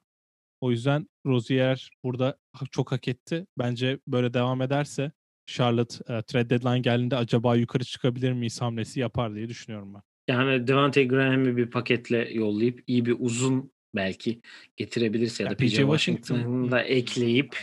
O 0.61 0.71
yüzden 0.71 1.07
Rozier 1.25 1.89
burada 2.03 2.37
çok 2.71 2.91
hak 2.91 3.07
etti. 3.07 3.45
Bence 3.57 3.99
böyle 4.07 4.33
devam 4.33 4.61
ederse 4.61 5.11
Charlotte 5.45 6.13
e, 6.13 6.21
trade 6.21 6.49
deadline 6.49 6.79
geldiğinde 6.79 7.15
acaba 7.17 7.55
yukarı 7.55 7.83
çıkabilir 7.83 8.31
miyiz 8.31 8.61
hamlesi 8.61 8.99
yapar 8.99 9.35
diye 9.35 9.49
düşünüyorum 9.49 9.93
ben. 9.93 10.01
Yani 10.27 10.67
Devante 10.67 11.03
Graham'ı 11.03 11.57
bir 11.57 11.69
paketle 11.69 12.29
yollayıp 12.33 12.83
iyi 12.87 13.05
bir 13.05 13.15
uzun 13.19 13.71
belki 13.95 14.41
getirebilirse 14.77 15.43
ya, 15.43 15.49
ya 15.49 15.51
da 15.51 15.65
PJ 15.65 15.75
Washington'ı 15.75 16.71
da 16.71 16.81
ekleyip 16.81 17.57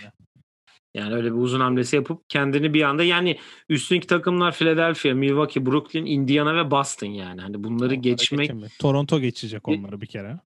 yani 0.94 1.14
öyle 1.14 1.26
bir 1.26 1.38
uzun 1.38 1.60
hamlesi 1.60 1.96
yapıp 1.96 2.30
kendini 2.30 2.74
bir 2.74 2.82
anda 2.82 3.04
yani 3.04 3.38
üstündeki 3.68 4.06
takımlar 4.06 4.54
Philadelphia, 4.54 5.14
Milwaukee, 5.14 5.66
Brooklyn, 5.66 6.06
Indiana 6.06 6.56
ve 6.56 6.70
Boston 6.70 7.06
yani. 7.06 7.40
Hani 7.40 7.64
bunları 7.64 7.84
Onlara 7.84 7.94
geçmek 7.94 8.40
geçemedi. 8.40 8.72
Toronto 8.78 9.20
geçecek 9.20 9.68
onları 9.68 10.00
bir 10.00 10.06
kere. 10.06 10.40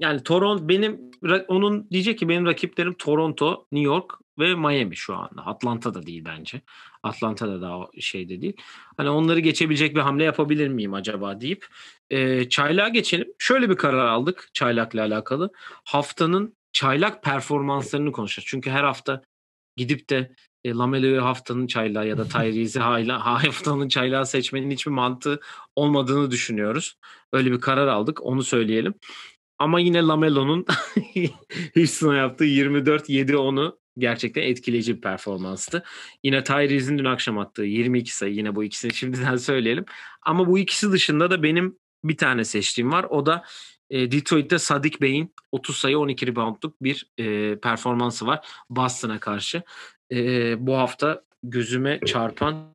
Yani 0.00 0.22
Toronto 0.22 0.68
benim 0.68 1.00
onun 1.48 1.90
diyecek 1.90 2.18
ki 2.18 2.28
benim 2.28 2.46
rakiplerim 2.46 2.94
Toronto, 2.94 3.66
New 3.72 3.86
York 3.86 4.10
ve 4.38 4.54
Miami 4.54 4.96
şu 4.96 5.16
anda. 5.16 5.46
Atlanta 5.46 5.94
da 5.94 6.06
değil 6.06 6.24
bence. 6.24 6.60
Atlanta 7.02 7.48
da 7.48 7.62
daha 7.62 7.86
şeyde 8.00 8.40
değil. 8.40 8.56
Hani 8.96 9.10
onları 9.10 9.40
geçebilecek 9.40 9.96
bir 9.96 10.00
hamle 10.00 10.24
yapabilir 10.24 10.68
miyim 10.68 10.94
acaba 10.94 11.40
deyip 11.40 11.66
e, 12.10 12.48
çaylağa 12.48 12.88
geçelim. 12.88 13.28
Şöyle 13.38 13.70
bir 13.70 13.76
karar 13.76 14.06
aldık 14.06 14.48
çaylakla 14.52 15.02
alakalı. 15.02 15.50
Haftanın 15.84 16.56
çaylak 16.72 17.22
performanslarını 17.22 18.12
konuşacağız. 18.12 18.46
Çünkü 18.48 18.70
her 18.70 18.84
hafta 18.84 19.22
gidip 19.76 20.10
de 20.10 20.34
e, 20.64 20.70
Lamelo'yu 20.70 21.24
haftanın 21.24 21.66
çaylağı 21.66 22.08
ya 22.08 22.18
da 22.18 22.28
Tyrese'i 22.28 22.82
haftanın 23.12 23.88
çaylağı 23.88 24.26
seçmenin 24.26 24.70
hiçbir 24.70 24.90
mantığı 24.90 25.40
olmadığını 25.76 26.30
düşünüyoruz. 26.30 26.98
Öyle 27.32 27.52
bir 27.52 27.60
karar 27.60 27.86
aldık. 27.86 28.22
Onu 28.22 28.42
söyleyelim. 28.42 28.94
Ama 29.58 29.80
yine 29.80 30.02
Lamelo'nun 30.02 30.66
Houston'a 31.74 32.16
yaptığı 32.16 32.44
24-7-10'u 32.44 33.78
gerçekten 33.98 34.42
etkileyici 34.42 34.96
bir 34.96 35.00
performanstı. 35.00 35.84
Yine 36.24 36.44
Tyrese'in 36.44 36.98
dün 36.98 37.04
akşam 37.04 37.38
attığı 37.38 37.64
22 37.64 38.16
sayı 38.16 38.34
yine 38.34 38.54
bu 38.54 38.64
ikisini 38.64 38.94
şimdiden 38.94 39.36
söyleyelim. 39.36 39.84
Ama 40.22 40.46
bu 40.46 40.58
ikisi 40.58 40.92
dışında 40.92 41.30
da 41.30 41.42
benim 41.42 41.78
bir 42.04 42.16
tane 42.16 42.44
seçtiğim 42.44 42.92
var. 42.92 43.06
O 43.10 43.26
da 43.26 43.44
e, 43.90 44.12
Detroit'te 44.12 44.58
Sadik 44.58 45.00
Bey'in 45.00 45.34
30 45.52 45.76
sayı 45.76 45.98
12 45.98 46.26
reboundluk 46.26 46.82
bir 46.82 47.06
e, 47.18 47.56
performansı 47.58 48.26
var 48.26 48.46
Boston'a 48.70 49.20
karşı. 49.20 49.62
E, 50.12 50.66
bu 50.66 50.76
hafta 50.76 51.22
gözüme 51.42 52.00
çarpan 52.06 52.74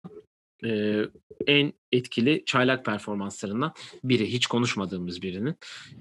e, 0.65 1.01
en 1.47 1.73
etkili 1.91 2.43
çaylak 2.45 2.85
performanslarından 2.85 3.73
biri. 4.03 4.33
Hiç 4.33 4.47
konuşmadığımız 4.47 5.21
birinin. 5.21 5.55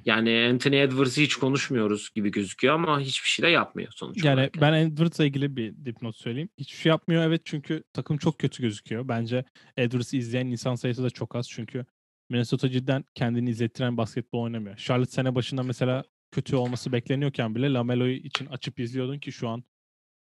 Yani 0.05 0.49
Anthony 0.53 0.83
Edwards'ı 0.83 1.21
hiç 1.21 1.37
konuşmuyoruz 1.37 2.11
gibi 2.15 2.31
gözüküyor 2.31 2.75
ama 2.75 3.01
hiçbir 3.01 3.29
şey 3.29 3.43
de 3.43 3.49
yapmıyor 3.49 3.93
sonuç 3.93 4.25
yani 4.25 4.35
olarak. 4.35 4.55
Ben 4.61 4.73
Edwards'la 4.73 5.25
ilgili 5.25 5.57
bir 5.57 5.75
dipnot 5.85 6.17
söyleyeyim. 6.17 6.49
Hiçbir 6.59 6.77
şey 6.79 6.91
yapmıyor 6.91 7.23
evet 7.23 7.43
çünkü 7.45 7.83
takım 7.93 8.17
çok 8.17 8.39
kötü 8.39 8.63
gözüküyor. 8.63 9.09
Bence 9.09 9.45
Edwards'ı 9.77 10.17
izleyen 10.17 10.47
insan 10.47 10.75
sayısı 10.75 11.03
da 11.03 11.11
çok 11.11 11.37
az 11.37 11.49
çünkü 11.51 11.87
Minnesota 12.31 12.71
cidden 12.71 13.05
kendini 13.15 13.51
izlettiren 13.51 13.97
basketbol 13.97 14.43
oynamıyor. 14.43 14.77
Charlotte 14.77 15.11
sene 15.11 15.35
başında 15.35 15.63
mesela 15.63 16.05
kötü 16.31 16.57
olması 16.57 16.93
bekleniyorken 16.93 17.55
bile 17.55 17.73
Lamelo'yu 17.73 18.17
için 18.17 18.47
açıp 18.47 18.81
izliyordun 18.81 19.19
ki 19.19 19.33
şu 19.33 19.49
an 19.49 19.65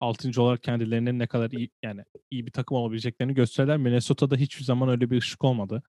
6. 0.01 0.43
olarak 0.43 0.63
kendilerinin 0.63 1.19
ne 1.19 1.27
kadar 1.27 1.51
iyi 1.51 1.71
yani 1.83 2.05
iyi 2.31 2.47
bir 2.47 2.51
takım 2.51 2.77
olabileceklerini 2.77 3.35
gösterdiler. 3.35 3.77
Minnesota'da 3.77 4.37
hiçbir 4.37 4.65
zaman 4.65 4.89
öyle 4.89 5.11
bir 5.11 5.19
ışık 5.19 5.45
olmadı. 5.45 5.83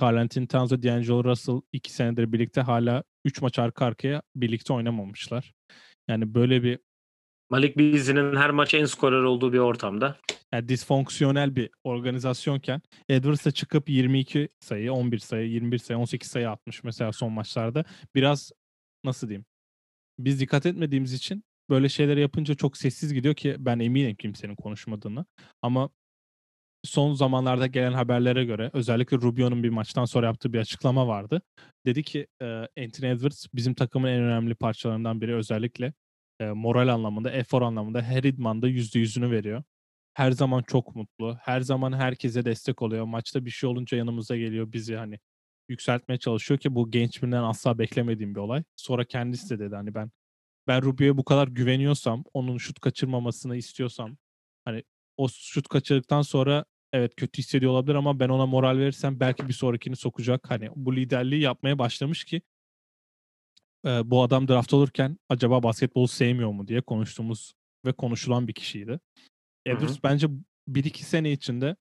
Carl 0.00 0.16
Anthony 0.16 0.46
Towns 0.46 0.72
ve 0.72 0.82
D'Angelo 0.82 1.24
Russell 1.24 1.60
iki 1.72 1.92
senedir 1.92 2.32
birlikte 2.32 2.60
hala 2.60 3.02
3 3.24 3.42
maç 3.42 3.58
arka 3.58 3.84
arkaya 3.86 4.22
birlikte 4.36 4.72
oynamamışlar. 4.72 5.54
Yani 6.08 6.34
böyle 6.34 6.62
bir 6.62 6.78
Malik 7.50 7.78
Beasley'nin 7.78 8.36
her 8.36 8.50
maç 8.50 8.74
en 8.74 8.84
skorer 8.84 9.22
olduğu 9.22 9.52
bir 9.52 9.58
ortamda. 9.58 10.16
Yani 10.52 10.68
disfonksiyonel 10.68 11.56
bir 11.56 11.70
organizasyonken 11.84 12.82
Edwards'a 13.08 13.50
çıkıp 13.50 13.88
22 13.88 14.48
sayı, 14.60 14.92
11 14.92 15.18
sayı, 15.18 15.50
21 15.50 15.78
sayı, 15.78 15.98
18 15.98 16.30
sayı 16.30 16.50
atmış 16.50 16.84
mesela 16.84 17.12
son 17.12 17.32
maçlarda. 17.32 17.84
Biraz 18.14 18.52
nasıl 19.04 19.28
diyeyim? 19.28 19.44
Biz 20.18 20.40
dikkat 20.40 20.66
etmediğimiz 20.66 21.12
için 21.12 21.44
böyle 21.70 21.88
şeyleri 21.88 22.20
yapınca 22.20 22.54
çok 22.54 22.76
sessiz 22.76 23.14
gidiyor 23.14 23.34
ki 23.34 23.56
ben 23.58 23.78
eminim 23.78 24.16
kimsenin 24.16 24.54
konuşmadığını. 24.54 25.24
Ama 25.62 25.90
son 26.84 27.14
zamanlarda 27.14 27.66
gelen 27.66 27.92
haberlere 27.92 28.44
göre 28.44 28.70
özellikle 28.72 29.16
Rubio'nun 29.16 29.62
bir 29.62 29.68
maçtan 29.68 30.04
sonra 30.04 30.26
yaptığı 30.26 30.52
bir 30.52 30.58
açıklama 30.58 31.06
vardı. 31.08 31.42
Dedi 31.86 32.02
ki 32.02 32.26
Anthony 32.78 33.10
Edwards 33.10 33.46
bizim 33.54 33.74
takımın 33.74 34.08
en 34.08 34.22
önemli 34.22 34.54
parçalarından 34.54 35.20
biri 35.20 35.34
özellikle 35.34 35.92
moral 36.40 36.88
anlamında, 36.88 37.30
efor 37.30 37.62
anlamında 37.62 38.02
her 38.02 38.24
idmanda 38.24 38.68
yüzde 38.68 38.98
yüzünü 38.98 39.30
veriyor. 39.30 39.62
Her 40.20 40.32
zaman 40.32 40.62
çok 40.62 40.96
mutlu. 40.96 41.38
Her 41.42 41.60
zaman 41.60 41.92
herkese 41.92 42.44
destek 42.44 42.82
oluyor. 42.82 43.04
Maçta 43.04 43.44
bir 43.44 43.50
şey 43.50 43.70
olunca 43.70 43.98
yanımıza 43.98 44.36
geliyor. 44.36 44.72
Bizi 44.72 44.96
hani 44.96 45.18
yükseltmeye 45.68 46.18
çalışıyor 46.18 46.60
ki 46.60 46.74
bu 46.74 46.90
genç 46.90 47.22
birinden 47.22 47.42
asla 47.42 47.78
beklemediğim 47.78 48.34
bir 48.34 48.40
olay. 48.40 48.62
Sonra 48.76 49.04
kendisi 49.04 49.50
de 49.50 49.58
dedi 49.58 49.74
hani 49.74 49.94
ben 49.94 50.10
ben 50.68 50.82
Rubio'ya 50.82 51.16
bu 51.16 51.24
kadar 51.24 51.48
güveniyorsam, 51.48 52.24
onun 52.34 52.58
şut 52.58 52.80
kaçırmamasını 52.80 53.56
istiyorsam, 53.56 54.16
hani 54.64 54.82
o 55.16 55.28
şut 55.28 55.68
kaçırdıktan 55.68 56.22
sonra 56.22 56.64
evet 56.92 57.16
kötü 57.16 57.38
hissediyor 57.38 57.72
olabilir 57.72 57.94
ama 57.94 58.20
ben 58.20 58.28
ona 58.28 58.46
moral 58.46 58.78
verirsem 58.78 59.20
belki 59.20 59.48
bir 59.48 59.52
sonrakini 59.52 59.96
sokacak. 59.96 60.50
Hani 60.50 60.68
bu 60.76 60.96
liderliği 60.96 61.42
yapmaya 61.42 61.78
başlamış 61.78 62.24
ki 62.24 62.42
e, 63.86 64.10
bu 64.10 64.22
adam 64.22 64.48
draft 64.48 64.74
olurken 64.74 65.18
acaba 65.28 65.62
basketbolu 65.62 66.08
sevmiyor 66.08 66.50
mu 66.50 66.68
diye 66.68 66.80
konuştuğumuz 66.80 67.52
ve 67.86 67.92
konuşulan 67.92 68.48
bir 68.48 68.54
kişiydi. 68.54 69.00
Edwards 69.66 69.98
bence 70.04 70.26
1-2 70.68 71.02
sene 71.02 71.32
içinde 71.32 71.76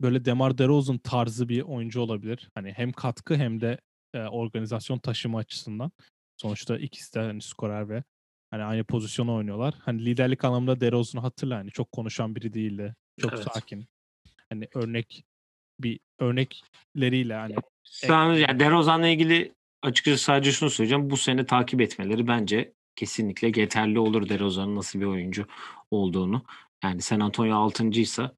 böyle 0.00 0.24
Demar 0.24 0.58
DeRozan 0.58 0.98
tarzı 0.98 1.48
bir 1.48 1.62
oyuncu 1.62 2.00
olabilir. 2.00 2.48
Hani 2.54 2.72
hem 2.72 2.92
katkı 2.92 3.36
hem 3.36 3.60
de 3.60 3.78
organizasyon 4.14 4.98
taşıma 4.98 5.38
açısından. 5.38 5.92
Sonuçta 6.36 6.78
ikisi 6.78 7.14
de 7.14 7.20
hani 7.20 7.42
skorer 7.42 7.88
ve 7.88 8.02
hani 8.50 8.62
aynı 8.62 8.84
pozisyonu 8.84 9.34
oynuyorlar. 9.34 9.74
Hani 9.78 10.04
liderlik 10.04 10.44
anlamında 10.44 10.80
DeRozan'ı 10.80 11.22
hatırla 11.22 11.56
hani 11.56 11.70
çok 11.70 11.92
konuşan 11.92 12.36
biri 12.36 12.52
değildi. 12.52 12.94
Çok 13.20 13.32
evet. 13.32 13.44
sakin. 13.54 13.86
Hani 14.50 14.68
örnek 14.74 15.24
bir 15.80 16.00
örnekleriyle 16.18 17.34
hani 17.34 17.54
sen 17.84 18.32
yani 18.32 18.60
DeRozan'la 18.60 19.08
ilgili 19.08 19.54
açıkçası 19.82 20.24
sadece 20.24 20.52
şunu 20.52 20.70
söyleyeceğim. 20.70 21.10
Bu 21.10 21.16
sene 21.16 21.46
takip 21.46 21.80
etmeleri 21.80 22.26
bence 22.26 22.72
kesinlikle 22.96 23.60
yeterli 23.60 23.98
olur 23.98 24.28
DeRozan'ın 24.28 24.76
nasıl 24.76 25.00
bir 25.00 25.06
oyuncu 25.06 25.46
olduğunu. 25.90 26.44
Yani 26.84 27.02
San 27.02 27.20
Antonio 27.20 27.68
6.ysa 27.68 28.34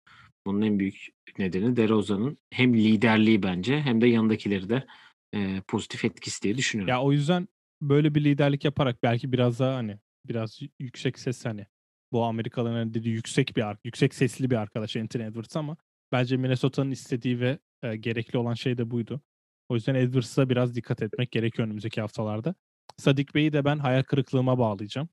bunun 0.47 0.63
en 0.63 0.79
büyük 0.79 1.09
nedeni 1.39 1.77
DeRozan'ın 1.77 2.39
hem 2.51 2.75
liderliği 2.75 3.43
bence 3.43 3.81
hem 3.81 4.01
de 4.01 4.07
yanındakileri 4.07 4.69
de 4.69 4.87
e, 5.35 5.63
pozitif 5.69 6.05
etkisi 6.05 6.43
diye 6.43 6.57
düşünüyorum. 6.57 6.91
Ya 6.91 7.03
o 7.03 7.13
yüzden 7.13 7.49
böyle 7.81 8.15
bir 8.15 8.25
liderlik 8.25 8.65
yaparak 8.65 9.03
belki 9.03 9.33
biraz 9.33 9.61
daha 9.61 9.77
hani 9.77 9.99
biraz 10.29 10.61
yüksek 10.79 11.19
ses 11.19 11.45
hani 11.45 11.67
bu 12.13 12.25
Amerikalıların 12.25 12.95
dediği 12.95 13.15
yüksek 13.15 13.57
bir 13.57 13.65
yüksek 13.85 14.15
sesli 14.15 14.51
bir 14.51 14.57
arkadaş 14.57 14.97
Anthony 14.97 15.25
Edwards 15.25 15.57
ama 15.57 15.77
bence 16.13 16.37
Minnesota'nın 16.37 16.91
istediği 16.91 17.41
ve 17.41 17.59
e, 17.83 17.97
gerekli 17.97 18.39
olan 18.39 18.55
şey 18.55 18.79
de 18.79 18.91
buydu. 18.91 19.21
O 19.69 19.75
yüzden 19.75 19.95
Edwards'a 19.95 20.49
biraz 20.49 20.75
dikkat 20.75 21.03
etmek 21.03 21.31
gerekiyor 21.31 21.67
önümüzdeki 21.67 22.01
haftalarda. 22.01 22.55
Sadik 23.03 23.35
Bey'i 23.35 23.53
de 23.53 23.65
ben 23.65 23.79
hayal 23.79 24.03
kırıklığıma 24.03 24.59
bağlayacağım. 24.59 25.09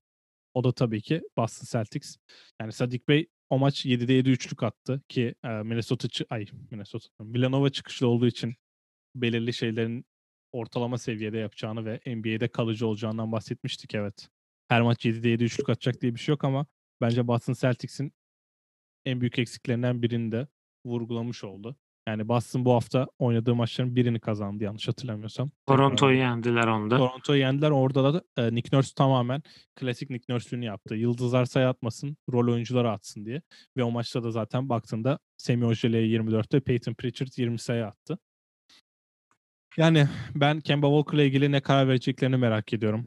O 0.54 0.64
da 0.64 0.72
tabii 0.72 1.02
ki 1.02 1.22
Boston 1.36 1.78
Celtics. 1.78 2.16
Yani 2.60 2.72
Sadik 2.72 3.08
Bey 3.08 3.26
o 3.50 3.58
maç 3.58 3.86
7'de 3.86 4.12
7 4.12 4.30
üçlük 4.30 4.62
attı 4.62 5.02
ki 5.08 5.34
e, 5.44 5.48
Minnesota 5.48 6.08
ay 6.30 6.46
Minnesota 6.70 7.08
Villanova 7.20 7.70
çıkışlı 7.70 8.08
olduğu 8.08 8.26
için 8.26 8.54
belirli 9.14 9.52
şeylerin 9.52 10.04
ortalama 10.52 10.98
seviyede 10.98 11.38
yapacağını 11.38 11.84
ve 11.84 12.00
NBA'de 12.16 12.48
kalıcı 12.48 12.86
olacağından 12.86 13.32
bahsetmiştik 13.32 13.94
evet. 13.94 14.28
Her 14.68 14.82
maç 14.82 15.04
7'de 15.06 15.28
7 15.28 15.44
üçlük 15.44 15.68
atacak 15.68 16.00
diye 16.00 16.14
bir 16.14 16.20
şey 16.20 16.32
yok 16.32 16.44
ama 16.44 16.66
bence 17.00 17.26
Boston 17.26 17.52
Celtics'in 17.52 18.12
en 19.04 19.20
büyük 19.20 19.38
eksiklerinden 19.38 20.02
birini 20.02 20.32
de 20.32 20.48
vurgulamış 20.84 21.44
oldu. 21.44 21.76
Yani 22.10 22.28
Boston 22.28 22.64
bu 22.64 22.72
hafta 22.72 23.06
oynadığı 23.18 23.54
maçların 23.54 23.96
birini 23.96 24.20
kazandı 24.20 24.64
yanlış 24.64 24.88
hatırlamıyorsam. 24.88 25.50
Toronto'yu 25.66 26.18
yendiler 26.18 26.66
onda. 26.66 26.96
Toronto'yu 26.96 27.40
yendiler. 27.40 27.70
Orada 27.70 28.14
da 28.14 28.22
e, 28.36 28.54
Nick 28.54 28.76
Nurse 28.76 28.94
tamamen 28.96 29.42
klasik 29.74 30.10
Nick 30.10 30.32
Nurse'ünü 30.32 30.64
yaptı. 30.64 30.94
Yıldızlar 30.94 31.44
sayı 31.44 31.68
atmasın, 31.68 32.16
rol 32.32 32.52
oyuncuları 32.52 32.90
atsın 32.90 33.24
diye. 33.24 33.42
Ve 33.76 33.82
o 33.84 33.90
maçta 33.90 34.22
da 34.22 34.30
zaten 34.30 34.68
baktığında 34.68 35.18
Semi 35.36 35.66
Ojeleye 35.66 36.06
24'te 36.06 36.60
Peyton 36.60 36.94
Pritchard 36.94 37.30
20 37.36 37.58
sayı 37.58 37.86
attı. 37.86 38.18
Yani 39.76 40.08
ben 40.34 40.60
Kemba 40.60 40.86
Walker'la 40.86 41.22
ilgili 41.22 41.52
ne 41.52 41.60
karar 41.60 41.88
vereceklerini 41.88 42.36
merak 42.36 42.72
ediyorum. 42.72 43.06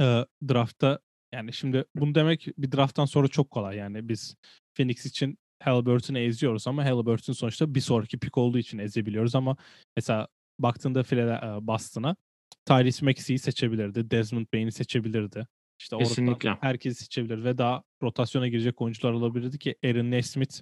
Ee, 0.00 0.24
draftta 0.48 0.98
yani 1.32 1.52
şimdi 1.52 1.84
bunu 1.94 2.14
demek 2.14 2.48
bir 2.58 2.72
drafttan 2.72 3.04
sonra 3.04 3.28
çok 3.28 3.50
kolay. 3.50 3.76
Yani 3.76 4.08
biz 4.08 4.36
Phoenix 4.74 5.06
için 5.06 5.38
Halliburton'u 5.62 6.18
eziyoruz 6.18 6.66
ama 6.66 6.84
Halliburton 6.84 7.32
sonuçta 7.32 7.74
bir 7.74 7.80
sonraki 7.80 8.18
pik 8.18 8.38
olduğu 8.38 8.58
için 8.58 8.78
ezebiliyoruz 8.78 9.34
ama 9.34 9.56
mesela 9.96 10.28
baktığında 10.58 11.02
Philadelphia, 11.02 11.66
Boston'a 11.66 12.16
Tyrese 12.64 13.06
Maxey'i 13.06 13.38
seçebilirdi. 13.38 14.10
Desmond 14.10 14.46
Bain'i 14.54 14.72
seçebilirdi. 14.72 15.46
İşte 15.80 15.98
Kesinlikle. 15.98 16.50
orada 16.50 16.58
herkes 16.60 16.98
seçebilir 16.98 17.44
ve 17.44 17.58
daha 17.58 17.82
rotasyona 18.02 18.48
girecek 18.48 18.80
oyuncular 18.80 19.12
olabilirdi 19.12 19.58
ki 19.58 19.76
Aaron 19.84 20.10
Nesmith 20.10 20.60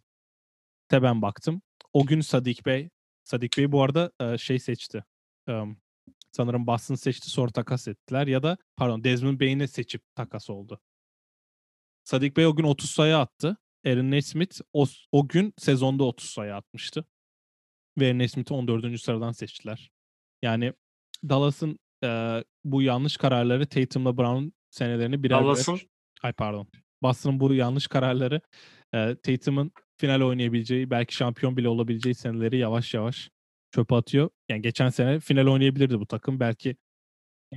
de 0.90 1.03
ben 1.03 1.22
baktım. 1.22 1.62
O 1.92 2.07
gün 2.07 2.20
Sadik 2.20 2.66
Bey 2.66 2.90
Sadik 3.24 3.59
Bey 3.59 3.72
bu 3.72 3.82
arada 3.82 4.12
şey 4.38 4.59
seçti. 4.59 5.05
sanırım 6.32 6.66
Boston 6.66 6.94
seçti 6.94 7.30
sonra 7.30 7.51
takas 7.51 7.88
ettiler 7.88 8.26
ya 8.26 8.42
da 8.42 8.57
pardon 8.76 9.05
Desmond 9.05 9.40
Bain'i 9.40 9.68
seçip 9.68 10.03
takas 10.14 10.51
oldu. 10.51 10.80
Sadik 12.05 12.36
Bey 12.36 12.47
o 12.47 12.57
gün 12.57 12.64
30 12.64 12.90
sayı 12.90 13.16
attı. 13.16 13.57
Aaron 13.87 14.11
Nesmith 14.11 14.61
o, 14.72 14.87
o 15.12 15.28
gün 15.28 15.55
sezonda 15.59 16.05
30 16.05 16.30
sayı 16.30 16.55
atmıştı. 16.55 17.05
Ve 17.99 18.07
Aaron 18.07 18.18
Nesmith'i 18.18 18.55
14. 18.55 19.01
sıradan 19.01 19.32
seçtiler. 19.32 19.91
Yani 20.43 20.72
Dallas'ın 21.28 21.78
e, 22.05 22.45
bu 22.64 22.82
yanlış 22.82 23.16
kararları 23.16 23.66
Tatum'la 23.66 24.18
Brown 24.18 24.49
senelerini 24.70 25.22
birer 25.22 25.39
Dallas'ın 25.39 25.74
birer... 25.74 25.87
Ay 26.22 26.32
pardon. 26.32 26.68
Boston'ın 27.03 27.41
bu 27.41 27.55
yanlış 27.55 27.87
kararları 27.87 28.41
e, 28.95 29.16
Tatum'un 29.22 29.72
final 29.97 30.20
oynayabileceği, 30.20 30.91
belki 30.91 31.14
şampiyon 31.14 31.57
bile 31.57 31.68
olabileceği 31.68 32.14
seneleri 32.14 32.59
yavaş 32.59 32.95
yavaş 32.95 33.30
çöpe 33.70 33.95
atıyor. 33.95 34.30
Yani 34.49 34.62
geçen 34.62 34.89
sene 34.89 35.20
final 35.20 35.47
oynayabilirdi 35.47 36.01
bu 36.01 36.07
takım. 36.07 36.41
Belki 36.41 36.76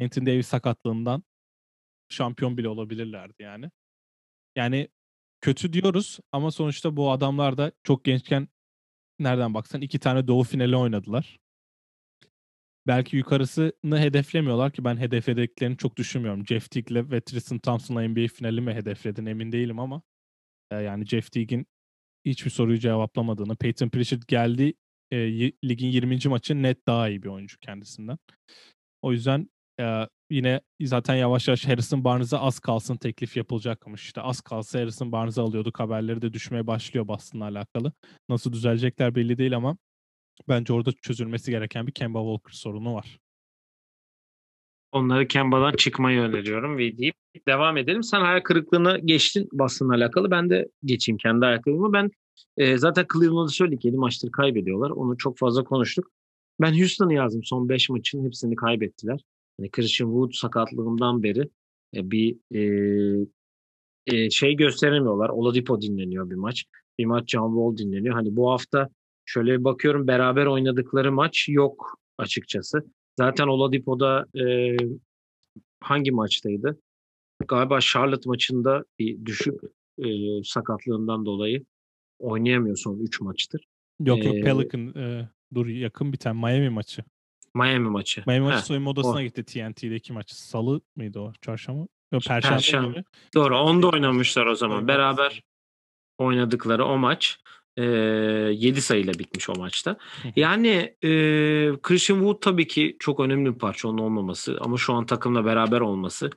Anthony 0.02 0.26
Davis 0.26 0.48
sakatlığından 0.48 1.24
şampiyon 2.10 2.58
bile 2.58 2.70
olabilirlerdi 2.70 3.44
yani. 3.44 3.72
Yani 4.56 4.88
kötü 5.42 5.74
diyoruz 5.74 6.20
ama 6.32 6.52
sonuçta 6.52 6.98
bu 6.98 7.12
adamlar 7.12 7.58
da 7.58 7.72
çok 7.84 8.06
gençken 8.06 8.48
nereden 9.20 9.54
baksan 9.54 9.82
iki 9.82 10.00
tane 10.00 10.28
doğu 10.28 10.44
finali 10.44 10.76
oynadılar. 10.76 11.40
Belki 12.88 13.18
yukarısını 13.18 14.00
hedeflemiyorlar 14.00 14.72
ki 14.72 14.84
ben 14.84 14.98
hedeflediklerini 14.98 15.78
çok 15.78 15.98
düşünmüyorum. 15.98 16.46
Jeff 16.46 16.72
Teague'le 16.72 17.12
ve 17.12 17.22
Tristan 17.22 17.60
Thompson'la 17.60 18.08
NBA 18.08 18.28
finali 18.28 18.62
mi 18.62 18.74
hedefledin 18.74 19.26
emin 19.26 19.52
değilim 19.52 19.80
ama 19.80 20.02
yani 20.72 21.06
Jeff 21.06 21.32
Teague'in 21.32 21.68
hiçbir 22.26 22.52
soruyu 22.52 22.80
cevaplamadığını, 22.80 23.56
Peyton 23.56 23.90
Pritchard 23.90 24.24
geldi 24.28 24.74
e, 25.12 25.18
ligin 25.64 25.88
20. 25.88 26.20
maçı 26.26 26.64
net 26.64 26.88
daha 26.88 27.10
iyi 27.10 27.24
bir 27.24 27.28
oyuncu 27.28 27.60
kendisinden. 27.60 28.18
O 29.02 29.12
yüzden 29.12 29.50
yine 30.30 30.62
zaten 30.82 31.16
yavaş 31.16 31.48
yavaş 31.48 31.68
Harrison 31.68 32.04
Barnes'a 32.04 32.40
az 32.40 32.60
kalsın 32.60 32.98
teklif 32.98 33.38
yapılacakmış. 33.38 34.04
İşte 34.04 34.22
az 34.22 34.42
kalsa 34.42 34.80
Harrison 34.80 35.12
Barnes'ı 35.12 35.42
alıyorduk. 35.42 35.80
Haberleri 35.80 36.22
de 36.22 36.34
düşmeye 36.34 36.68
başlıyor 36.68 37.08
Boston'la 37.08 37.46
alakalı. 37.46 37.94
Nasıl 38.30 38.54
düzelecekler 38.54 39.16
belli 39.16 39.38
değil 39.38 39.56
ama 39.56 39.78
bence 40.50 40.74
orada 40.74 40.92
çözülmesi 40.92 41.52
gereken 41.52 41.88
bir 41.88 41.92
Kemba 41.92 42.20
Walker 42.20 42.58
sorunu 42.58 42.94
var. 42.94 43.20
Onları 44.92 45.28
Kemba'dan 45.28 45.76
çıkmayı 45.76 46.22
öneriyorum 46.22 46.78
ve 46.78 46.98
deyip 46.98 47.16
devam 47.48 47.78
edelim. 47.78 48.04
Sen 48.04 48.22
hayal 48.22 48.42
kırıklığına 48.42 48.98
geçtin 48.98 49.50
Boston'la 49.54 49.96
alakalı. 49.96 50.32
Ben 50.32 50.50
de 50.50 50.70
geçeyim 50.86 51.18
kendi 51.18 51.46
hayal. 51.46 51.62
Ben 51.68 52.12
e, 52.58 52.78
zaten 52.78 53.06
Cleveland'ı 53.14 53.52
söyledik 53.52 53.86
7 53.86 53.98
maçtır 53.98 54.32
kaybediyorlar. 54.32 54.90
Onu 54.90 55.18
çok 55.18 55.38
fazla 55.38 55.64
konuştuk. 55.64 56.12
Ben 56.62 56.80
Houston'ı 56.80 57.14
yazdım. 57.14 57.44
Son 57.44 57.70
5 57.70 57.90
maçın 57.90 58.26
hepsini 58.26 58.56
kaybettiler. 58.56 59.20
Yani 59.60 59.72
Christian 59.72 60.08
Wood 60.08 60.32
sakatlığından 60.34 61.24
beri 61.24 61.50
e, 61.96 62.12
bir 62.12 62.38
e, 62.52 62.62
e, 64.08 64.30
şey 64.30 64.56
gösteremiyorlar. 64.56 65.30
Oladipo 65.30 65.82
dinleniyor 65.82 66.30
bir 66.30 66.36
maç. 66.36 66.66
Bir 67.00 67.06
maç 67.06 67.32
John 67.32 67.50
Wall 67.50 67.86
dinleniyor. 67.86 68.16
Hani 68.16 68.36
bu 68.36 68.52
hafta 68.52 68.90
şöyle 69.26 69.60
bir 69.60 69.64
bakıyorum 69.64 70.08
beraber 70.08 70.46
oynadıkları 70.46 71.12
maç 71.12 71.46
yok 71.50 72.00
açıkçası. 72.18 72.84
Zaten 73.18 73.48
Oladipo'da 73.48 74.26
e, 74.40 74.78
hangi 75.80 76.12
maçtaydı? 76.12 76.80
Galiba 77.48 77.80
Charlotte 77.82 78.30
maçında 78.30 78.84
bir 79.00 79.26
düşük 79.26 79.62
e, 79.98 80.08
sakatlığından 80.44 81.26
dolayı 81.26 81.66
oynayamıyor 82.20 82.78
son 82.78 83.00
3 83.00 83.22
maçtır. 83.22 83.66
Yok 84.00 84.26
yok 84.26 84.36
ee, 84.36 84.42
Pelican 84.42 84.96
e, 84.96 85.30
dur 85.54 85.68
yakın 85.68 86.14
bir 86.14 86.18
tane 86.18 86.40
Miami 86.40 86.70
maçı. 86.70 87.04
Miami 87.54 87.90
maçı. 87.90 88.24
Miami 88.28 88.46
maçı 88.46 88.66
soyunma 88.66 88.90
odasına 88.90 89.18
o. 89.18 89.22
gitti 89.22 89.44
TNT'deki 89.44 90.14
maç. 90.14 90.32
Salı 90.32 90.82
mıydı 90.96 91.20
o? 91.20 91.34
Çarşamba? 91.42 91.88
Yok 92.12 92.24
Perşembe. 92.28 92.56
Perşembe. 92.56 93.04
Doğru. 93.36 93.60
Onda 93.60 93.88
oynamışlar 93.88 94.46
o 94.46 94.56
zaman. 94.56 94.88
Beraber 94.88 95.44
oynadıkları 96.18 96.86
o 96.86 96.98
maç. 96.98 97.40
E, 97.78 97.84
7 97.84 98.82
sayıyla 98.82 99.14
bitmiş 99.14 99.50
o 99.50 99.54
maçta. 99.54 99.98
Yani 100.36 100.96
e, 101.04 101.10
Christian 101.82 102.18
Wood 102.18 102.42
tabii 102.42 102.68
ki 102.68 102.96
çok 103.00 103.20
önemli 103.20 103.54
bir 103.54 103.60
parça 103.60 103.88
onun 103.88 103.98
olmaması 103.98 104.58
ama 104.62 104.78
şu 104.78 104.94
an 104.94 105.06
takımla 105.06 105.46
beraber 105.46 105.82
olması 105.82 106.30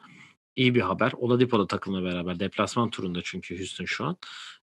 iyi 0.57 0.75
bir 0.75 0.81
haber. 0.81 1.13
Oladipo 1.17 1.59
da 1.59 1.67
takımla 1.67 2.05
beraber 2.05 2.41
deplasman 2.41 2.91
turunda 2.91 3.21
çünkü 3.25 3.59
Houston 3.59 3.85
şu 3.85 4.05
an 4.05 4.17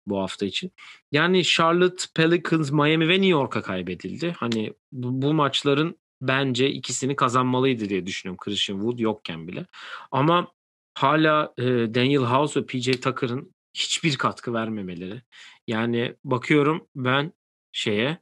bu 0.08 0.20
hafta 0.20 0.46
için. 0.46 0.72
Yani 1.12 1.44
Charlotte, 1.44 2.04
Pelicans, 2.16 2.72
Miami 2.72 3.08
ve 3.08 3.14
New 3.14 3.28
York'a 3.28 3.62
kaybedildi. 3.62 4.36
Hani 4.38 4.74
bu, 4.92 5.22
bu 5.22 5.34
maçların 5.34 5.98
bence 6.22 6.70
ikisini 6.70 7.16
kazanmalıydı 7.16 7.90
diye 7.90 8.06
düşünüyorum 8.06 8.38
Christian 8.38 8.78
Wood 8.78 9.00
yokken 9.00 9.48
bile. 9.48 9.66
Ama 10.12 10.52
hala 10.94 11.54
e, 11.58 11.64
Daniel 11.66 12.22
House 12.24 12.60
ve 12.60 12.66
PJ 12.66 12.92
Tucker'ın 13.02 13.54
hiçbir 13.74 14.18
katkı 14.18 14.54
vermemeleri. 14.54 15.22
Yani 15.68 16.16
bakıyorum 16.24 16.88
ben 16.96 17.34
şeye 17.72 18.18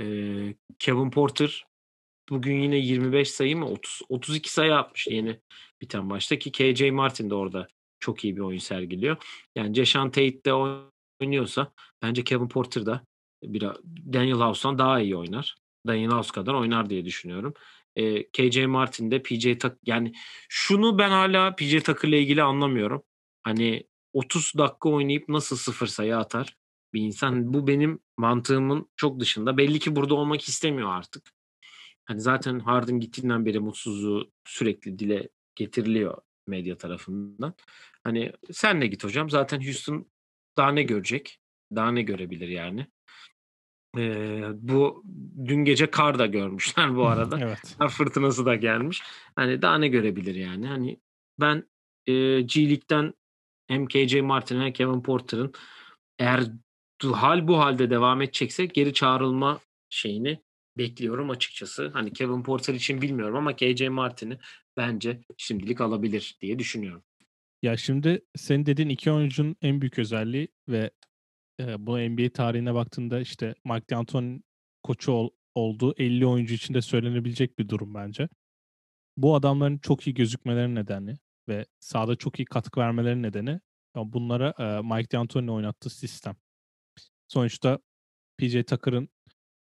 e, 0.00 0.04
Kevin 0.78 1.10
Porter 1.10 1.66
bugün 2.30 2.60
yine 2.60 2.76
25 2.76 3.30
sayı 3.30 3.56
mı 3.56 3.68
30 3.68 4.02
32 4.08 4.52
sayı 4.52 4.76
atmış 4.76 5.06
yeni 5.06 5.40
biten 5.80 6.04
maçta 6.04 6.38
ki 6.38 6.52
KJ 6.52 6.90
Martin 6.90 7.30
de 7.30 7.34
orada 7.34 7.68
çok 8.00 8.24
iyi 8.24 8.36
bir 8.36 8.40
oyun 8.40 8.58
sergiliyor. 8.58 9.16
Yani 9.56 9.74
Jason 9.74 10.10
Tate 10.10 10.44
de 10.44 10.52
oynuyorsa 11.20 11.72
bence 12.02 12.24
Kevin 12.24 12.48
Porter 12.48 12.86
da 12.86 13.04
biraz 13.42 13.76
Daniel 14.12 14.36
House'dan 14.36 14.78
daha 14.78 15.00
iyi 15.00 15.16
oynar. 15.16 15.56
Daniel 15.86 16.10
House 16.10 16.32
kadar 16.32 16.54
oynar 16.54 16.90
diye 16.90 17.04
düşünüyorum. 17.04 17.54
E, 17.96 18.30
KJ 18.30 18.66
Martin 18.66 19.10
de 19.10 19.22
PJ 19.22 19.58
Tak 19.58 19.78
yani 19.86 20.12
şunu 20.48 20.98
ben 20.98 21.10
hala 21.10 21.54
PJ 21.54 21.82
Tucker'la 21.82 22.16
ilgili 22.16 22.42
anlamıyorum. 22.42 23.02
Hani 23.42 23.86
30 24.12 24.52
dakika 24.58 24.88
oynayıp 24.88 25.28
nasıl 25.28 25.56
sıfır 25.56 25.86
sayı 25.86 26.16
atar 26.16 26.56
bir 26.94 27.00
insan. 27.00 27.54
Bu 27.54 27.66
benim 27.66 27.98
mantığımın 28.16 28.90
çok 28.96 29.20
dışında. 29.20 29.56
Belli 29.56 29.78
ki 29.78 29.96
burada 29.96 30.14
olmak 30.14 30.48
istemiyor 30.48 30.88
artık. 30.94 31.32
Hani 32.04 32.20
zaten 32.20 32.58
Harden 32.58 33.00
gittiğinden 33.00 33.46
beri 33.46 33.60
mutsuzluğu 33.60 34.32
sürekli 34.44 34.98
dile 34.98 35.28
getiriliyor 35.54 36.18
medya 36.46 36.78
tarafından. 36.78 37.54
Hani 38.04 38.32
sen 38.52 38.80
de 38.80 38.86
git 38.86 39.04
hocam. 39.04 39.30
Zaten 39.30 39.60
Houston 39.60 40.10
daha 40.56 40.72
ne 40.72 40.82
görecek? 40.82 41.38
Daha 41.74 41.90
ne 41.92 42.02
görebilir 42.02 42.48
yani? 42.48 42.86
Ee, 43.98 44.42
bu 44.54 45.04
dün 45.46 45.64
gece 45.64 45.90
kar 45.90 46.18
da 46.18 46.26
görmüşler 46.26 46.96
bu 46.96 47.06
arada. 47.06 47.38
evet. 47.40 47.58
Kar 47.78 47.88
fırtınası 47.88 48.46
da 48.46 48.54
gelmiş. 48.54 49.02
Hani 49.36 49.62
daha 49.62 49.78
ne 49.78 49.88
görebilir 49.88 50.34
yani? 50.34 50.66
Hani 50.66 51.00
ben 51.40 51.64
e, 52.06 52.40
G 52.40 52.68
League'den 52.68 53.14
hem 53.68 53.86
KJ 53.86 54.14
Martin 54.14 54.60
hem 54.60 54.72
Kevin 54.72 55.02
Porter'ın 55.02 55.52
eğer 56.18 56.42
hal 57.12 57.48
bu 57.48 57.58
halde 57.58 57.90
devam 57.90 58.22
edecekse 58.22 58.66
geri 58.66 58.94
çağrılma 58.94 59.60
şeyini 59.90 60.40
bekliyorum 60.78 61.30
açıkçası. 61.30 61.90
Hani 61.92 62.12
Kevin 62.12 62.42
Porter 62.42 62.74
için 62.74 63.02
bilmiyorum 63.02 63.36
ama 63.36 63.56
KJ 63.56 63.82
Martin'i 63.88 64.38
bence 64.76 65.20
şimdilik 65.36 65.80
alabilir 65.80 66.38
diye 66.40 66.58
düşünüyorum. 66.58 67.02
Ya 67.62 67.76
şimdi 67.76 68.24
senin 68.36 68.66
dediğin 68.66 68.88
iki 68.88 69.10
oyuncunun 69.10 69.56
en 69.62 69.80
büyük 69.80 69.98
özelliği 69.98 70.48
ve 70.68 70.90
e, 71.60 71.86
bu 71.86 71.98
NBA 71.98 72.32
tarihine 72.32 72.74
baktığında 72.74 73.20
işte 73.20 73.54
Mike 73.64 73.88
D'Antoni 73.90 74.42
koçu 74.82 75.12
ol, 75.12 75.30
olduğu 75.54 75.94
50 75.98 76.26
oyuncu 76.26 76.54
için 76.54 76.74
de 76.74 76.82
söylenebilecek 76.82 77.58
bir 77.58 77.68
durum 77.68 77.94
bence. 77.94 78.28
Bu 79.16 79.34
adamların 79.34 79.78
çok 79.78 80.06
iyi 80.06 80.14
gözükmeleri 80.14 80.74
nedeni 80.74 81.16
ve 81.48 81.66
sahada 81.80 82.16
çok 82.16 82.40
iyi 82.40 82.44
katkı 82.44 82.80
vermeleri 82.80 83.22
nedeni 83.22 83.60
bunlara 83.96 84.54
e, 84.58 84.82
Mike 84.94 85.10
D'Antoni 85.10 85.50
oynattığı 85.50 85.90
sistem. 85.90 86.36
Sonuçta 87.28 87.78
PJ 88.38 88.64
Tucker'ın 88.64 89.08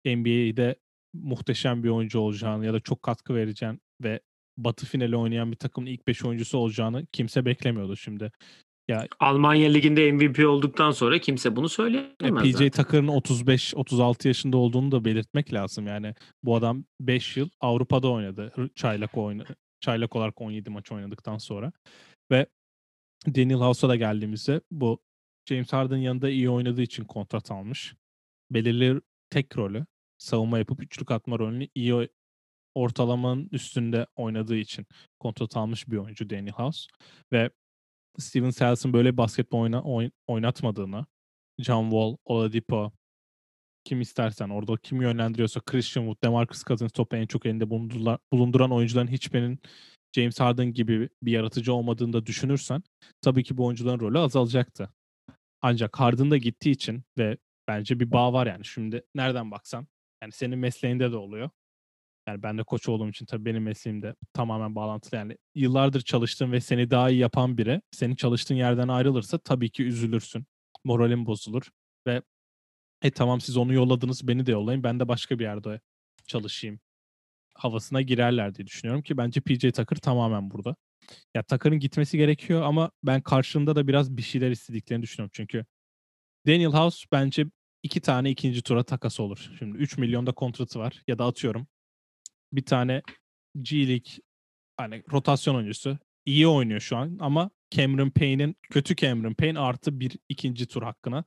NBA'de 0.06 0.76
muhteşem 1.14 1.84
bir 1.84 1.90
oyuncu 1.90 2.20
olacağını 2.20 2.66
ya 2.66 2.74
da 2.74 2.80
çok 2.80 3.04
katkı 3.04 3.36
vereceğini 3.36 3.80
ve 4.04 4.20
Batı 4.58 4.86
finali 4.86 5.18
oynayan 5.18 5.52
bir 5.52 5.58
takımın 5.58 5.88
ilk 5.88 6.08
5 6.08 6.26
oyuncusu 6.26 6.58
olacağını 6.58 7.06
kimse 7.12 7.46
beklemiyordu 7.46 7.96
şimdi. 7.96 8.32
Ya 8.88 9.08
Almanya 9.20 9.70
liginde 9.70 10.12
MVP 10.12 10.48
olduktan 10.48 10.92
sonra 10.92 11.20
kimse 11.20 11.56
bunu 11.56 11.70
söyleyemez. 11.70 12.44
PJ 12.44 12.52
zaten. 12.52 12.70
Tucker'ın 12.70 13.08
35-36 13.08 14.28
yaşında 14.28 14.58
olduğunu 14.58 14.92
da 14.92 15.06
belirtmek 15.06 15.54
lazım. 15.54 15.88
Yani 15.88 16.14
bu 16.44 16.56
adam 16.56 16.86
5 17.00 17.38
yıl 17.38 17.50
Avrupa'da 17.62 18.12
oynadı. 18.12 18.54
Çaylak 18.76 19.18
oynadı. 19.18 19.56
Çaylak 19.80 20.16
olarak 20.16 20.42
17 20.42 20.70
maç 20.70 20.92
oynadıktan 20.92 21.38
sonra. 21.38 21.72
Ve 22.32 22.48
Daniel 23.28 23.60
House'a 23.60 23.90
da 23.90 23.96
geldiğimizde 23.96 24.62
bu 24.72 25.00
James 25.50 25.74
Harden 25.74 25.98
yanında 25.98 26.30
iyi 26.30 26.50
oynadığı 26.50 26.82
için 26.82 27.04
kontrat 27.04 27.52
almış. 27.52 27.96
Belirli 28.52 29.02
tek 29.30 29.58
rolü 29.58 29.86
savunma 30.18 30.58
yapıp 30.58 30.84
üçlük 30.84 31.12
atma 31.12 31.40
rolünü 31.40 31.68
iyi 31.76 32.10
ortalamanın 32.76 33.50
üstünde 33.52 34.08
oynadığı 34.16 34.56
için 34.56 34.86
kontrat 35.20 35.58
almış 35.58 35.88
bir 35.88 35.98
oyuncu 35.98 36.30
Daniel 36.30 36.54
House. 36.54 36.88
Ve 37.34 37.50
Steven 38.20 38.50
Silas'ın 38.50 38.94
böyle 38.94 39.18
basketbol 39.18 39.60
oyna, 39.60 39.84
oyn, 39.84 40.12
oynatmadığını, 40.28 41.06
John 41.60 41.84
Wall, 41.84 42.18
Oladipo, 42.26 42.92
kim 43.84 44.02
istersen 44.02 44.50
orada 44.50 44.78
kim 44.78 45.02
yönlendiriyorsa 45.02 45.60
Christian 45.60 46.04
Wood, 46.04 46.24
DeMarcus 46.24 46.64
Cousins 46.64 46.92
topu 46.92 47.16
en 47.16 47.26
çok 47.26 47.46
elinde 47.46 47.70
bulunduran 48.32 48.72
oyuncuların 48.72 49.08
hiçbirinin 49.08 49.60
James 50.16 50.40
Harden 50.40 50.74
gibi 50.74 51.10
bir 51.22 51.32
yaratıcı 51.32 51.74
olmadığını 51.74 52.14
da 52.14 52.26
düşünürsen 52.26 52.84
tabii 53.22 53.44
ki 53.44 53.58
bu 53.58 53.66
oyuncuların 53.66 54.00
rolü 54.00 54.20
azalacaktı. 54.20 54.90
Ancak 55.62 56.00
Harden 56.00 56.32
da 56.32 56.38
gittiği 56.38 56.72
için 56.72 57.04
ve 57.18 57.38
bence 57.68 58.00
bir 58.00 58.12
bağ 58.12 58.34
var 58.34 58.48
yani. 58.48 58.66
Şimdi 58.66 59.04
nereden 59.16 59.52
baksan 59.52 59.88
yani 60.22 60.32
senin 60.32 60.60
mesleğinde 60.60 61.12
de 61.12 61.16
oluyor. 61.18 61.50
Yani 62.28 62.44
ben 62.44 62.58
de 62.58 62.64
koç 62.64 62.90
olduğum 62.90 63.10
için 63.10 63.26
tabii 63.26 63.46
benim 63.46 63.64
mesleğimde 63.64 64.16
tamamen 64.34 64.76
bağlantılı. 64.76 65.18
Yani 65.18 65.38
yıllardır 65.56 66.02
çalıştığın 66.02 66.52
ve 66.52 66.62
seni 66.62 66.92
daha 66.92 67.10
iyi 67.10 67.20
yapan 67.20 67.58
biri 67.58 67.82
senin 67.92 68.16
çalıştığın 68.16 68.56
yerden 68.56 68.88
ayrılırsa 68.88 69.38
tabii 69.38 69.70
ki 69.70 69.84
üzülürsün. 69.84 70.46
Moralin 70.84 71.26
bozulur 71.26 71.70
ve 72.08 72.22
e 73.02 73.12
tamam 73.12 73.42
siz 73.42 73.58
onu 73.58 73.74
yolladınız 73.74 74.28
beni 74.28 74.46
de 74.46 74.52
yollayın 74.52 74.84
ben 74.84 75.00
de 75.00 75.08
başka 75.08 75.40
bir 75.40 75.44
yerde 75.44 75.82
çalışayım 76.28 76.80
havasına 77.58 78.02
girerler 78.02 78.56
diye 78.56 78.68
düşünüyorum 78.68 79.02
ki 79.02 79.18
bence 79.18 79.42
PJ 79.42 79.60
Tucker 79.60 79.98
tamamen 79.98 80.52
burada. 80.52 80.76
Ya 81.36 81.44
Tucker'ın 81.44 81.80
gitmesi 81.80 82.18
gerekiyor 82.18 82.62
ama 82.62 82.92
ben 83.04 83.22
karşılığında 83.22 83.76
da 83.76 83.88
biraz 83.88 84.18
bir 84.18 84.22
şeyler 84.22 84.52
istediklerini 84.52 85.04
düşünüyorum. 85.04 85.32
Çünkü 85.34 85.66
Daniel 86.48 86.72
House 86.72 87.06
bence 87.12 87.46
iki 87.84 88.02
tane 88.02 88.30
ikinci 88.32 88.62
tura 88.62 88.84
takas 88.84 89.20
olur. 89.20 89.52
Şimdi 89.60 89.78
3 89.78 89.98
milyonda 89.98 90.32
kontratı 90.32 90.80
var 90.80 91.04
ya 91.08 91.20
da 91.20 91.26
atıyorum 91.26 91.68
bir 92.54 92.66
tane 92.66 93.02
G 93.62 93.88
League 93.88 94.12
hani 94.78 95.04
rotasyon 95.12 95.56
oyuncusu 95.56 95.98
iyi 96.26 96.48
oynuyor 96.48 96.80
şu 96.80 96.98
an 96.98 97.18
ama 97.20 97.50
Cameron 97.72 98.10
Payne'in 98.10 98.56
kötü 98.70 98.96
Cameron 98.96 99.34
Payne 99.34 99.60
artı 99.60 100.00
bir 100.00 100.18
ikinci 100.30 100.68
tur 100.68 100.84
hakkına 100.84 101.24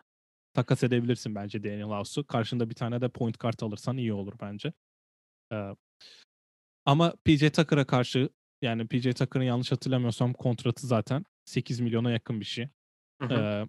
takas 0.54 0.82
edebilirsin 0.82 1.34
bence 1.34 1.64
Daniel 1.64 1.82
House'u. 1.82 2.26
Karşında 2.26 2.70
bir 2.70 2.74
tane 2.74 3.00
de 3.00 3.08
point 3.08 3.38
kart 3.38 3.62
alırsan 3.62 3.96
iyi 3.96 4.12
olur 4.12 4.34
bence. 4.40 4.72
Ee, 5.52 5.70
ama 6.84 7.14
PJ 7.24 7.50
Tucker'a 7.50 7.86
karşı 7.86 8.28
yani 8.62 8.88
PJ 8.88 9.14
Tucker'ın 9.14 9.44
yanlış 9.44 9.72
hatırlamıyorsam 9.72 10.32
kontratı 10.32 10.86
zaten 10.86 11.24
8 11.44 11.80
milyona 11.80 12.10
yakın 12.10 12.40
bir 12.40 12.44
şey. 12.44 12.68
Ee, 13.30 13.66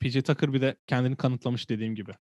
PJ 0.00 0.22
Tucker 0.22 0.52
bir 0.52 0.60
de 0.60 0.76
kendini 0.86 1.16
kanıtlamış 1.16 1.70
dediğim 1.70 1.94
gibi. 1.94 2.12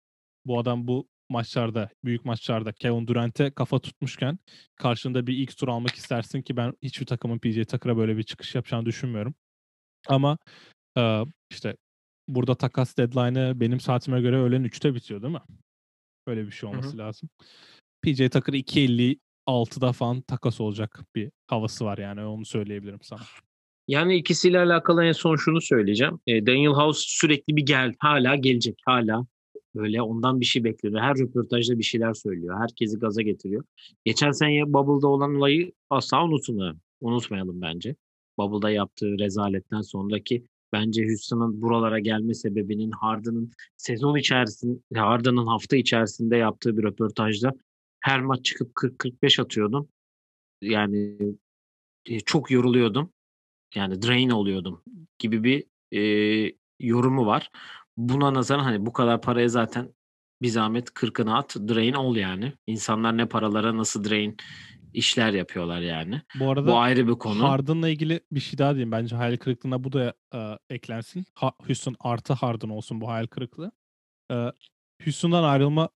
Bu 0.46 0.60
adam 0.60 0.88
bu 0.88 1.08
maçlarda, 1.34 1.90
büyük 2.06 2.26
maçlarda 2.26 2.74
Kevin 2.74 3.08
Durant'e 3.08 3.52
kafa 3.52 3.80
tutmuşken 3.80 4.40
karşında 4.76 5.28
bir 5.28 5.38
ilk 5.38 5.58
tur 5.58 5.68
almak 5.68 5.96
istersin 5.96 6.42
ki 6.42 6.58
ben 6.58 6.74
hiçbir 6.82 7.06
takımın 7.06 7.40
PJ 7.40 7.66
Tucker'a 7.66 7.98
böyle 7.98 8.18
bir 8.18 8.24
çıkış 8.24 8.56
yapacağını 8.56 8.86
düşünmüyorum. 8.86 9.36
Ama 10.08 10.38
e, 10.98 11.22
işte 11.52 11.76
burada 12.28 12.56
takas 12.56 12.98
deadline'ı 12.98 13.60
benim 13.60 13.80
saatime 13.80 14.22
göre 14.22 14.38
öğlen 14.38 14.64
3'te 14.64 14.96
bitiyor 14.96 15.22
değil 15.22 15.34
mi? 15.34 15.42
Öyle 16.28 16.46
bir 16.46 16.52
şey 16.52 16.70
olması 16.70 16.90
Hı-hı. 16.90 16.98
lazım. 16.98 17.30
PJ 18.02 18.18
Tucker 18.18 18.54
2.56'da 18.54 19.92
falan 19.92 20.22
takas 20.22 20.62
olacak 20.62 21.06
bir 21.16 21.32
havası 21.48 21.86
var 21.86 21.98
yani 21.98 22.26
onu 22.26 22.46
söyleyebilirim 22.46 23.02
sana. 23.02 23.22
Yani 23.88 24.16
ikisiyle 24.16 24.60
alakalı 24.60 25.06
en 25.06 25.12
son 25.12 25.36
şunu 25.36 25.62
söyleyeceğim. 25.62 26.20
E, 26.28 26.46
Daniel 26.46 26.72
House 26.72 27.02
sürekli 27.04 27.56
bir 27.56 27.66
gel, 27.66 27.94
hala 28.00 28.36
gelecek, 28.36 28.76
hala 28.86 29.26
böyle 29.76 30.02
ondan 30.02 30.40
bir 30.40 30.46
şey 30.46 30.64
bekliyor. 30.64 31.02
Her 31.02 31.16
röportajda 31.18 31.78
bir 31.78 31.84
şeyler 31.84 32.14
söylüyor. 32.14 32.60
Herkesi 32.60 33.00
gaza 33.00 33.22
getiriyor. 33.22 33.64
Geçen 34.06 34.32
sene 34.32 34.74
Bubble'da 34.74 35.08
olan 35.08 35.36
olayı 35.36 35.72
asla 35.90 36.26
unutmayalım. 36.26 36.82
Unutmayalım 37.02 37.62
bence. 37.62 37.96
Bubble'da 38.38 38.70
yaptığı 38.72 39.20
rezaletten 39.20 39.82
sonraki 39.82 40.46
bence 40.74 41.08
Houston'ın 41.08 41.62
buralara 41.62 42.00
gelme 42.00 42.34
sebebinin 42.34 42.92
Harden'ın 42.92 43.52
sezon 43.78 44.18
içerisinde 44.18 45.00
Harden'ın 45.00 45.48
hafta 45.48 45.76
içerisinde 45.76 46.38
yaptığı 46.38 46.78
bir 46.78 46.84
röportajda 46.84 47.54
her 48.00 48.22
maç 48.22 48.46
çıkıp 48.46 48.72
40-45 48.76 49.42
atıyordum. 49.42 49.90
Yani 50.62 51.18
e, 52.06 52.20
çok 52.20 52.52
yoruluyordum. 52.52 53.14
Yani 53.76 54.02
drain 54.02 54.30
oluyordum 54.30 54.82
gibi 55.20 55.44
bir 55.44 55.64
e, 55.98 56.56
yorumu 56.80 57.26
var. 57.26 57.50
Buna 57.98 58.34
nazaran 58.34 58.64
hani 58.64 58.86
bu 58.86 58.94
kadar 58.94 59.22
paraya 59.22 59.50
zaten 59.50 59.94
bir 60.42 60.48
zahmet 60.48 60.90
40'ını 60.90 61.36
at 61.38 61.56
drain 61.56 61.94
ol 61.94 62.16
yani. 62.16 62.54
İnsanlar 62.68 63.18
ne 63.18 63.26
paralara 63.26 63.78
nasıl 63.78 64.10
drain 64.10 64.38
işler 64.94 65.34
yapıyorlar 65.34 65.82
yani. 65.82 66.22
Bu 66.40 66.52
arada 66.52 66.68
bu 66.68 66.78
ayrı 66.78 67.08
bir 67.08 67.14
konu. 67.14 67.44
Harden'la 67.44 67.90
ilgili 67.90 68.20
bir 68.32 68.40
şey 68.40 68.58
daha 68.60 68.72
diyeyim. 68.72 68.92
Bence 68.92 69.16
hayal 69.16 69.38
kırıklığına 69.38 69.84
bu 69.84 69.92
da 69.92 70.14
e, 70.36 70.58
eklensin. 70.70 71.26
Ha, 71.34 71.54
Houston 71.68 71.96
artı 72.00 72.34
Harden 72.34 72.70
olsun 72.70 73.02
bu 73.02 73.10
hayal 73.10 73.28
kırıklığı. 73.28 73.72
E, 74.32 74.52
Houston'dan 75.04 75.44
ayrılma 75.44 75.90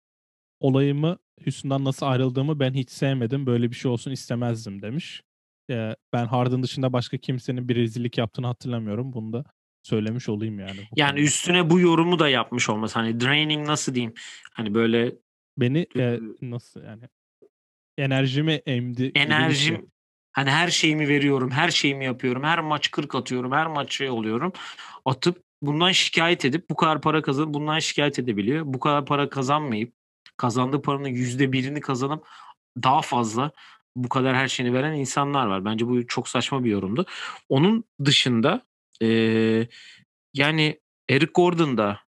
olayımı 0.59 1.17
Houston'dan 1.43 1.85
nasıl 1.85 2.05
ayrıldığımı 2.05 2.59
ben 2.59 2.73
hiç 2.73 2.89
sevmedim. 2.89 3.45
Böyle 3.45 3.69
bir 3.71 3.75
şey 3.75 3.91
olsun 3.91 4.11
istemezdim 4.11 4.81
demiş. 4.81 5.21
E, 5.71 5.95
ben 6.13 6.25
Harden 6.25 6.63
dışında 6.63 6.93
başka 6.93 7.17
kimsenin 7.17 7.69
bir 7.69 7.75
rezillik 7.75 8.17
yaptığını 8.17 8.47
hatırlamıyorum. 8.47 9.13
Bunu 9.13 9.33
da 9.33 9.43
söylemiş 9.85 10.29
olayım 10.29 10.59
yani. 10.59 10.87
Yani 10.95 11.19
üstüne 11.19 11.69
bu 11.69 11.79
yorumu 11.79 12.19
da 12.19 12.29
yapmış 12.29 12.69
olması. 12.69 12.99
Hani 12.99 13.19
draining 13.19 13.67
nasıl 13.67 13.95
diyeyim? 13.95 14.13
Hani 14.53 14.73
böyle 14.73 15.15
beni 15.57 15.87
e, 15.97 16.19
nasıl 16.41 16.83
yani 16.83 17.03
enerjimi 17.97 18.53
emdi. 18.53 19.11
Enerjim 19.15 19.75
şey. 19.75 19.85
hani 20.31 20.49
her 20.49 20.67
şeyimi 20.67 21.07
veriyorum, 21.07 21.51
her 21.51 21.69
şeyimi 21.69 22.05
yapıyorum. 22.05 22.43
Her 22.43 22.59
maç 22.59 22.91
40 22.91 23.15
atıyorum, 23.15 23.51
her 23.51 23.67
maç 23.67 23.93
şey 23.93 24.09
oluyorum. 24.09 24.53
Atıp 25.05 25.43
bundan 25.61 25.91
şikayet 25.91 26.45
edip 26.45 26.69
bu 26.69 26.75
kadar 26.75 27.01
para 27.01 27.21
kazanıp 27.21 27.53
bundan 27.53 27.79
şikayet 27.79 28.19
edebiliyor. 28.19 28.63
Bu 28.65 28.79
kadar 28.79 29.05
para 29.05 29.29
kazanmayıp 29.29 29.93
kazandığı 30.37 30.81
paranın 30.81 31.07
yüzde 31.07 31.51
birini 31.51 31.81
kazanıp 31.81 32.27
daha 32.83 33.01
fazla 33.01 33.51
bu 33.95 34.09
kadar 34.09 34.35
her 34.35 34.47
şeyini 34.47 34.73
veren 34.73 34.93
insanlar 34.93 35.45
var. 35.45 35.65
Bence 35.65 35.87
bu 35.87 36.07
çok 36.07 36.29
saçma 36.29 36.63
bir 36.63 36.71
yorumdu. 36.71 37.05
Onun 37.49 37.83
dışında 38.05 38.61
e, 39.01 39.07
yani 40.33 40.79
Eric 41.09 41.31
Gordon 41.33 41.77
da 41.77 41.99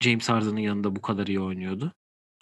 James 0.00 0.28
Harden'ın 0.28 0.56
yanında 0.56 0.96
bu 0.96 1.02
kadar 1.02 1.26
iyi 1.26 1.40
oynuyordu. 1.40 1.92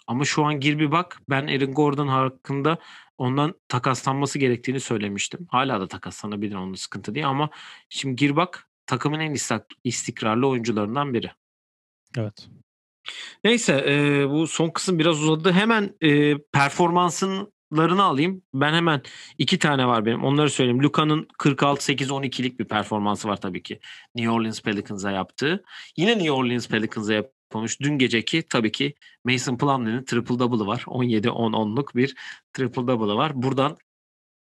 Ama 0.07 0.25
şu 0.25 0.45
an 0.45 0.59
gir 0.59 0.79
bir 0.79 0.91
bak 0.91 1.21
ben 1.29 1.47
Eric 1.47 1.71
Gordon 1.71 2.07
hakkında 2.07 2.77
ondan 3.17 3.53
takaslanması 3.67 4.39
gerektiğini 4.39 4.79
söylemiştim. 4.79 5.47
Hala 5.49 5.81
da 5.81 5.87
takaslanabilir 5.87 6.55
onun 6.55 6.73
sıkıntı 6.73 7.15
değil 7.15 7.27
ama 7.27 7.49
şimdi 7.89 8.15
gir 8.15 8.35
bak 8.35 8.69
takımın 8.85 9.19
en 9.19 9.35
istikrarlı 9.83 10.47
oyuncularından 10.47 11.13
biri. 11.13 11.31
Evet. 12.17 12.49
Neyse 13.43 13.85
e, 13.87 14.29
bu 14.29 14.47
son 14.47 14.69
kısım 14.69 14.99
biraz 14.99 15.23
uzadı. 15.23 15.51
Hemen 15.51 15.95
e, 16.03 16.37
performanslarını 17.73 18.03
alayım. 18.03 18.41
Ben 18.53 18.73
hemen 18.73 19.01
iki 19.37 19.59
tane 19.59 19.87
var 19.87 20.05
benim. 20.05 20.23
Onları 20.23 20.49
söyleyeyim. 20.49 20.83
Luka'nın 20.83 21.27
46-8-12'lik 21.39 22.59
bir 22.59 22.65
performansı 22.65 23.27
var 23.27 23.41
tabii 23.41 23.63
ki. 23.63 23.79
New 24.15 24.31
Orleans 24.31 24.61
Pelicans'a 24.61 25.11
yaptığı. 25.11 25.63
Yine 25.97 26.11
New 26.11 26.31
Orleans 26.31 26.67
Pelicans'a 26.67 27.13
yapılmış. 27.13 27.79
Dün 27.81 27.97
geceki 27.97 28.43
tabii 28.49 28.71
ki 28.71 28.93
Mason 29.25 29.57
Plumlee'nin 29.57 30.03
triple 30.03 30.39
double'ı 30.39 30.67
var. 30.67 30.83
17-10-10'luk 30.87 31.95
bir 31.95 32.15
triple 32.53 32.87
double'ı 32.87 33.15
var. 33.15 33.31
Buradan 33.35 33.77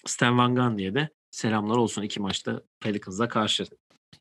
Stan 0.06 0.38
Van 0.38 0.56
Gundy'ye 0.56 0.94
de 0.94 1.10
selamlar 1.32 1.78
olsun 1.78 2.02
iki 2.02 2.20
maçta 2.20 2.62
Pelicans'a 2.80 3.28
karşı. 3.28 3.66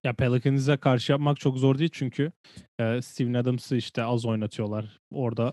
Ya 0.04 0.12
Pelicans'a 0.14 0.76
karşı 0.76 1.12
yapmak 1.12 1.40
çok 1.40 1.58
zor 1.58 1.78
değil 1.78 1.90
çünkü 1.92 2.32
e, 2.78 3.02
Steven 3.02 3.34
Adams'ı 3.34 3.76
işte 3.76 4.04
az 4.04 4.26
oynatıyorlar. 4.26 5.00
Orada 5.10 5.52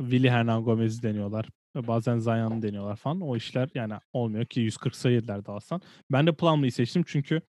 Willy 0.00 0.30
Hernan 0.30 0.64
Gomez'i 0.64 1.02
deniyorlar. 1.02 1.48
Bazen 1.74 2.18
Zion'ı 2.18 2.62
deniyorlar 2.62 2.96
falan. 2.96 3.20
O 3.20 3.36
işler 3.36 3.68
yani 3.74 3.94
olmuyor 4.12 4.44
ki 4.44 4.60
140 4.60 4.96
sayılar 4.96 5.46
da 5.46 5.52
alsan. 5.52 5.82
Ben 6.10 6.26
de 6.26 6.32
Plumlee'yi 6.32 6.72
seçtim 6.72 7.04
çünkü 7.06 7.42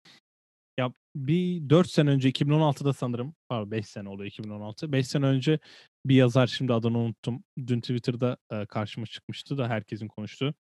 ya 0.79 0.93
bir 1.15 1.69
4 1.69 1.89
sene 1.89 2.09
önce 2.09 2.29
2016'da 2.29 2.93
sanırım 2.93 3.35
pardon 3.49 3.71
5 3.71 3.87
sene 3.87 4.09
oluyor 4.09 4.27
2016. 4.27 4.91
5 4.91 5.07
sene 5.07 5.25
önce 5.25 5.59
bir 6.05 6.15
yazar 6.15 6.47
şimdi 6.47 6.73
adını 6.73 6.97
unuttum. 6.97 7.43
Dün 7.67 7.81
Twitter'da 7.81 8.37
e, 8.51 8.65
karşıma 8.65 9.05
çıkmıştı 9.05 9.57
da 9.57 9.69
herkesin 9.69 10.07
konuştuğu. 10.07 10.53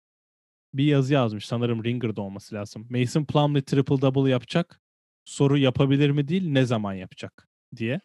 Bir 0.74 0.84
yazı 0.84 1.14
yazmış 1.14 1.46
sanırım 1.46 1.84
Ringer'da 1.84 2.22
olması 2.22 2.54
lazım. 2.54 2.86
Mason 2.90 3.24
Plumlee 3.24 3.62
triple 3.62 4.00
double 4.00 4.30
yapacak 4.30 4.80
soru 5.24 5.58
yapabilir 5.58 6.10
mi 6.10 6.28
değil 6.28 6.48
ne 6.48 6.64
zaman 6.64 6.94
yapacak 6.94 7.48
diye. 7.76 8.00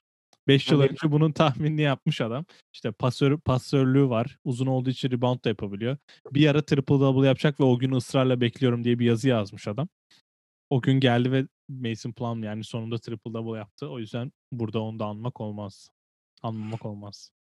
5 0.48 0.72
yıl 0.72 0.82
önce 0.82 1.12
bunun 1.12 1.32
tahminini 1.32 1.82
yapmış 1.82 2.22
adam. 2.22 2.46
İşte 2.74 2.92
pasör, 2.92 3.38
pasörlüğü 3.40 4.10
var. 4.10 4.38
Uzun 4.44 4.68
olduğu 4.68 4.90
için 4.90 5.12
rebound 5.12 5.46
da 5.46 5.50
yapabiliyor. 5.50 5.98
Bir 6.34 6.48
ara 6.48 6.62
triple 6.62 6.96
double 7.00 7.28
yapacak 7.28 7.60
ve 7.60 7.64
o 7.64 7.80
günü 7.80 7.96
ısrarla 7.96 8.42
bekliyorum 8.42 8.84
diye 8.84 9.00
bir 9.00 9.06
yazı 9.06 9.30
yazmış 9.30 9.68
adam. 9.68 9.88
o 10.70 10.82
gün 10.82 11.00
geldi 11.00 11.32
ve 11.32 11.48
Mason 11.70 12.12
Plum 12.12 12.44
yani 12.44 12.64
sonunda 12.64 12.98
triple 12.98 13.34
double 13.34 13.58
yaptı. 13.60 13.90
O 13.90 14.00
yüzden 14.00 14.32
burada 14.52 14.82
onu 14.82 15.00
da 15.00 15.06
anmak 15.06 15.42
olmaz. 15.42 15.90
Anmamak 16.44 16.86
olmaz. 16.86 17.32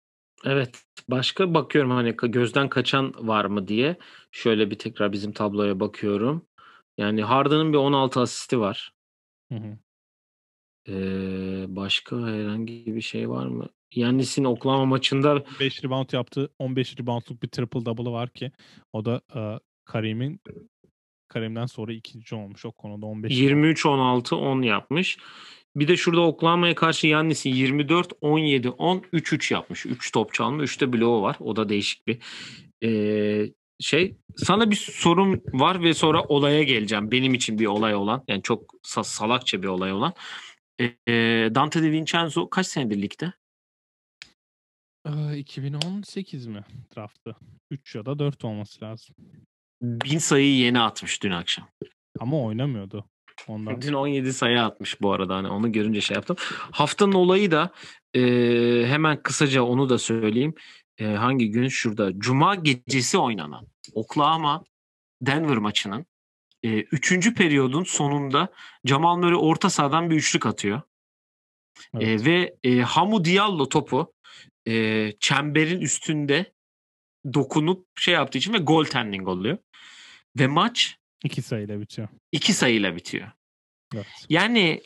Evet. 0.45 0.85
Başka 1.09 1.55
bakıyorum 1.55 1.91
hani 1.91 2.17
gözden 2.23 2.69
kaçan 2.69 3.15
var 3.29 3.45
mı 3.45 3.69
diye. 3.69 3.97
Şöyle 4.33 4.71
bir 4.71 4.79
tekrar 4.79 5.13
bizim 5.13 5.33
tabloya 5.33 5.81
bakıyorum. 5.81 6.47
Yani 6.99 7.23
Harden'ın 7.23 7.73
bir 7.73 7.79
16 7.79 8.21
asisti 8.21 8.61
var. 8.61 8.93
Hı 9.53 9.59
hı. 9.59 9.79
Ee, 10.89 11.64
başka 11.68 12.16
herhangi 12.16 12.84
bir 12.87 13.01
şey 13.01 13.30
var 13.30 13.47
mı? 13.47 13.68
Yannis'in 13.95 14.45
Oklahoma 14.45 14.84
maçında 14.84 15.45
5 15.61 15.84
rebound 15.84 16.12
yaptı. 16.12 16.51
15 16.59 17.01
reboundluk 17.01 17.43
bir 17.43 17.49
triple 17.49 17.84
double'ı 17.84 18.12
var 18.12 18.28
ki 18.28 18.53
o 18.93 19.05
da 19.05 19.20
e, 19.37 19.41
Karim'in 19.84 20.41
Karim'den 21.28 21.66
sonra 21.66 21.93
ikinci 21.93 22.34
olmuş 22.34 22.64
o 22.64 22.72
konuda 22.72 23.07
15 23.07 23.39
23 23.39 23.87
16 23.87 24.37
10 24.37 24.62
yapmış. 24.62 25.18
Bir 25.76 25.89
de 25.89 25.97
şurada 25.97 26.20
Oklahoma'ya 26.20 26.74
karşı 26.74 27.07
Yannis'in 27.07 27.55
24 27.55 28.12
17 28.20 28.68
10 28.68 29.03
3 29.12 29.32
3 29.32 29.51
yapmış. 29.51 29.87
3 29.87 30.12
top 30.12 30.34
çalma, 30.34 30.62
3 30.62 30.80
de 30.80 30.93
bloğu 30.93 31.22
var. 31.22 31.37
O 31.41 31.57
da 31.57 31.68
değişik 31.68 32.07
bir 32.07 32.18
ee, 32.84 33.53
şey. 33.80 34.16
Sana 34.37 34.70
bir 34.70 34.76
sorum 34.76 35.43
var 35.53 35.82
ve 35.82 35.95
sonra 35.95 36.22
olaya 36.22 36.62
geleceğim. 36.62 37.11
Benim 37.11 37.34
için 37.34 37.59
bir 37.59 37.66
olay 37.66 37.95
olan, 37.95 38.24
yani 38.28 38.43
çok 38.43 38.74
salakça 38.82 39.62
bir 39.62 39.68
olay 39.68 39.93
olan. 39.93 40.12
Ee, 40.81 41.51
Dante 41.55 41.83
De 41.83 41.93
Vincenzo 41.93 42.51
kaç 42.51 42.66
senedir 42.66 43.03
ligde? 43.03 43.33
2018 45.37 46.47
mi 46.47 46.64
draftı? 46.97 47.37
3 47.70 47.95
ya 47.95 48.07
da 48.07 48.18
4 48.18 48.45
olması 48.45 48.85
lazım. 48.85 49.16
Bin 49.83 50.18
sayıyı 50.18 50.57
yeni 50.57 50.81
atmış 50.81 51.22
dün 51.22 51.31
akşam. 51.31 51.68
Ama 52.20 52.43
oynamıyordu. 52.43 53.05
Ondan. 53.49 53.83
Dün 53.83 53.93
17 53.93 54.33
sayı 54.33 54.62
atmış 54.62 55.01
bu 55.01 55.12
arada. 55.12 55.37
Hani 55.37 55.49
onu 55.49 55.72
görünce 55.72 56.01
şey 56.01 56.14
yaptım. 56.14 56.37
Haftanın 56.72 57.12
olayı 57.12 57.51
da 57.51 57.70
e, 58.14 58.20
hemen 58.87 59.22
kısaca 59.22 59.62
onu 59.62 59.89
da 59.89 59.99
söyleyeyim. 59.99 60.55
E, 60.99 61.05
hangi 61.07 61.51
gün? 61.51 61.68
Şurada. 61.68 62.18
Cuma 62.18 62.55
gecesi 62.55 63.18
oynanan 63.18 63.66
Oklahoma 63.93 64.64
Denver 65.22 65.57
maçının 65.57 66.07
e, 66.67 66.81
üçüncü 66.81 67.35
periyodun 67.35 67.85
sonunda 67.85 68.53
Jamal 68.85 69.17
Murray 69.17 69.39
orta 69.39 69.71
sahadan 69.71 70.11
bir 70.11 70.17
üçlük 70.17 70.47
atıyor. 70.47 70.83
Evet. 71.95 72.21
E, 72.21 72.25
ve 72.25 72.57
e, 72.64 72.81
Hamu 72.81 73.25
Diallo 73.25 73.69
topu 73.69 74.14
e, 74.69 75.12
çemberin 75.21 75.81
üstünde 75.81 76.53
dokunup 77.35 77.87
şey 77.99 78.14
yaptığı 78.14 78.39
için 78.39 78.53
ve 78.53 78.59
gol 78.59 78.85
tending 78.85 79.29
oluyor. 79.29 79.59
Ve 80.39 80.47
maç 80.47 80.97
iki 81.25 81.43
sayıyla 81.43 81.81
bitiyor. 81.81 82.09
İki 82.33 82.53
sayıyla 82.53 82.97
bitiyor. 82.97 83.31
Evet. 83.95 84.07
Yani 84.29 84.83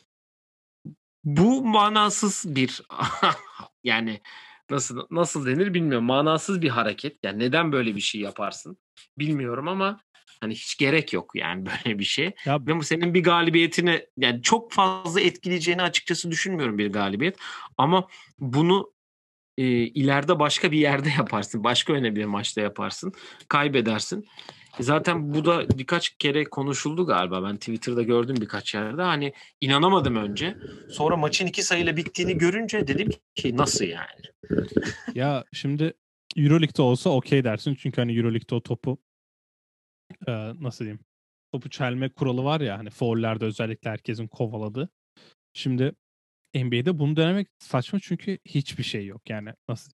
bu 1.24 1.64
manasız 1.64 2.44
bir 2.56 2.82
yani 3.84 4.20
nasıl 4.70 5.06
nasıl 5.10 5.46
denir 5.46 5.74
bilmiyorum. 5.74 6.06
Manasız 6.06 6.62
bir 6.62 6.68
hareket. 6.68 7.18
Yani 7.22 7.38
neden 7.38 7.72
böyle 7.72 7.96
bir 7.96 8.00
şey 8.00 8.20
yaparsın 8.20 8.78
bilmiyorum 9.18 9.68
ama 9.68 10.00
hani 10.40 10.54
hiç 10.54 10.76
gerek 10.76 11.12
yok 11.12 11.30
yani 11.34 11.66
böyle 11.84 11.98
bir 11.98 12.04
şey. 12.04 12.32
Ya, 12.44 12.66
Ve 12.66 12.76
bu 12.76 12.82
senin 12.82 13.14
bir 13.14 13.22
galibiyetini 13.22 14.06
yani 14.16 14.42
çok 14.42 14.72
fazla 14.72 15.20
etkileyeceğini 15.20 15.82
açıkçası 15.82 16.30
düşünmüyorum 16.30 16.78
bir 16.78 16.92
galibiyet. 16.92 17.36
Ama 17.78 18.06
bunu 18.38 18.92
e, 19.58 19.64
ileride 19.72 20.38
başka 20.38 20.72
bir 20.72 20.78
yerde 20.78 21.08
yaparsın. 21.18 21.64
Başka 21.64 21.92
önemli 21.92 22.16
bir 22.16 22.24
maçta 22.24 22.60
yaparsın. 22.60 23.12
Kaybedersin. 23.48 24.26
E, 24.78 24.82
zaten 24.82 25.34
bu 25.34 25.44
da 25.44 25.78
birkaç 25.78 26.08
kere 26.08 26.44
konuşuldu 26.44 27.06
galiba. 27.06 27.42
Ben 27.42 27.56
Twitter'da 27.56 28.02
gördüm 28.02 28.36
birkaç 28.40 28.74
yerde. 28.74 29.02
Hani 29.02 29.32
inanamadım 29.60 30.16
önce. 30.16 30.56
Sonra 30.90 31.16
maçın 31.16 31.46
iki 31.46 31.62
sayıyla 31.62 31.96
bittiğini 31.96 32.38
görünce 32.38 32.86
dedim 32.86 33.08
ki 33.34 33.56
nasıl 33.56 33.84
yani? 33.84 34.06
ya 35.14 35.44
şimdi 35.52 35.94
Euroleague'de 36.36 36.82
olsa 36.82 37.10
okey 37.10 37.44
dersin. 37.44 37.74
Çünkü 37.74 38.00
hani 38.00 38.16
Euroleague'de 38.16 38.54
o 38.54 38.60
topu 38.60 38.98
e, 40.28 40.32
nasıl 40.60 40.84
diyeyim? 40.84 41.00
Topu 41.52 41.70
çelme 41.70 42.08
kuralı 42.08 42.44
var 42.44 42.60
ya 42.60 42.78
hani 42.78 42.90
faullerde 42.90 43.44
özellikle 43.44 43.90
herkesin 43.90 44.28
kovaladığı. 44.28 44.88
Şimdi 45.52 45.92
NBA'de 46.54 46.98
bunu 46.98 47.16
denemek 47.16 47.48
saçma 47.58 48.00
çünkü 48.02 48.38
hiçbir 48.44 48.82
şey 48.82 49.06
yok. 49.06 49.30
Yani 49.30 49.50
nasıl? 49.68 49.92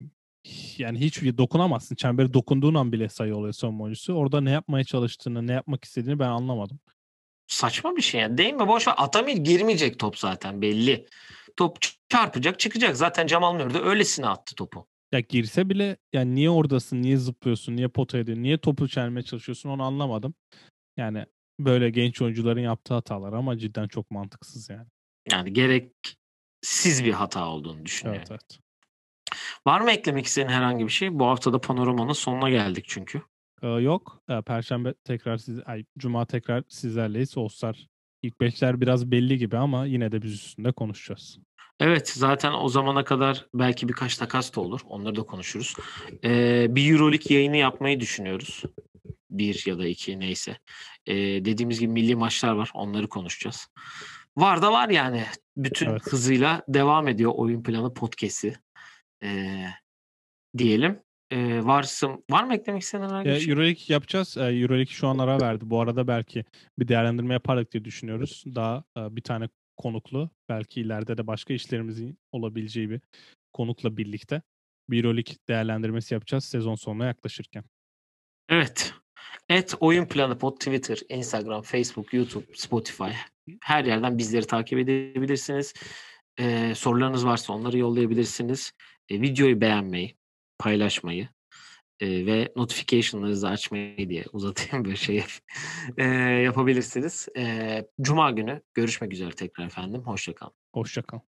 Yani 0.78 1.00
hiç 1.00 1.22
dokunamazsın. 1.22 1.96
Çemberi 1.96 2.34
dokunduğun 2.34 2.74
an 2.74 2.92
bile 2.92 3.10
sayı 3.10 3.36
oluyor 3.36 3.54
savunma 3.54 3.84
oyuncusu. 3.84 4.14
Orada 4.14 4.42
ne 4.42 4.52
yapmaya 4.52 4.84
çalıştığını, 4.84 5.48
ne 5.48 5.54
yapmak 5.54 5.84
istediğini 5.84 6.20
ben 6.20 6.30
anlamadım. 6.30 6.80
Saçma 7.48 7.96
bir 7.96 8.02
şey 8.02 8.22
yani. 8.22 8.38
Değil 8.38 8.54
mi? 8.54 8.68
Boş 8.68 8.88
ver. 8.88 8.94
Atamir 8.98 9.38
girmeyecek 9.38 10.00
top 10.00 10.18
zaten 10.18 10.62
belli. 10.62 11.06
Top 11.58 11.78
çarpacak 12.10 12.60
çıkacak. 12.60 12.98
Zaten 12.98 13.28
Cemal 13.28 13.54
Murray 13.54 13.74
de 13.74 13.80
öylesine 13.80 14.28
attı 14.28 14.56
topu. 14.56 14.88
Ya 15.12 15.20
girse 15.20 15.70
bile 15.70 15.98
yani 16.14 16.36
niye 16.36 16.50
oradasın, 16.50 17.02
niye 17.02 17.18
zıplıyorsun, 17.18 17.76
niye 17.76 17.88
potaya 17.88 18.24
ediyorsun, 18.24 18.44
niye 18.44 18.58
topu 18.58 18.88
çelmeye 18.88 19.24
çalışıyorsun 19.24 19.70
onu 19.70 19.84
anlamadım. 19.84 20.34
Yani 20.98 21.26
böyle 21.60 21.90
genç 21.90 22.22
oyuncuların 22.22 22.62
yaptığı 22.62 22.94
hatalar 22.94 23.34
ama 23.34 23.58
cidden 23.58 23.88
çok 23.88 24.12
mantıksız 24.12 24.70
yani. 24.70 24.88
Yani 25.32 25.54
gerek 25.54 25.92
siz 26.62 27.06
bir 27.06 27.14
hata 27.14 27.48
olduğunu 27.48 27.86
düşünüyorum. 27.86 28.24
Evet, 28.30 28.32
evet. 28.32 28.60
Var 29.68 29.82
mı 29.82 29.92
eklemek 29.92 30.26
istediğin 30.26 30.50
herhangi 30.50 30.86
bir 30.86 30.92
şey? 30.92 31.20
Bu 31.20 31.26
haftada 31.26 31.62
panoramanın 31.62 32.14
sonuna 32.14 32.50
geldik 32.50 32.86
çünkü. 32.88 33.22
Ee, 33.62 33.68
yok. 33.68 34.24
Ee, 34.30 34.42
Perşembe 34.42 34.94
tekrar 35.04 35.38
siz, 35.38 35.60
ay, 35.66 35.86
Cuma 35.98 36.26
tekrar 36.26 36.64
sizlerleyiz. 36.68 37.38
Olsar 37.38 37.88
ilk 38.22 38.42
beşler 38.42 38.82
biraz 38.82 39.12
belli 39.12 39.38
gibi 39.38 39.58
ama 39.58 39.86
yine 39.86 40.12
de 40.12 40.22
biz 40.22 40.34
üstünde 40.34 40.72
konuşacağız. 40.72 41.40
Evet 41.80 42.10
zaten 42.10 42.54
o 42.54 42.70
zamana 42.70 43.04
kadar 43.04 43.46
belki 43.54 43.90
birkaç 43.90 44.18
takas 44.18 44.56
da 44.56 44.62
olur. 44.62 44.82
Onları 44.86 45.16
da 45.16 45.24
konuşuruz. 45.24 45.76
Ee, 46.24 46.68
bir 46.70 46.92
Euroleague 46.92 47.36
yayını 47.38 47.58
yapmayı 47.58 48.00
düşünüyoruz. 48.00 48.64
Bir 49.30 49.64
ya 49.66 49.80
da 49.80 49.88
iki 49.88 50.20
neyse. 50.20 50.58
Ee, 51.06 51.16
dediğimiz 51.16 51.80
gibi 51.80 51.92
milli 51.92 52.16
maçlar 52.16 52.54
var. 52.54 52.72
Onları 52.74 53.08
konuşacağız. 53.10 53.68
Var 54.38 54.62
da 54.62 54.72
var 54.72 54.90
yani. 54.90 55.26
Bütün 55.58 55.90
evet. 55.90 56.02
hızıyla 56.04 56.64
devam 56.68 57.08
ediyor 57.08 57.32
oyun 57.36 57.64
planı 57.64 57.94
podcast'i. 57.94 58.54
Ee, 59.24 59.66
diyelim. 60.58 61.00
Varsın, 61.62 62.24
var 62.30 62.44
mı 62.44 62.56
eklemek 62.56 62.82
istediğin 62.82 63.10
herhangi 63.10 63.30
bir 63.30 63.40
şey? 63.40 63.52
Euroleague 63.52 63.84
yapacağız. 63.88 64.38
Euroleague 64.38 64.86
şu 64.86 65.08
an 65.08 65.18
ara 65.18 65.42
verdi. 65.42 65.70
Bu 65.70 65.82
arada 65.82 66.08
belki 66.08 66.46
bir 66.80 66.88
değerlendirme 66.88 67.34
yapardık 67.34 67.72
diye 67.72 67.86
düşünüyoruz. 67.86 68.44
Daha 68.56 68.84
bir 68.98 69.22
tane 69.22 69.50
konuklu. 69.78 70.30
Belki 70.50 70.82
ileride 70.82 71.18
de 71.18 71.28
başka 71.28 71.54
işlerimizin 71.54 72.18
olabileceği 72.32 72.90
bir 72.90 73.02
konukla 73.54 73.98
birlikte 73.98 74.42
bir 74.90 75.04
Euroleague 75.04 75.36
değerlendirmesi 75.48 76.14
yapacağız 76.14 76.46
sezon 76.46 76.76
sonuna 76.76 77.06
yaklaşırken. 77.06 77.64
Evet. 78.50 78.94
Et 79.50 79.76
Oyun 79.80 80.06
Planı 80.06 80.38
Pod 80.38 80.58
Twitter, 80.58 80.98
Instagram, 81.10 81.62
Facebook, 81.62 82.14
YouTube, 82.14 82.46
Spotify 82.54 83.12
her 83.62 83.86
yerden 83.86 84.18
bizleri 84.18 84.48
takip 84.48 84.80
edebilirsiniz. 84.80 85.74
Ee, 86.40 86.74
sorularınız 86.76 87.26
varsa 87.26 87.54
onları 87.54 87.78
yollayabilirsiniz. 87.78 88.72
Ee, 89.10 89.22
videoyu 89.22 89.62
beğenmeyi, 89.62 90.16
paylaşmayı 90.62 91.28
e, 92.00 92.26
ve 92.26 92.52
notification'larınızı 92.56 93.50
açmayı 93.50 94.10
diye 94.10 94.26
uzatayım 94.32 94.86
bir 94.86 94.96
şey 94.96 95.24
e, 95.98 96.06
yapabilirsiniz. 96.44 97.28
E, 97.38 97.86
Cuma 98.02 98.32
günü 98.32 98.62
görüşmek 98.74 99.14
üzere 99.14 99.32
tekrar 99.32 99.66
efendim. 99.66 100.02
Hoşçakalın. 100.06 100.54
Hoşçakalın. 100.74 101.31